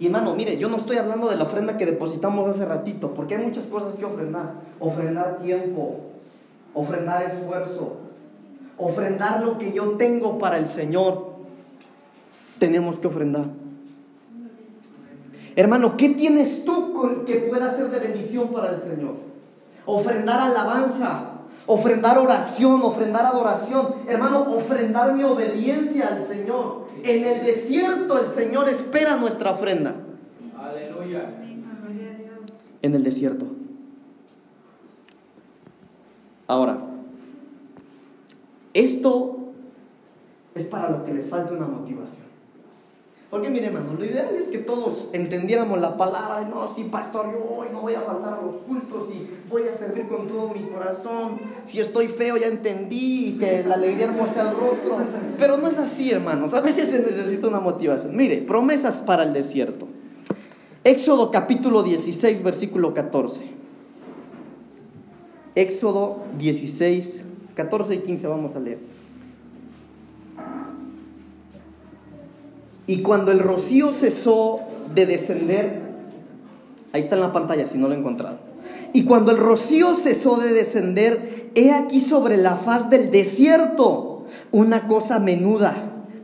Y 0.00 0.06
hermano, 0.06 0.34
mire, 0.34 0.56
yo 0.56 0.70
no 0.70 0.78
estoy 0.78 0.96
hablando 0.96 1.28
de 1.28 1.36
la 1.36 1.44
ofrenda 1.44 1.76
que 1.76 1.84
depositamos 1.84 2.48
hace 2.48 2.64
ratito, 2.64 3.12
porque 3.12 3.36
hay 3.36 3.44
muchas 3.44 3.66
cosas 3.66 3.96
que 3.96 4.06
ofrendar. 4.06 4.54
Ofrendar 4.78 5.36
tiempo, 5.42 6.06
ofrendar 6.72 7.24
esfuerzo, 7.24 7.98
ofrendar 8.78 9.42
lo 9.42 9.58
que 9.58 9.72
yo 9.72 9.98
tengo 9.98 10.38
para 10.38 10.56
el 10.56 10.68
Señor. 10.68 11.34
Tenemos 12.58 12.98
que 12.98 13.08
ofrendar. 13.08 13.44
Hermano, 15.54 15.98
¿qué 15.98 16.08
tienes 16.08 16.64
tú 16.64 16.94
que 17.26 17.34
pueda 17.36 17.70
ser 17.70 17.90
de 17.90 17.98
bendición 17.98 18.48
para 18.48 18.70
el 18.70 18.78
Señor? 18.80 19.16
Ofrendar 19.84 20.40
alabanza, 20.40 21.39
ofrendar 21.66 22.18
oración, 22.18 22.82
ofrendar 22.82 23.26
adoración. 23.26 23.94
Hermano, 24.08 24.54
ofrendar 24.54 25.14
mi 25.14 25.22
obediencia 25.24 26.08
al 26.08 26.24
Señor. 26.24 26.86
En 27.02 27.24
el 27.24 27.44
desierto 27.44 28.18
el 28.18 28.26
Señor 28.26 28.68
espera 28.68 29.16
nuestra 29.16 29.52
ofrenda. 29.52 29.96
Aleluya. 30.58 31.30
En 32.82 32.94
el 32.94 33.04
desierto. 33.04 33.46
Ahora, 36.46 36.78
esto 38.74 39.38
es 40.54 40.66
para 40.66 40.90
lo 40.90 41.04
que 41.04 41.14
les 41.14 41.28
falta 41.28 41.52
una 41.52 41.66
motivación. 41.66 42.29
Porque 43.30 43.48
mire, 43.48 43.66
hermano, 43.66 43.94
lo 43.96 44.04
ideal 44.04 44.34
es 44.34 44.48
que 44.48 44.58
todos 44.58 45.08
entendiéramos 45.12 45.80
la 45.80 45.96
palabra. 45.96 46.48
No, 46.48 46.74
sí, 46.74 46.88
pastor, 46.90 47.30
yo 47.30 47.58
hoy 47.58 47.68
no 47.72 47.80
voy 47.80 47.94
a 47.94 48.00
faltar 48.00 48.34
a 48.34 48.42
los 48.42 48.56
cultos 48.66 49.08
y 49.14 49.28
voy 49.48 49.68
a 49.68 49.76
servir 49.76 50.08
con 50.08 50.26
todo 50.26 50.52
mi 50.52 50.62
corazón. 50.64 51.38
Si 51.64 51.78
estoy 51.78 52.08
feo, 52.08 52.36
ya 52.36 52.48
entendí 52.48 53.36
que 53.38 53.62
la 53.62 53.74
alegría 53.74 54.06
hermosa 54.06 54.50
el 54.50 54.56
rostro. 54.56 54.96
Pero 55.38 55.58
no 55.58 55.68
es 55.68 55.78
así, 55.78 56.10
hermanos. 56.10 56.54
A 56.54 56.60
veces 56.60 56.88
se 56.88 56.98
necesita 56.98 57.46
una 57.46 57.60
motivación. 57.60 58.16
Mire, 58.16 58.38
promesas 58.38 58.96
para 59.02 59.22
el 59.22 59.32
desierto. 59.32 59.86
Éxodo 60.82 61.30
capítulo 61.30 61.84
16, 61.84 62.42
versículo 62.42 62.94
14. 62.94 63.42
Éxodo 65.54 66.24
16, 66.36 67.22
14 67.54 67.94
y 67.94 67.98
15 67.98 68.26
vamos 68.26 68.56
a 68.56 68.60
leer. 68.60 68.78
Y 72.90 73.02
cuando 73.02 73.30
el 73.30 73.38
rocío 73.38 73.92
cesó 73.92 74.58
de 74.96 75.06
descender, 75.06 75.80
ahí 76.92 77.00
está 77.00 77.14
en 77.14 77.20
la 77.20 77.32
pantalla 77.32 77.68
si 77.68 77.78
no 77.78 77.86
lo 77.86 77.94
he 77.94 77.98
encontrado. 77.98 78.38
Y 78.92 79.04
cuando 79.04 79.30
el 79.30 79.36
rocío 79.36 79.94
cesó 79.94 80.38
de 80.38 80.52
descender, 80.52 81.52
he 81.54 81.70
aquí 81.70 82.00
sobre 82.00 82.36
la 82.36 82.56
faz 82.56 82.90
del 82.90 83.12
desierto 83.12 84.24
una 84.50 84.88
cosa 84.88 85.20
menuda, 85.20 85.76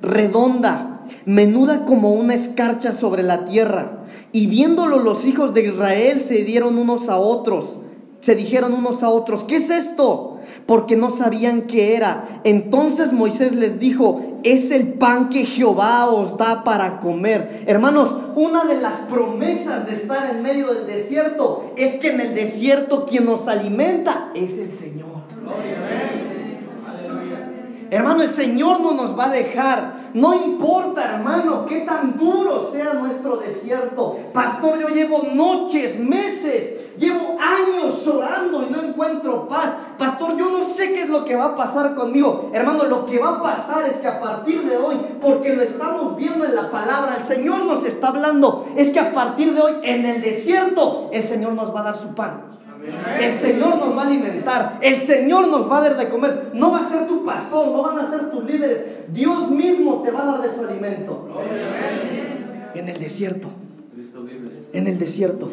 redonda, 0.03 1.03
menuda 1.25 1.87
como 1.87 2.15
una 2.15 2.35
escarcha 2.35 2.93
sobre 2.93 3.23
la 3.23 3.45
tierra. 3.45 4.05
Y 4.33 4.49
viéndolo 4.49 4.99
los 4.99 5.25
hijos 5.25 5.55
de 5.55 5.69
Israel 5.69 6.21
se 6.21 6.43
dieron 6.43 6.79
unos 6.79 7.09
a 7.09 7.19
otros, 7.19 7.77
se 8.23 8.35
dijeron 8.35 8.75
unos 8.75 9.05
a 9.05 9.11
otros, 9.11 9.45
¿qué 9.45 9.59
es 9.59 9.71
esto? 9.71 10.37
porque 10.67 10.97
no 10.97 11.11
sabían 11.11 11.63
qué 11.63 11.97
era. 11.97 12.41
Entonces 12.45 13.13
Moisés 13.13 13.53
les 13.53 13.79
dijo, 13.79 14.36
es 14.47 14.71
el 14.71 14.93
pan 14.93 15.29
que 15.29 15.45
Jehová 15.45 16.07
os 16.09 16.39
da 16.39 16.63
para 16.63 17.01
comer. 17.01 17.65
Hermanos, 17.67 18.15
una 18.37 18.65
de 18.65 18.81
las 18.81 18.95
promesas 19.11 19.87
de 19.87 19.95
estar 19.95 20.31
en 20.31 20.41
medio 20.41 20.73
del 20.73 20.87
desierto 20.87 21.73
es 21.77 21.97
que 21.97 22.11
en 22.11 22.21
el 22.21 22.33
desierto 22.33 23.07
quien 23.07 23.25
nos 23.25 23.49
alimenta 23.49 24.31
es 24.35 24.57
el 24.59 24.71
Señor. 24.71 25.09
Hermano, 27.91 28.23
el 28.23 28.29
Señor 28.29 28.81
no 28.81 28.93
nos 28.93 29.19
va 29.19 29.27
a 29.27 29.31
dejar. 29.31 29.97
No 30.15 30.33
importa, 30.33 31.17
hermano, 31.17 31.67
qué 31.67 31.81
tan 31.81 32.17
duro 32.17 32.71
sea 32.71 32.95
nuestro 32.95 33.39
desierto. 33.39 34.17
Pastor, 34.33 34.79
yo 34.81 34.89
llevo 34.89 35.25
noches, 35.35 35.99
meses 35.99 36.86
Llevo 36.99 37.39
años 37.41 38.07
orando 38.07 38.63
y 38.63 38.73
no 38.73 38.83
encuentro 38.83 39.49
paz. 39.49 39.77
Pastor, 39.99 40.37
yo 40.37 40.51
no 40.51 40.65
sé 40.65 40.93
qué 40.93 41.03
es 41.03 41.09
lo 41.09 41.25
que 41.25 41.37
va 41.37 41.47
a 41.47 41.57
pasar 41.57 41.95
conmigo. 41.95 42.51
Hermano, 42.53 42.85
lo 42.85 43.07
que 43.07 43.19
va 43.19 43.37
a 43.37 43.43
pasar 43.43 43.87
es 43.87 43.97
que 43.97 44.07
a 44.07 44.21
partir 44.21 44.63
de 44.63 44.77
hoy, 44.77 44.97
porque 45.21 45.55
lo 45.55 45.63
estamos 45.63 46.17
viendo 46.17 46.45
en 46.45 46.55
la 46.55 46.71
palabra, 46.71 47.17
el 47.19 47.25
Señor 47.25 47.65
nos 47.65 47.85
está 47.85 48.09
hablando, 48.09 48.67
es 48.77 48.91
que 48.91 49.01
a 49.01 49.13
partir 49.13 49.55
de 49.55 49.61
hoy 49.61 49.73
en 49.83 50.05
el 50.05 50.23
desierto 50.23 51.11
el 51.13 51.23
Señor 51.23 51.53
nos 51.53 51.75
va 51.75 51.81
a 51.81 51.85
dar 51.85 51.97
su 51.97 52.15
pan. 52.15 52.43
El 53.21 53.33
Señor 53.33 53.79
nos 53.79 53.97
va 53.97 54.03
a 54.03 54.07
alimentar, 54.07 54.79
el 54.81 54.97
Señor 54.97 55.49
nos 55.49 55.71
va 55.71 55.79
a 55.79 55.81
dar 55.83 55.97
de 55.97 56.09
comer. 56.09 56.51
No 56.55 56.71
va 56.71 56.81
a 56.81 56.85
ser 56.85 57.07
tu 57.07 57.25
pastor, 57.25 57.69
no 57.69 57.83
van 57.83 57.99
a 57.99 58.09
ser 58.09 58.31
tus 58.31 58.45
líderes. 58.45 59.13
Dios 59.13 59.51
mismo 59.51 60.03
te 60.03 60.11
va 60.11 60.23
a 60.23 60.27
dar 60.27 60.43
de 60.43 60.55
su 60.55 60.61
alimento. 60.61 61.29
En 62.75 62.89
el 62.89 62.99
desierto. 62.99 63.49
En 64.73 64.87
el 64.87 64.99
desierto. 64.99 65.51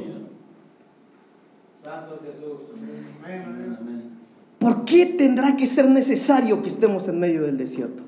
¿Por 4.60 4.86
qué 4.86 5.06
tendrá 5.06 5.56
que 5.56 5.66
ser 5.66 5.90
necesario 5.90 6.62
que 6.62 6.70
estemos 6.70 7.08
en 7.08 7.20
medio 7.20 7.44
del 7.44 7.58
desierto? 7.58 8.04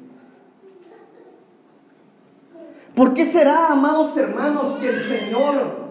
¿Por 2.96 3.14
qué 3.14 3.26
será, 3.26 3.68
amados 3.68 4.16
hermanos, 4.16 4.76
que 4.76 4.88
el 4.88 5.02
Señor 5.02 5.85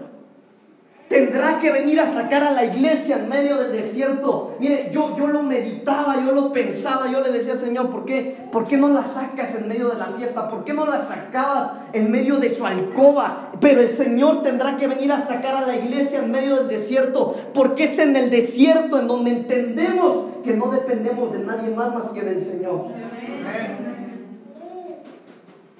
tendrá 1.09 1.59
que 1.61 1.71
venir 1.71 2.01
a 2.01 2.07
sacar 2.07 2.43
a 2.43 2.53
la 2.53 2.65
iglesia 2.65 3.19
en 3.19 3.29
medio 3.29 3.57
del 3.57 3.73
desierto. 3.73 4.57
Mire, 4.59 4.91
yo, 4.93 5.17
yo 5.17 5.27
lo 5.27 5.43
meditaba, 5.43 6.17
yo 6.25 6.33
lo 6.33 6.53
pensaba, 6.53 7.11
yo 7.11 7.21
le 7.21 7.31
decía, 7.31 7.57
Señor, 7.57 7.91
¿por 7.91 8.05
qué, 8.05 8.37
¿por 8.51 8.67
qué 8.67 8.77
no 8.77 8.89
la 8.89 9.05
sacas 9.05 9.55
en 9.55 9.69
medio 9.69 9.91
de 9.91 9.99
la 9.99 10.07
fiesta? 10.07 10.49
¿Por 10.49 10.65
qué 10.65 10.73
no 10.73 10.87
la 10.87 10.99
sacabas 10.99 11.73
en 11.93 12.11
medio 12.11 12.39
de 12.39 12.51
su 12.51 12.65
alcoba? 12.65 13.51
Pero 13.61 13.83
el 13.83 13.91
Señor 13.91 14.43
tendrá 14.43 14.77
que 14.77 14.87
venir 14.87 15.13
a 15.13 15.21
sacar 15.21 15.57
a 15.57 15.67
la 15.67 15.77
iglesia 15.77 16.21
en 16.21 16.31
medio 16.31 16.57
del 16.57 16.69
desierto, 16.69 17.37
porque 17.53 17.85
es 17.85 17.99
en 17.99 18.17
el 18.17 18.31
desierto 18.31 18.99
en 18.99 19.07
donde 19.07 19.31
entendemos 19.31 20.25
que 20.43 20.55
no 20.55 20.71
dependemos 20.71 21.33
de 21.33 21.41
nadie 21.41 21.71
más 21.71 21.95
más 21.95 22.11
que 22.11 22.23
del 22.23 22.43
Señor. 22.43 22.87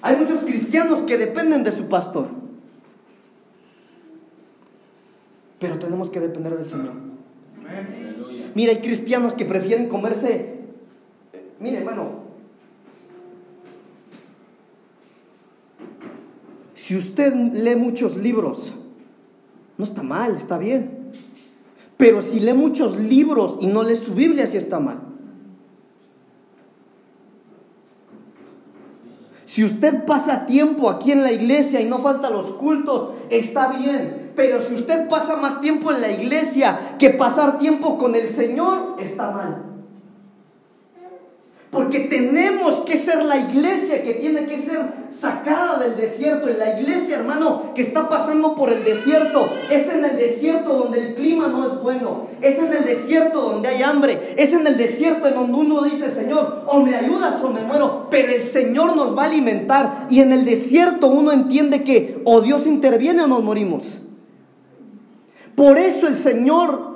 Hay 0.01 0.17
muchos 0.17 0.43
cristianos 0.43 1.01
que 1.01 1.17
dependen 1.17 1.63
de 1.63 1.71
su 1.71 1.85
pastor. 1.87 2.44
Pero 5.59 5.79
tenemos 5.79 6.09
que 6.09 6.19
depender 6.19 6.55
del 6.57 6.65
Señor. 6.65 6.93
Mira, 8.53 8.71
hay 8.71 8.79
cristianos 8.79 9.33
que 9.33 9.45
prefieren 9.45 9.89
comerse, 9.89 10.59
mire 11.59 11.79
hermano, 11.79 12.25
si 16.73 16.95
usted 16.95 17.33
lee 17.33 17.75
muchos 17.75 18.15
libros, 18.15 18.71
no 19.77 19.83
está 19.83 20.03
mal, 20.03 20.35
está 20.35 20.57
bien. 20.57 21.11
Pero 21.97 22.21
si 22.21 22.39
lee 22.39 22.53
muchos 22.53 22.97
libros 22.97 23.57
y 23.61 23.67
no 23.67 23.83
lee 23.83 23.95
su 23.95 24.13
Biblia, 24.13 24.47
sí 24.47 24.57
está 24.57 24.79
mal. 24.79 24.99
Si 29.45 29.63
usted 29.63 30.05
pasa 30.05 30.45
tiempo 30.45 30.89
aquí 30.89 31.13
en 31.13 31.23
la 31.23 31.31
iglesia 31.31 31.79
y 31.79 31.85
no 31.85 31.99
falta 31.99 32.29
los 32.29 32.55
cultos, 32.55 33.13
está 33.29 33.71
bien. 33.71 34.24
Pero 34.35 34.67
si 34.67 34.75
usted 34.75 35.07
pasa 35.07 35.35
más 35.37 35.61
tiempo 35.61 35.91
en 35.91 36.01
la 36.01 36.11
iglesia 36.11 36.95
que 36.99 37.11
pasar 37.11 37.57
tiempo 37.57 37.97
con 37.97 38.15
el 38.15 38.27
Señor, 38.27 38.97
está 38.99 39.31
mal. 39.31 39.75
Porque 41.75 42.01
tenemos 42.01 42.81
que 42.81 42.95
ser 42.95 43.25
la 43.25 43.35
iglesia 43.35 44.01
que 44.01 44.13
tiene 44.13 44.45
que 44.45 44.59
ser 44.59 44.79
sacada 45.11 45.77
del 45.79 45.97
desierto. 45.97 46.47
En 46.47 46.57
la 46.57 46.79
iglesia, 46.79 47.17
hermano, 47.17 47.73
que 47.75 47.81
está 47.81 48.07
pasando 48.07 48.55
por 48.55 48.71
el 48.71 48.85
desierto. 48.85 49.49
Es 49.69 49.89
en 49.89 50.05
el 50.05 50.15
desierto 50.15 50.73
donde 50.73 50.99
el 50.99 51.15
clima 51.15 51.49
no 51.49 51.67
es 51.67 51.81
bueno. 51.81 52.27
Es 52.41 52.59
en 52.59 52.71
el 52.71 52.85
desierto 52.85 53.41
donde 53.41 53.67
hay 53.67 53.83
hambre. 53.83 54.35
Es 54.37 54.53
en 54.53 54.65
el 54.65 54.77
desierto 54.77 55.27
en 55.27 55.35
donde 55.35 55.57
uno 55.57 55.81
dice, 55.81 56.11
Señor, 56.11 56.63
o 56.65 56.79
me 56.79 56.95
ayudas 56.95 57.43
o 57.43 57.49
me 57.49 57.61
muero. 57.61 58.07
Pero 58.09 58.31
el 58.31 58.43
Señor 58.43 58.95
nos 58.95 59.17
va 59.17 59.23
a 59.23 59.25
alimentar. 59.25 60.07
Y 60.09 60.21
en 60.21 60.31
el 60.31 60.45
desierto 60.45 61.07
uno 61.07 61.33
entiende 61.33 61.83
que 61.83 62.21
o 62.23 62.39
Dios 62.39 62.67
interviene 62.67 63.23
o 63.23 63.27
nos 63.27 63.43
morimos. 63.43 63.83
Por 65.55 65.77
eso 65.77 66.07
el 66.07 66.17
Señor 66.17 66.95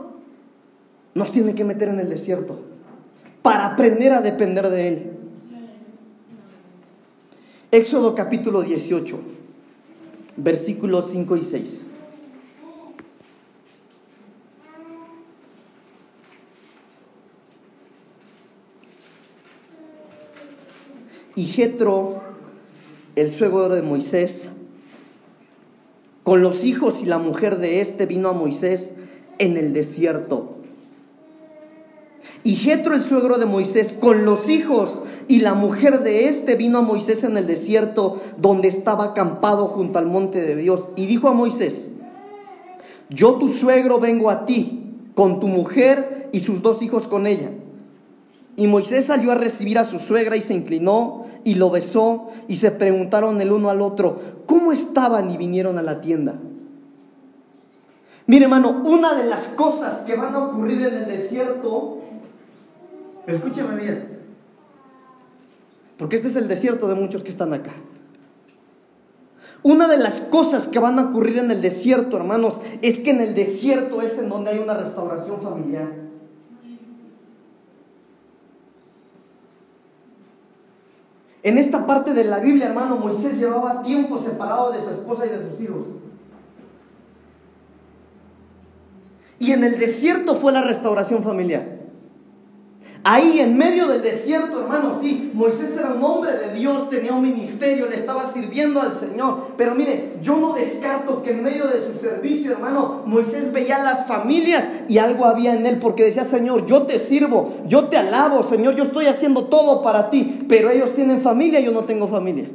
nos 1.14 1.32
tiene 1.32 1.56
que 1.56 1.64
meter 1.64 1.90
en 1.90 2.00
el 2.00 2.10
desierto, 2.10 2.60
para 3.42 3.68
aprender 3.68 4.14
a 4.14 4.22
depender 4.22 4.70
de 4.70 4.88
Él. 4.88 5.12
Éxodo 7.72 8.16
capítulo 8.16 8.62
18, 8.62 9.20
versículos 10.38 11.10
5 11.12 11.38
y 11.38 11.44
6. 11.44 11.86
Y 21.36 21.46
Jetro, 21.46 22.22
el 23.16 23.30
suegro 23.32 23.70
de 23.70 23.82
Moisés, 23.82 24.50
con 26.24 26.42
los 26.42 26.64
hijos 26.64 27.02
y 27.02 27.06
la 27.06 27.18
mujer 27.18 27.58
de 27.58 27.82
éste 27.82 28.06
vino 28.06 28.30
a 28.30 28.34
Moisés 28.34 28.96
en 29.38 29.58
el 29.58 29.74
desierto. 29.74 30.56
Y 32.44 32.56
Jetro, 32.56 32.96
el 32.96 33.04
suegro 33.04 33.38
de 33.38 33.46
Moisés, 33.46 33.96
con 34.00 34.26
los 34.26 34.50
hijos 34.50 35.02
y 35.28 35.40
la 35.40 35.54
mujer 35.54 36.02
de 36.02 36.28
éste 36.28 36.56
vino 36.56 36.80
a 36.80 36.82
Moisés 36.82 37.24
en 37.24 37.38
el 37.38 37.48
desierto 37.48 38.22
donde 38.38 38.68
estaba 38.68 39.06
acampado 39.06 39.68
junto 39.68 40.00
al 40.00 40.06
monte 40.06 40.42
de 40.42 40.56
Dios. 40.56 40.90
Y 40.96 41.06
dijo 41.06 41.30
a 41.30 41.34
Moisés, 41.34 41.90
yo 43.10 43.36
tu 43.36 43.50
suegro 43.50 44.00
vengo 44.00 44.30
a 44.30 44.46
ti 44.46 44.94
con 45.16 45.40
tu 45.40 45.48
mujer 45.48 46.30
y 46.32 46.42
sus 46.42 46.62
dos 46.62 46.82
hijos 46.82 47.08
con 47.08 47.28
ella. 47.28 47.52
Y 48.56 48.68
Moisés 48.68 49.06
salió 49.06 49.32
a 49.32 49.36
recibir 49.36 49.80
a 49.80 49.86
su 49.86 50.00
suegra 50.00 50.36
y 50.36 50.42
se 50.42 50.54
inclinó 50.54 51.26
y 51.44 51.56
lo 51.56 51.70
besó 51.70 52.28
y 52.48 52.58
se 52.58 52.72
preguntaron 52.72 53.40
el 53.42 53.52
uno 53.52 53.70
al 53.70 53.82
otro, 53.82 54.20
¿cómo 54.46 54.72
estaban 54.72 55.32
y 55.32 55.38
vinieron 55.38 55.78
a 55.78 55.84
la 55.84 56.02
tienda? 56.02 56.36
Mire 58.28 58.46
hermano, 58.46 58.84
una 58.86 59.16
de 59.16 59.26
las 59.26 59.48
cosas 59.50 60.00
que 60.02 60.16
van 60.16 60.36
a 60.36 60.48
ocurrir 60.48 60.86
en 60.86 60.94
el 60.94 61.06
desierto, 61.08 62.00
escúcheme 63.26 63.76
bien, 63.76 64.20
porque 65.98 66.16
este 66.16 66.28
es 66.28 66.36
el 66.36 66.48
desierto 66.48 66.88
de 66.88 66.96
muchos 66.96 67.24
que 67.24 67.30
están 67.30 67.54
acá. 67.54 67.74
Una 69.62 69.88
de 69.88 69.98
las 69.98 70.22
cosas 70.22 70.68
que 70.68 70.80
van 70.80 71.00
a 71.00 71.10
ocurrir 71.10 71.38
en 71.38 71.52
el 71.52 71.62
desierto, 71.62 72.16
hermanos, 72.16 72.62
es 72.82 73.00
que 73.00 73.10
en 73.10 73.20
el 73.20 73.36
desierto 73.36 74.02
es 74.02 74.18
en 74.18 74.30
donde 74.30 74.52
hay 74.52 74.60
una 74.60 74.76
restauración 74.76 75.42
familiar. 75.42 76.09
En 81.50 81.58
esta 81.58 81.88
parte 81.88 82.14
de 82.14 82.26
la 82.26 82.38
Biblia, 82.38 82.68
hermano, 82.68 82.98
Moisés 82.98 83.40
llevaba 83.40 83.82
tiempo 83.82 84.20
separado 84.20 84.72
de 84.72 84.84
su 84.84 84.90
esposa 84.92 85.26
y 85.26 85.30
de 85.30 85.50
sus 85.50 85.60
hijos. 85.60 85.88
Y 89.40 89.54
en 89.54 89.64
el 89.64 89.80
desierto 89.80 90.36
fue 90.36 90.52
la 90.52 90.62
restauración 90.62 91.24
familiar. 91.24 91.79
Ahí 93.04 93.40
en 93.40 93.58
medio 93.58 93.88
del 93.88 94.02
desierto, 94.02 94.60
hermano, 94.60 94.98
sí, 95.02 95.32
Moisés 95.34 95.78
era 95.78 95.94
un 95.94 96.04
hombre 96.04 96.34
de 96.34 96.54
Dios, 96.54 96.90
tenía 96.90 97.14
un 97.14 97.22
ministerio, 97.22 97.86
le 97.86 97.96
estaba 97.96 98.28
sirviendo 98.28 98.82
al 98.82 98.92
Señor. 98.92 99.54
Pero 99.56 99.74
mire, 99.74 100.16
yo 100.22 100.36
no 100.38 100.54
descarto 100.54 101.24
que 101.24 101.32
en 101.32 101.42
medio 101.42 101.68
de 101.68 101.82
su 101.82 101.98
servicio, 101.98 102.52
hermano, 102.52 103.04
Moisés 103.06 103.54
veía 103.54 103.80
las 103.80 104.06
familias 104.06 104.70
y 104.90 104.98
algo 104.98 105.26
había 105.26 105.54
en 105.54 105.66
él, 105.66 105.78
porque 105.78 106.04
decía, 106.04 106.26
Señor, 106.26 106.66
yo 106.66 106.84
te 106.84 107.00
sirvo, 107.00 107.54
yo 107.68 107.86
te 107.86 107.96
alabo, 107.96 108.44
Señor, 108.44 108.76
yo 108.76 108.84
estoy 108.84 109.06
haciendo 109.06 109.46
todo 109.46 109.82
para 109.82 110.10
ti, 110.10 110.46
pero 110.50 110.70
ellos 110.70 110.94
tienen 110.94 111.22
familia, 111.22 111.62
yo 111.62 111.72
no 111.72 111.86
tengo 111.86 112.10
familia. 112.10 112.50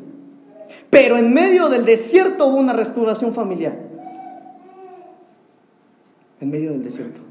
Pero 0.90 1.16
en 1.16 1.32
medio 1.32 1.70
del 1.70 1.86
desierto 1.86 2.48
hubo 2.48 2.58
una 2.58 2.74
restauración 2.74 3.32
familiar. 3.32 3.78
En 6.40 6.50
medio 6.50 6.72
del 6.72 6.84
desierto. 6.84 7.23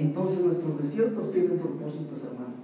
Entonces 0.00 0.40
nuestros 0.40 0.80
desiertos 0.82 1.30
tienen 1.32 1.58
propósitos, 1.58 2.18
hermano. 2.24 2.54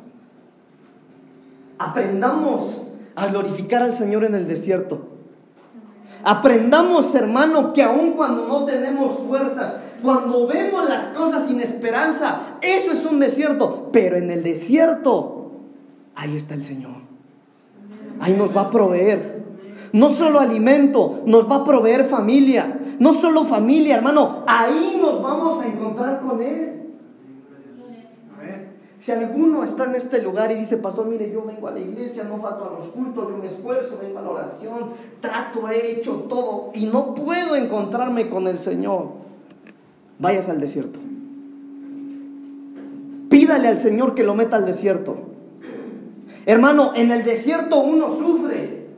Aprendamos 1.78 2.82
a 3.14 3.26
glorificar 3.28 3.82
al 3.82 3.92
Señor 3.92 4.24
en 4.24 4.34
el 4.34 4.48
desierto. 4.48 5.08
Aprendamos, 6.24 7.14
hermano, 7.14 7.72
que 7.72 7.82
aun 7.82 8.12
cuando 8.12 8.48
no 8.48 8.64
tenemos 8.64 9.18
fuerzas, 9.28 9.76
cuando 10.02 10.46
vemos 10.46 10.88
las 10.88 11.08
cosas 11.08 11.46
sin 11.46 11.60
esperanza, 11.60 12.58
eso 12.62 12.92
es 12.92 13.04
un 13.04 13.20
desierto. 13.20 13.90
Pero 13.92 14.16
en 14.16 14.30
el 14.30 14.42
desierto, 14.42 15.52
ahí 16.14 16.36
está 16.36 16.54
el 16.54 16.62
Señor. 16.62 16.96
Ahí 18.18 18.34
nos 18.34 18.56
va 18.56 18.62
a 18.62 18.70
proveer. 18.70 19.44
No 19.92 20.10
solo 20.14 20.40
alimento, 20.40 21.22
nos 21.26 21.50
va 21.50 21.56
a 21.56 21.64
proveer 21.64 22.06
familia. 22.06 22.80
No 22.98 23.14
solo 23.14 23.44
familia, 23.44 23.96
hermano. 23.96 24.44
Ahí 24.46 24.98
nos 25.00 25.22
vamos 25.22 25.62
a 25.62 25.66
encontrar 25.66 26.20
con 26.20 26.42
Él. 26.42 26.75
Si 29.06 29.12
alguno 29.12 29.62
está 29.62 29.84
en 29.84 29.94
este 29.94 30.20
lugar 30.20 30.50
y 30.50 30.56
dice, 30.56 30.78
pastor, 30.78 31.06
mire, 31.06 31.30
yo 31.30 31.44
vengo 31.44 31.68
a 31.68 31.70
la 31.70 31.78
iglesia, 31.78 32.24
no 32.24 32.40
falto 32.42 32.64
a 32.64 32.80
los 32.80 32.88
cultos, 32.88 33.30
yo 33.30 33.36
me 33.36 33.46
esfuerzo, 33.46 34.00
vengo 34.02 34.18
a 34.18 34.22
la 34.22 34.30
oración, 34.30 34.90
trato, 35.20 35.68
he 35.68 35.92
hecho 35.92 36.26
todo 36.28 36.72
y 36.74 36.86
no 36.86 37.14
puedo 37.14 37.54
encontrarme 37.54 38.28
con 38.28 38.48
el 38.48 38.58
Señor, 38.58 39.10
vayas 40.18 40.48
al 40.48 40.58
desierto. 40.58 40.98
Pídale 43.30 43.68
al 43.68 43.78
Señor 43.78 44.16
que 44.16 44.24
lo 44.24 44.34
meta 44.34 44.56
al 44.56 44.66
desierto. 44.66 45.14
Hermano, 46.44 46.90
en 46.96 47.12
el 47.12 47.22
desierto 47.22 47.78
uno 47.78 48.16
sufre. 48.16 48.88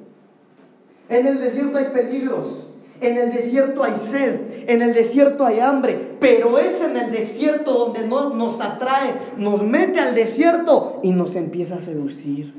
En 1.11 1.27
el 1.27 1.39
desierto 1.39 1.77
hay 1.77 1.89
peligros. 1.93 2.68
En 3.01 3.17
el 3.17 3.33
desierto 3.33 3.85
hay 3.85 3.95
sed, 3.95 4.65
en 4.67 4.83
el 4.83 4.93
desierto 4.93 5.47
hay 5.47 5.61
hambre, 5.61 6.17
pero 6.19 6.59
es 6.59 6.83
en 6.83 6.97
el 6.97 7.13
desierto 7.13 7.73
donde 7.73 8.07
nos 8.09 8.61
atrae, 8.61 9.15
nos 9.37 9.63
mete 9.63 10.01
al 10.01 10.15
desierto 10.15 11.01
y 11.05 11.13
nos 11.13 11.37
empieza 11.37 11.77
a 11.77 11.81
seducir, 11.81 12.53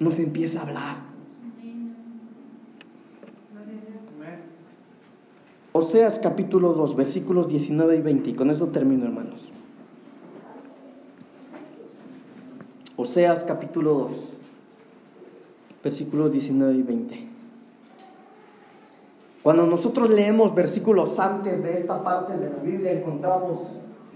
nos 0.00 0.18
empieza 0.18 0.60
a 0.60 0.62
hablar. 0.62 0.96
Oseas 5.72 6.18
capítulo 6.18 6.72
2, 6.72 6.96
versículos 6.96 7.48
19 7.48 7.98
y 7.98 8.00
20, 8.00 8.30
y 8.30 8.34
con 8.34 8.50
eso 8.50 8.68
termino 8.68 9.04
hermanos. 9.04 9.52
Oseas 12.96 13.44
capítulo 13.44 13.92
2, 13.92 14.10
versículos 15.84 16.32
19 16.32 16.74
y 16.74 16.82
20. 16.82 17.35
Cuando 19.46 19.64
nosotros 19.64 20.10
leemos 20.10 20.56
versículos 20.56 21.20
antes 21.20 21.62
de 21.62 21.74
esta 21.78 22.02
parte 22.02 22.36
de 22.36 22.50
la 22.50 22.56
Biblia, 22.56 22.90
encontramos 22.90 23.60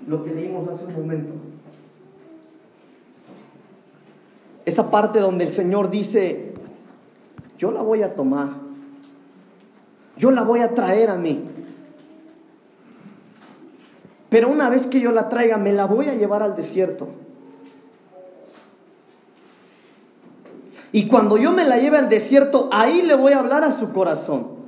lo 0.08 0.24
que 0.24 0.34
leímos 0.34 0.68
hace 0.68 0.86
un 0.86 0.94
momento. 0.94 1.32
Esa 4.64 4.90
parte 4.90 5.20
donde 5.20 5.44
el 5.44 5.50
Señor 5.50 5.88
dice, 5.88 6.52
yo 7.58 7.70
la 7.70 7.80
voy 7.80 8.02
a 8.02 8.16
tomar, 8.16 8.48
yo 10.16 10.32
la 10.32 10.42
voy 10.42 10.62
a 10.62 10.74
traer 10.74 11.10
a 11.10 11.16
mí. 11.16 11.44
Pero 14.30 14.48
una 14.48 14.68
vez 14.68 14.88
que 14.88 14.98
yo 14.98 15.12
la 15.12 15.28
traiga, 15.28 15.58
me 15.58 15.72
la 15.72 15.86
voy 15.86 16.08
a 16.08 16.14
llevar 16.16 16.42
al 16.42 16.56
desierto. 16.56 17.06
Y 20.90 21.06
cuando 21.06 21.36
yo 21.36 21.52
me 21.52 21.64
la 21.64 21.78
lleve 21.78 21.98
al 21.98 22.08
desierto, 22.08 22.68
ahí 22.72 23.02
le 23.02 23.14
voy 23.14 23.32
a 23.32 23.38
hablar 23.38 23.62
a 23.62 23.78
su 23.78 23.92
corazón 23.92 24.58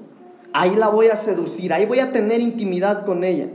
ahí 0.53 0.75
la 0.77 0.89
voy 0.89 1.09
a 1.09 1.17
seducir, 1.17 1.73
ahí 1.73 1.87
voy 1.87 2.01
a 2.01 2.13
tener 2.13 2.41
intimidad 2.41 3.05
con 3.05 3.25
ella. 3.25 3.49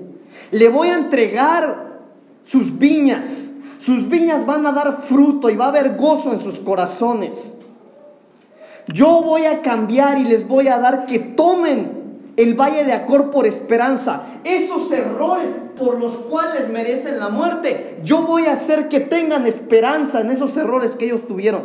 Le 0.51 0.69
voy 0.69 0.89
a 0.89 0.97
entregar 0.97 1.99
sus 2.43 2.77
viñas, 2.77 3.51
sus 3.79 4.07
viñas 4.09 4.45
van 4.45 4.65
a 4.65 4.71
dar 4.71 5.01
fruto 5.01 5.49
y 5.49 5.55
va 5.55 5.65
a 5.65 5.69
haber 5.69 5.95
gozo 5.95 6.33
en 6.33 6.41
sus 6.41 6.59
corazones. 6.59 7.53
Yo 8.87 9.21
voy 9.21 9.45
a 9.45 9.61
cambiar 9.61 10.17
y 10.19 10.23
les 10.23 10.47
voy 10.47 10.67
a 10.67 10.79
dar 10.79 11.05
que 11.05 11.19
tomen 11.19 11.97
el 12.37 12.53
valle 12.53 12.85
de 12.85 12.93
Acor 12.93 13.31
por 13.31 13.45
esperanza. 13.45 14.23
Esos 14.43 14.91
errores 14.91 15.49
por 15.77 15.99
los 15.99 16.13
cuales 16.29 16.69
merecen 16.69 17.19
la 17.19 17.29
muerte, 17.29 17.99
yo 18.03 18.21
voy 18.21 18.45
a 18.45 18.53
hacer 18.53 18.87
que 18.87 19.01
tengan 19.01 19.45
esperanza 19.45 20.21
en 20.21 20.31
esos 20.31 20.55
errores 20.55 20.95
que 20.95 21.05
ellos 21.05 21.27
tuvieron. 21.27 21.63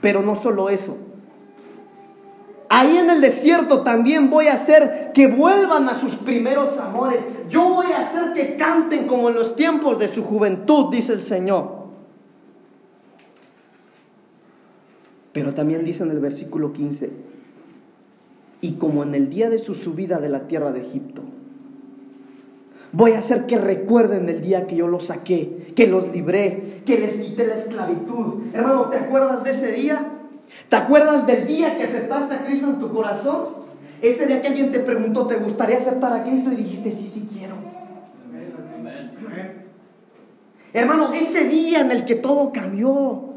Pero 0.00 0.22
no 0.22 0.40
solo 0.40 0.68
eso 0.68 0.96
Ahí 2.72 2.98
en 2.98 3.10
el 3.10 3.20
desierto 3.20 3.82
también 3.82 4.30
voy 4.30 4.46
a 4.46 4.54
hacer 4.54 5.10
que 5.12 5.26
vuelvan 5.26 5.88
a 5.88 5.96
sus 5.96 6.14
primeros 6.14 6.78
amores. 6.78 7.20
Yo 7.48 7.68
voy 7.68 7.86
a 7.86 7.98
hacer 7.98 8.32
que 8.32 8.54
canten 8.54 9.08
como 9.08 9.28
en 9.28 9.34
los 9.34 9.56
tiempos 9.56 9.98
de 9.98 10.06
su 10.06 10.22
juventud, 10.22 10.88
dice 10.92 11.14
el 11.14 11.22
Señor. 11.22 11.68
Pero 15.32 15.52
también 15.52 15.84
dice 15.84 16.04
en 16.04 16.12
el 16.12 16.20
versículo 16.20 16.72
15, 16.72 17.10
y 18.60 18.74
como 18.74 19.02
en 19.02 19.16
el 19.16 19.30
día 19.30 19.50
de 19.50 19.58
su 19.58 19.74
subida 19.74 20.20
de 20.20 20.28
la 20.28 20.46
tierra 20.46 20.70
de 20.70 20.82
Egipto, 20.82 21.22
voy 22.92 23.12
a 23.12 23.18
hacer 23.18 23.46
que 23.46 23.58
recuerden 23.58 24.28
el 24.28 24.42
día 24.42 24.68
que 24.68 24.76
yo 24.76 24.86
los 24.86 25.06
saqué, 25.06 25.72
que 25.74 25.88
los 25.88 26.12
libré, 26.12 26.82
que 26.86 27.00
les 27.00 27.16
quité 27.16 27.48
la 27.48 27.56
esclavitud. 27.56 28.44
Hermano, 28.54 28.90
¿te 28.90 28.96
acuerdas 28.98 29.42
de 29.42 29.50
ese 29.50 29.72
día? 29.72 30.19
¿Te 30.68 30.76
acuerdas 30.76 31.26
del 31.26 31.46
día 31.46 31.76
que 31.76 31.84
aceptaste 31.84 32.34
a 32.34 32.44
Cristo 32.44 32.68
en 32.68 32.78
tu 32.80 32.92
corazón? 32.92 33.60
Ese 34.02 34.26
día 34.26 34.40
que 34.40 34.48
alguien 34.48 34.70
te 34.70 34.80
preguntó, 34.80 35.26
¿te 35.26 35.36
gustaría 35.36 35.78
aceptar 35.78 36.12
a 36.12 36.24
Cristo? 36.24 36.50
Y 36.52 36.56
dijiste, 36.56 36.90
sí, 36.90 37.06
sí 37.06 37.28
quiero. 37.32 37.56
Hermano, 40.72 41.12
ese 41.12 41.44
día 41.44 41.80
en 41.80 41.90
el 41.90 42.04
que 42.04 42.14
todo 42.14 42.52
cambió. 42.52 43.29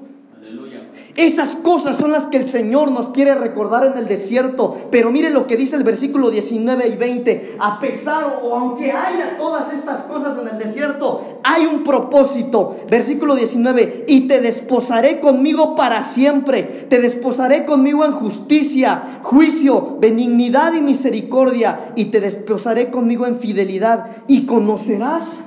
Esas 1.16 1.55
cosas 1.55 1.97
son 1.97 2.11
las 2.11 2.26
que 2.26 2.38
el 2.38 2.47
Señor 2.47 2.91
nos 2.91 3.09
quiere 3.09 3.36
recordar 3.36 3.86
en 3.86 3.97
el 3.99 4.07
desierto. 4.07 4.88
Pero 4.89 5.11
mire 5.11 5.30
lo 5.30 5.45
que 5.45 5.57
dice 5.57 5.76
el 5.76 5.84
versículo 5.84 6.32
19 6.32 6.88
y 6.88 6.95
20. 6.95 7.57
A 7.59 7.80
pesar 7.80 8.39
o 8.43 8.55
aunque 8.55 8.91
haya 8.91 9.38
todas 9.38 9.72
estas 9.74 10.03
cosas 10.03 10.39
en 10.39 10.47
el 10.47 10.57
desierto, 10.57 11.39
hay 11.43 11.68
un 11.68 11.84
propósito. 11.84 12.78
Versículo 12.89 13.36
19. 13.36 14.05
Y 14.07 14.28
te 14.28 14.41
desposaré 14.41 15.20
conmigo 15.20 15.76
para 15.76 16.01
siempre. 16.01 16.64
Te 16.89 16.99
desposaré 16.99 17.66
conmigo 17.66 18.05
en 18.05 18.14
justicia, 18.14 19.20
juicio, 19.22 19.97
benignidad 19.99 20.74
y 20.74 20.82
misericordia. 20.82 21.91
Y 21.95 22.05
te 22.05 22.22
desposaré 22.22 22.89
conmigo 22.89 23.28
en 23.28 23.39
fidelidad. 23.39 24.07
Y 24.28 24.47
conocerás 24.47 25.43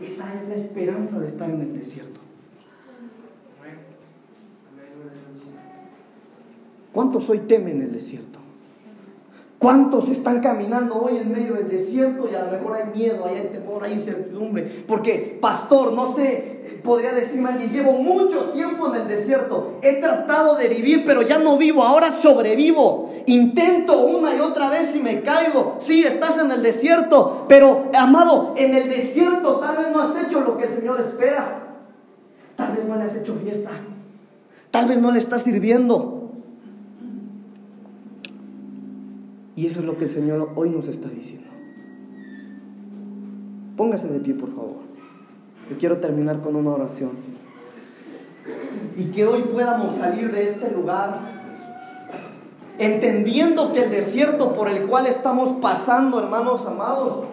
Esa 0.00 0.29
es 0.29 0.29
la 0.50 0.56
esperanza 0.56 1.20
de 1.20 1.28
estar 1.28 1.48
en 1.48 1.60
el 1.60 1.78
desierto. 1.78 2.20
¿Cuántos 6.92 7.28
hoy 7.30 7.38
temen 7.40 7.80
el 7.82 7.92
desierto? 7.92 8.29
¿Cuántos 9.60 10.08
están 10.08 10.40
caminando 10.40 10.94
hoy 10.94 11.18
en 11.18 11.30
medio 11.30 11.52
del 11.52 11.68
desierto 11.68 12.26
y 12.32 12.34
a 12.34 12.46
lo 12.46 12.50
mejor 12.50 12.76
hay 12.76 12.98
miedo, 12.98 13.26
hay 13.26 13.50
temor, 13.52 13.84
hay 13.84 13.92
incertidumbre? 13.92 14.62
Porque, 14.88 15.36
pastor, 15.38 15.92
no 15.92 16.14
sé, 16.16 16.80
podría 16.82 17.12
decirme 17.12 17.50
alguien, 17.50 17.70
llevo 17.70 17.92
mucho 17.92 18.52
tiempo 18.52 18.86
en 18.86 19.02
el 19.02 19.06
desierto, 19.08 19.76
he 19.82 20.00
tratado 20.00 20.54
de 20.54 20.68
vivir, 20.68 21.04
pero 21.04 21.20
ya 21.20 21.38
no 21.38 21.58
vivo, 21.58 21.82
ahora 21.82 22.10
sobrevivo. 22.10 23.12
Intento 23.26 24.06
una 24.06 24.34
y 24.34 24.40
otra 24.40 24.70
vez 24.70 24.96
y 24.96 25.00
me 25.00 25.20
caigo. 25.20 25.76
Sí, 25.78 26.04
estás 26.04 26.38
en 26.38 26.50
el 26.50 26.62
desierto, 26.62 27.44
pero, 27.46 27.90
amado, 27.92 28.54
en 28.56 28.74
el 28.74 28.88
desierto 28.88 29.56
tal 29.56 29.76
vez 29.76 29.88
no 29.92 30.00
has 30.00 30.24
hecho 30.24 30.40
lo 30.40 30.56
que 30.56 30.64
el 30.64 30.72
Señor 30.72 31.00
espera. 31.02 31.64
Tal 32.56 32.76
vez 32.76 32.86
no 32.86 32.96
le 32.96 33.02
has 33.02 33.14
hecho 33.14 33.34
fiesta. 33.34 33.72
Tal 34.70 34.88
vez 34.88 34.98
no 35.02 35.12
le 35.12 35.18
estás 35.18 35.42
sirviendo. 35.42 36.19
Y 39.56 39.66
eso 39.66 39.80
es 39.80 39.86
lo 39.86 39.96
que 39.96 40.04
el 40.04 40.10
Señor 40.10 40.50
hoy 40.54 40.70
nos 40.70 40.88
está 40.88 41.08
diciendo. 41.08 41.48
Póngase 43.76 44.08
de 44.08 44.20
pie, 44.20 44.34
por 44.34 44.54
favor. 44.54 44.80
Yo 45.70 45.78
quiero 45.78 45.98
terminar 45.98 46.40
con 46.42 46.56
una 46.56 46.70
oración. 46.70 47.12
Y 48.96 49.04
que 49.06 49.26
hoy 49.26 49.42
podamos 49.42 49.98
salir 49.98 50.30
de 50.30 50.50
este 50.50 50.70
lugar 50.72 51.20
entendiendo 52.78 53.72
que 53.72 53.84
el 53.84 53.90
desierto 53.90 54.54
por 54.54 54.68
el 54.68 54.86
cual 54.86 55.06
estamos 55.06 55.60
pasando, 55.60 56.18
hermanos 56.18 56.66
amados, 56.66 57.24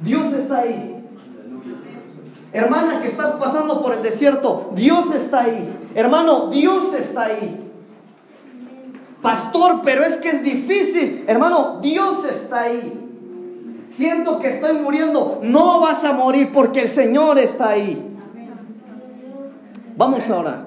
Dios 0.00 0.32
está 0.32 0.60
ahí. 0.60 0.96
Hermana 2.52 3.00
que 3.00 3.08
estás 3.08 3.32
pasando 3.36 3.82
por 3.82 3.94
el 3.94 4.02
desierto, 4.02 4.70
Dios 4.74 5.14
está 5.14 5.44
ahí. 5.44 5.72
Hermano, 5.94 6.48
Dios 6.48 6.92
está 6.94 7.24
ahí. 7.24 7.59
Pastor, 9.22 9.82
pero 9.84 10.02
es 10.02 10.16
que 10.16 10.30
es 10.30 10.42
difícil. 10.42 11.24
Hermano, 11.26 11.78
Dios 11.80 12.24
está 12.24 12.62
ahí. 12.62 13.08
Siento 13.90 14.38
que 14.38 14.48
estoy 14.48 14.74
muriendo. 14.74 15.40
No 15.42 15.80
vas 15.80 16.04
a 16.04 16.12
morir 16.12 16.50
porque 16.52 16.82
el 16.82 16.88
Señor 16.88 17.38
está 17.38 17.70
ahí. 17.70 18.06
Vamos 19.96 20.28
ahora. 20.30 20.66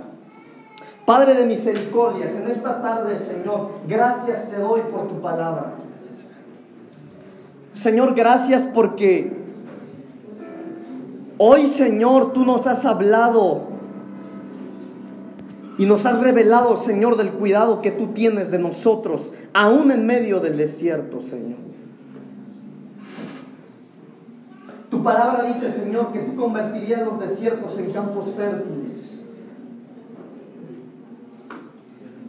Padre 1.06 1.34
de 1.34 1.46
misericordias, 1.46 2.36
en 2.36 2.50
esta 2.50 2.82
tarde, 2.82 3.20
Señor, 3.20 3.72
gracias 3.88 4.50
te 4.50 4.58
doy 4.58 4.82
por 4.92 5.10
tu 5.10 5.20
palabra. 5.20 5.74
Señor, 7.74 8.14
gracias 8.14 8.62
porque 8.74 9.36
hoy, 11.38 11.68
Señor, 11.68 12.32
tú 12.32 12.46
nos 12.46 12.68
has 12.68 12.86
hablado 12.86 13.73
y 15.78 15.86
nos 15.86 16.06
has 16.06 16.20
revelado, 16.20 16.78
Señor, 16.78 17.18
del 17.18 17.32
cuidado 17.32 17.82
que 17.82 17.92
tú 17.92 18.08
tienes 18.08 18.52
de 18.52 18.60
nosotros, 18.60 19.34
aún 19.54 19.92
en 19.92 20.06
medio 20.06 20.40
del 20.40 20.58
desierto, 20.58 21.22
Señor. 21.22 21.58
Tu 24.92 25.04
palabra 25.04 25.46
dice, 25.46 25.72
Señor, 25.72 26.12
que 26.12 26.20
tú 26.20 26.36
convertirías 26.36 27.02
los 27.02 27.20
desiertos 27.20 27.80
en 27.80 27.92
campos 27.92 28.30
fértiles. 28.38 29.20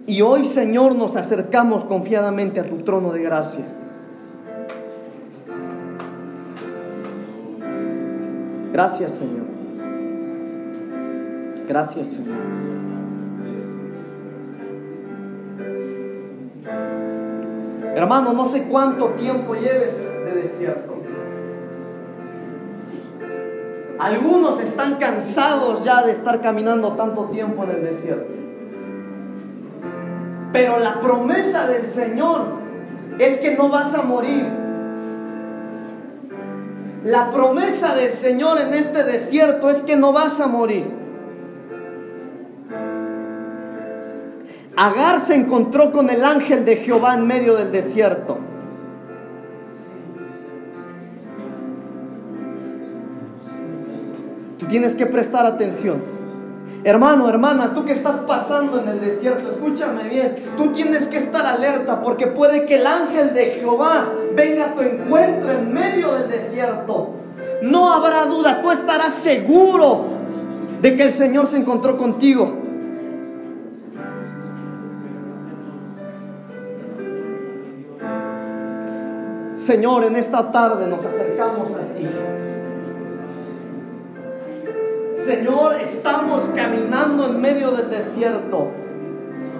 Y 0.06 0.22
hoy, 0.22 0.46
Señor, 0.46 0.94
nos 0.94 1.14
acercamos 1.16 1.84
confiadamente 1.84 2.60
a 2.60 2.68
tu 2.68 2.78
trono 2.78 3.12
de 3.12 3.22
gracia. 3.22 3.66
Gracias, 8.72 9.12
Señor. 9.12 9.44
Gracias, 11.68 12.08
Señor. 12.08 12.73
Hermano, 17.94 18.32
no 18.32 18.46
sé 18.46 18.64
cuánto 18.64 19.10
tiempo 19.10 19.54
lleves 19.54 20.12
de 20.24 20.42
desierto. 20.42 20.94
Algunos 23.98 24.60
están 24.60 24.96
cansados 24.96 25.84
ya 25.84 26.02
de 26.02 26.10
estar 26.12 26.40
caminando 26.40 26.94
tanto 26.94 27.26
tiempo 27.26 27.62
en 27.64 27.70
el 27.70 27.84
desierto. 27.84 28.32
Pero 30.52 30.78
la 30.78 31.00
promesa 31.00 31.68
del 31.68 31.86
Señor 31.86 32.46
es 33.18 33.38
que 33.38 33.56
no 33.56 33.68
vas 33.68 33.94
a 33.94 34.02
morir. 34.02 34.46
La 37.04 37.30
promesa 37.30 37.94
del 37.94 38.10
Señor 38.10 38.60
en 38.60 38.74
este 38.74 39.04
desierto 39.04 39.70
es 39.70 39.82
que 39.82 39.96
no 39.96 40.12
vas 40.12 40.40
a 40.40 40.48
morir. 40.48 41.03
Agar 44.76 45.20
se 45.20 45.34
encontró 45.34 45.92
con 45.92 46.10
el 46.10 46.24
ángel 46.24 46.64
de 46.64 46.76
Jehová 46.76 47.14
en 47.14 47.26
medio 47.26 47.54
del 47.54 47.70
desierto. 47.70 48.38
Tú 54.58 54.66
tienes 54.66 54.96
que 54.96 55.06
prestar 55.06 55.46
atención. 55.46 56.02
Hermano, 56.82 57.28
hermana, 57.28 57.72
tú 57.72 57.84
que 57.84 57.92
estás 57.92 58.16
pasando 58.26 58.80
en 58.80 58.88
el 58.88 59.00
desierto, 59.00 59.48
escúchame 59.52 60.08
bien, 60.08 60.36
tú 60.56 60.72
tienes 60.72 61.06
que 61.06 61.16
estar 61.16 61.46
alerta 61.46 62.02
porque 62.02 62.26
puede 62.26 62.66
que 62.66 62.74
el 62.74 62.86
ángel 62.86 63.32
de 63.32 63.46
Jehová 63.52 64.08
venga 64.34 64.66
a 64.66 64.74
tu 64.74 64.82
encuentro 64.82 65.52
en 65.52 65.72
medio 65.72 66.12
del 66.14 66.30
desierto. 66.30 67.10
No 67.62 67.92
habrá 67.92 68.26
duda, 68.26 68.60
tú 68.60 68.70
estarás 68.70 69.14
seguro 69.14 70.08
de 70.82 70.96
que 70.96 71.04
el 71.04 71.12
Señor 71.12 71.48
se 71.48 71.56
encontró 71.56 71.96
contigo. 71.96 72.63
Señor, 79.64 80.04
en 80.04 80.16
esta 80.16 80.52
tarde 80.52 80.86
nos 80.86 81.02
acercamos 81.02 81.70
a 81.70 81.94
ti. 81.94 82.06
Señor, 85.16 85.76
estamos 85.76 86.42
caminando 86.54 87.28
en 87.28 87.40
medio 87.40 87.70
del 87.70 87.88
desierto. 87.88 88.68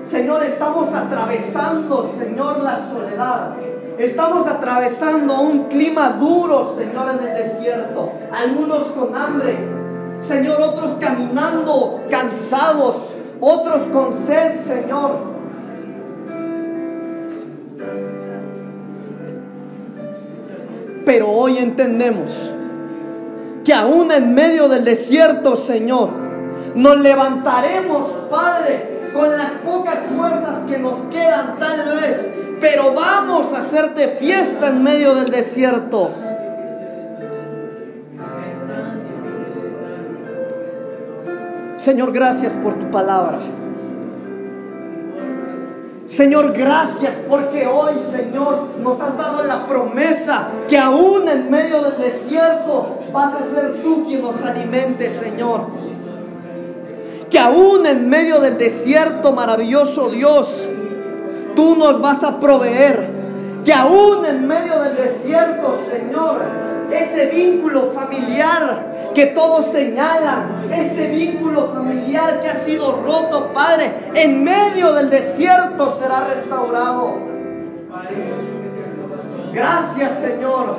Señor, 0.04 0.42
estamos 0.42 0.92
atravesando, 0.92 2.06
Señor, 2.06 2.58
la 2.58 2.76
soledad. 2.76 3.54
Estamos 3.96 4.46
atravesando 4.46 5.40
un 5.40 5.68
clima 5.68 6.10
duro, 6.20 6.70
Señor, 6.76 7.12
en 7.18 7.26
el 7.26 7.42
desierto. 7.42 8.12
Algunos 8.30 8.88
con 8.88 9.16
hambre. 9.16 9.56
Señor, 10.20 10.60
otros 10.60 10.96
caminando 11.00 12.02
cansados. 12.10 12.96
Otros 13.40 13.84
con 13.84 14.18
sed, 14.26 14.60
Señor. 14.60 15.33
Pero 21.04 21.30
hoy 21.30 21.58
entendemos 21.58 22.30
que 23.64 23.72
aún 23.72 24.10
en 24.12 24.34
medio 24.34 24.68
del 24.68 24.84
desierto, 24.84 25.56
Señor, 25.56 26.10
nos 26.74 26.98
levantaremos, 26.98 28.10
Padre, 28.30 29.10
con 29.12 29.30
las 29.30 29.50
pocas 29.64 30.00
fuerzas 30.14 30.64
que 30.68 30.78
nos 30.78 30.98
quedan 31.10 31.58
tal 31.58 32.00
vez, 32.00 32.30
pero 32.60 32.92
vamos 32.94 33.52
a 33.52 33.58
hacerte 33.58 34.08
fiesta 34.18 34.68
en 34.68 34.82
medio 34.82 35.14
del 35.14 35.30
desierto. 35.30 36.10
Señor, 41.76 42.12
gracias 42.12 42.52
por 42.62 42.78
tu 42.78 42.90
palabra. 42.90 43.40
Señor, 46.16 46.52
gracias 46.52 47.14
porque 47.28 47.66
hoy, 47.66 47.94
Señor, 48.08 48.68
nos 48.80 49.00
has 49.00 49.16
dado 49.16 49.42
la 49.42 49.66
promesa 49.66 50.48
que 50.68 50.78
aún 50.78 51.28
en 51.28 51.50
medio 51.50 51.82
del 51.82 51.96
desierto 52.00 53.00
vas 53.12 53.34
a 53.34 53.42
ser 53.42 53.82
tú 53.82 54.04
quien 54.04 54.22
nos 54.22 54.40
alimente, 54.44 55.10
Señor. 55.10 55.62
Que 57.28 57.38
aún 57.40 57.84
en 57.84 58.08
medio 58.08 58.38
del 58.38 58.58
desierto, 58.58 59.32
maravilloso 59.32 60.08
Dios, 60.08 60.68
tú 61.56 61.74
nos 61.74 62.00
vas 62.00 62.22
a 62.22 62.38
proveer. 62.38 63.08
Que 63.64 63.72
aún 63.72 64.24
en 64.24 64.46
medio 64.46 64.82
del 64.82 64.96
desierto, 64.96 65.76
Señor, 65.90 66.42
ese 66.94 67.26
vínculo 67.26 67.92
familiar 67.92 69.12
que 69.14 69.26
todos 69.26 69.70
señalan, 69.70 70.68
ese 70.72 71.08
vínculo 71.08 71.68
familiar 71.68 72.40
que 72.40 72.48
ha 72.48 72.60
sido 72.60 73.02
roto, 73.04 73.50
Padre, 73.54 73.92
en 74.14 74.42
medio 74.42 74.92
del 74.92 75.10
desierto 75.10 75.96
será 75.98 76.26
restaurado. 76.28 77.18
Gracias, 79.52 80.18
Señor. 80.18 80.76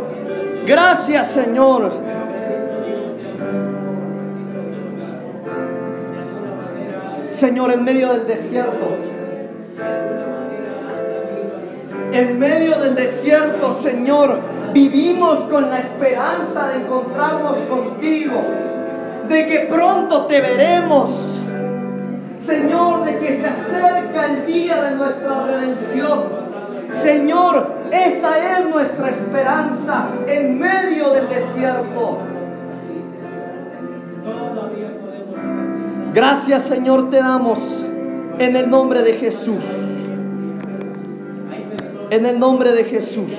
Gracias, 0.66 1.32
Señor. 1.32 1.92
Señor, 7.32 7.72
en 7.72 7.84
medio 7.84 8.14
del 8.14 8.28
desierto, 8.28 8.98
en 12.14 12.40
medio 12.40 12.80
del 12.80 12.96
desierto, 12.96 13.78
Señor, 13.82 14.40
vivimos 14.76 15.40
con 15.46 15.70
la 15.70 15.80
esperanza 15.80 16.68
de 16.68 16.82
encontrarnos 16.82 17.58
contigo, 17.70 18.42
de 19.30 19.48
que 19.48 19.60
pronto 19.72 20.26
te 20.26 20.42
veremos. 20.42 21.12
Señor, 22.42 23.06
de 23.06 23.18
que 23.20 23.38
se 23.38 23.48
acerca 23.48 24.26
el 24.26 24.46
día 24.46 24.84
de 24.84 24.96
nuestra 24.98 25.46
redención. 25.46 26.24
Señor, 26.92 27.68
esa 27.90 28.60
es 28.60 28.70
nuestra 28.70 29.10
esperanza 29.10 30.10
en 30.28 30.60
medio 30.60 31.10
del 31.12 31.30
desierto. 31.30 32.20
Gracias 36.14 36.64
Señor 36.64 37.10
te 37.10 37.18
damos 37.18 37.84
en 38.40 38.56
el 38.58 38.70
nombre 38.70 39.04
de 39.04 39.14
Jesús. 39.14 39.64
En 42.10 42.26
el 42.26 42.38
nombre 42.40 42.74
de 42.74 42.84
Jesús. 42.84 43.32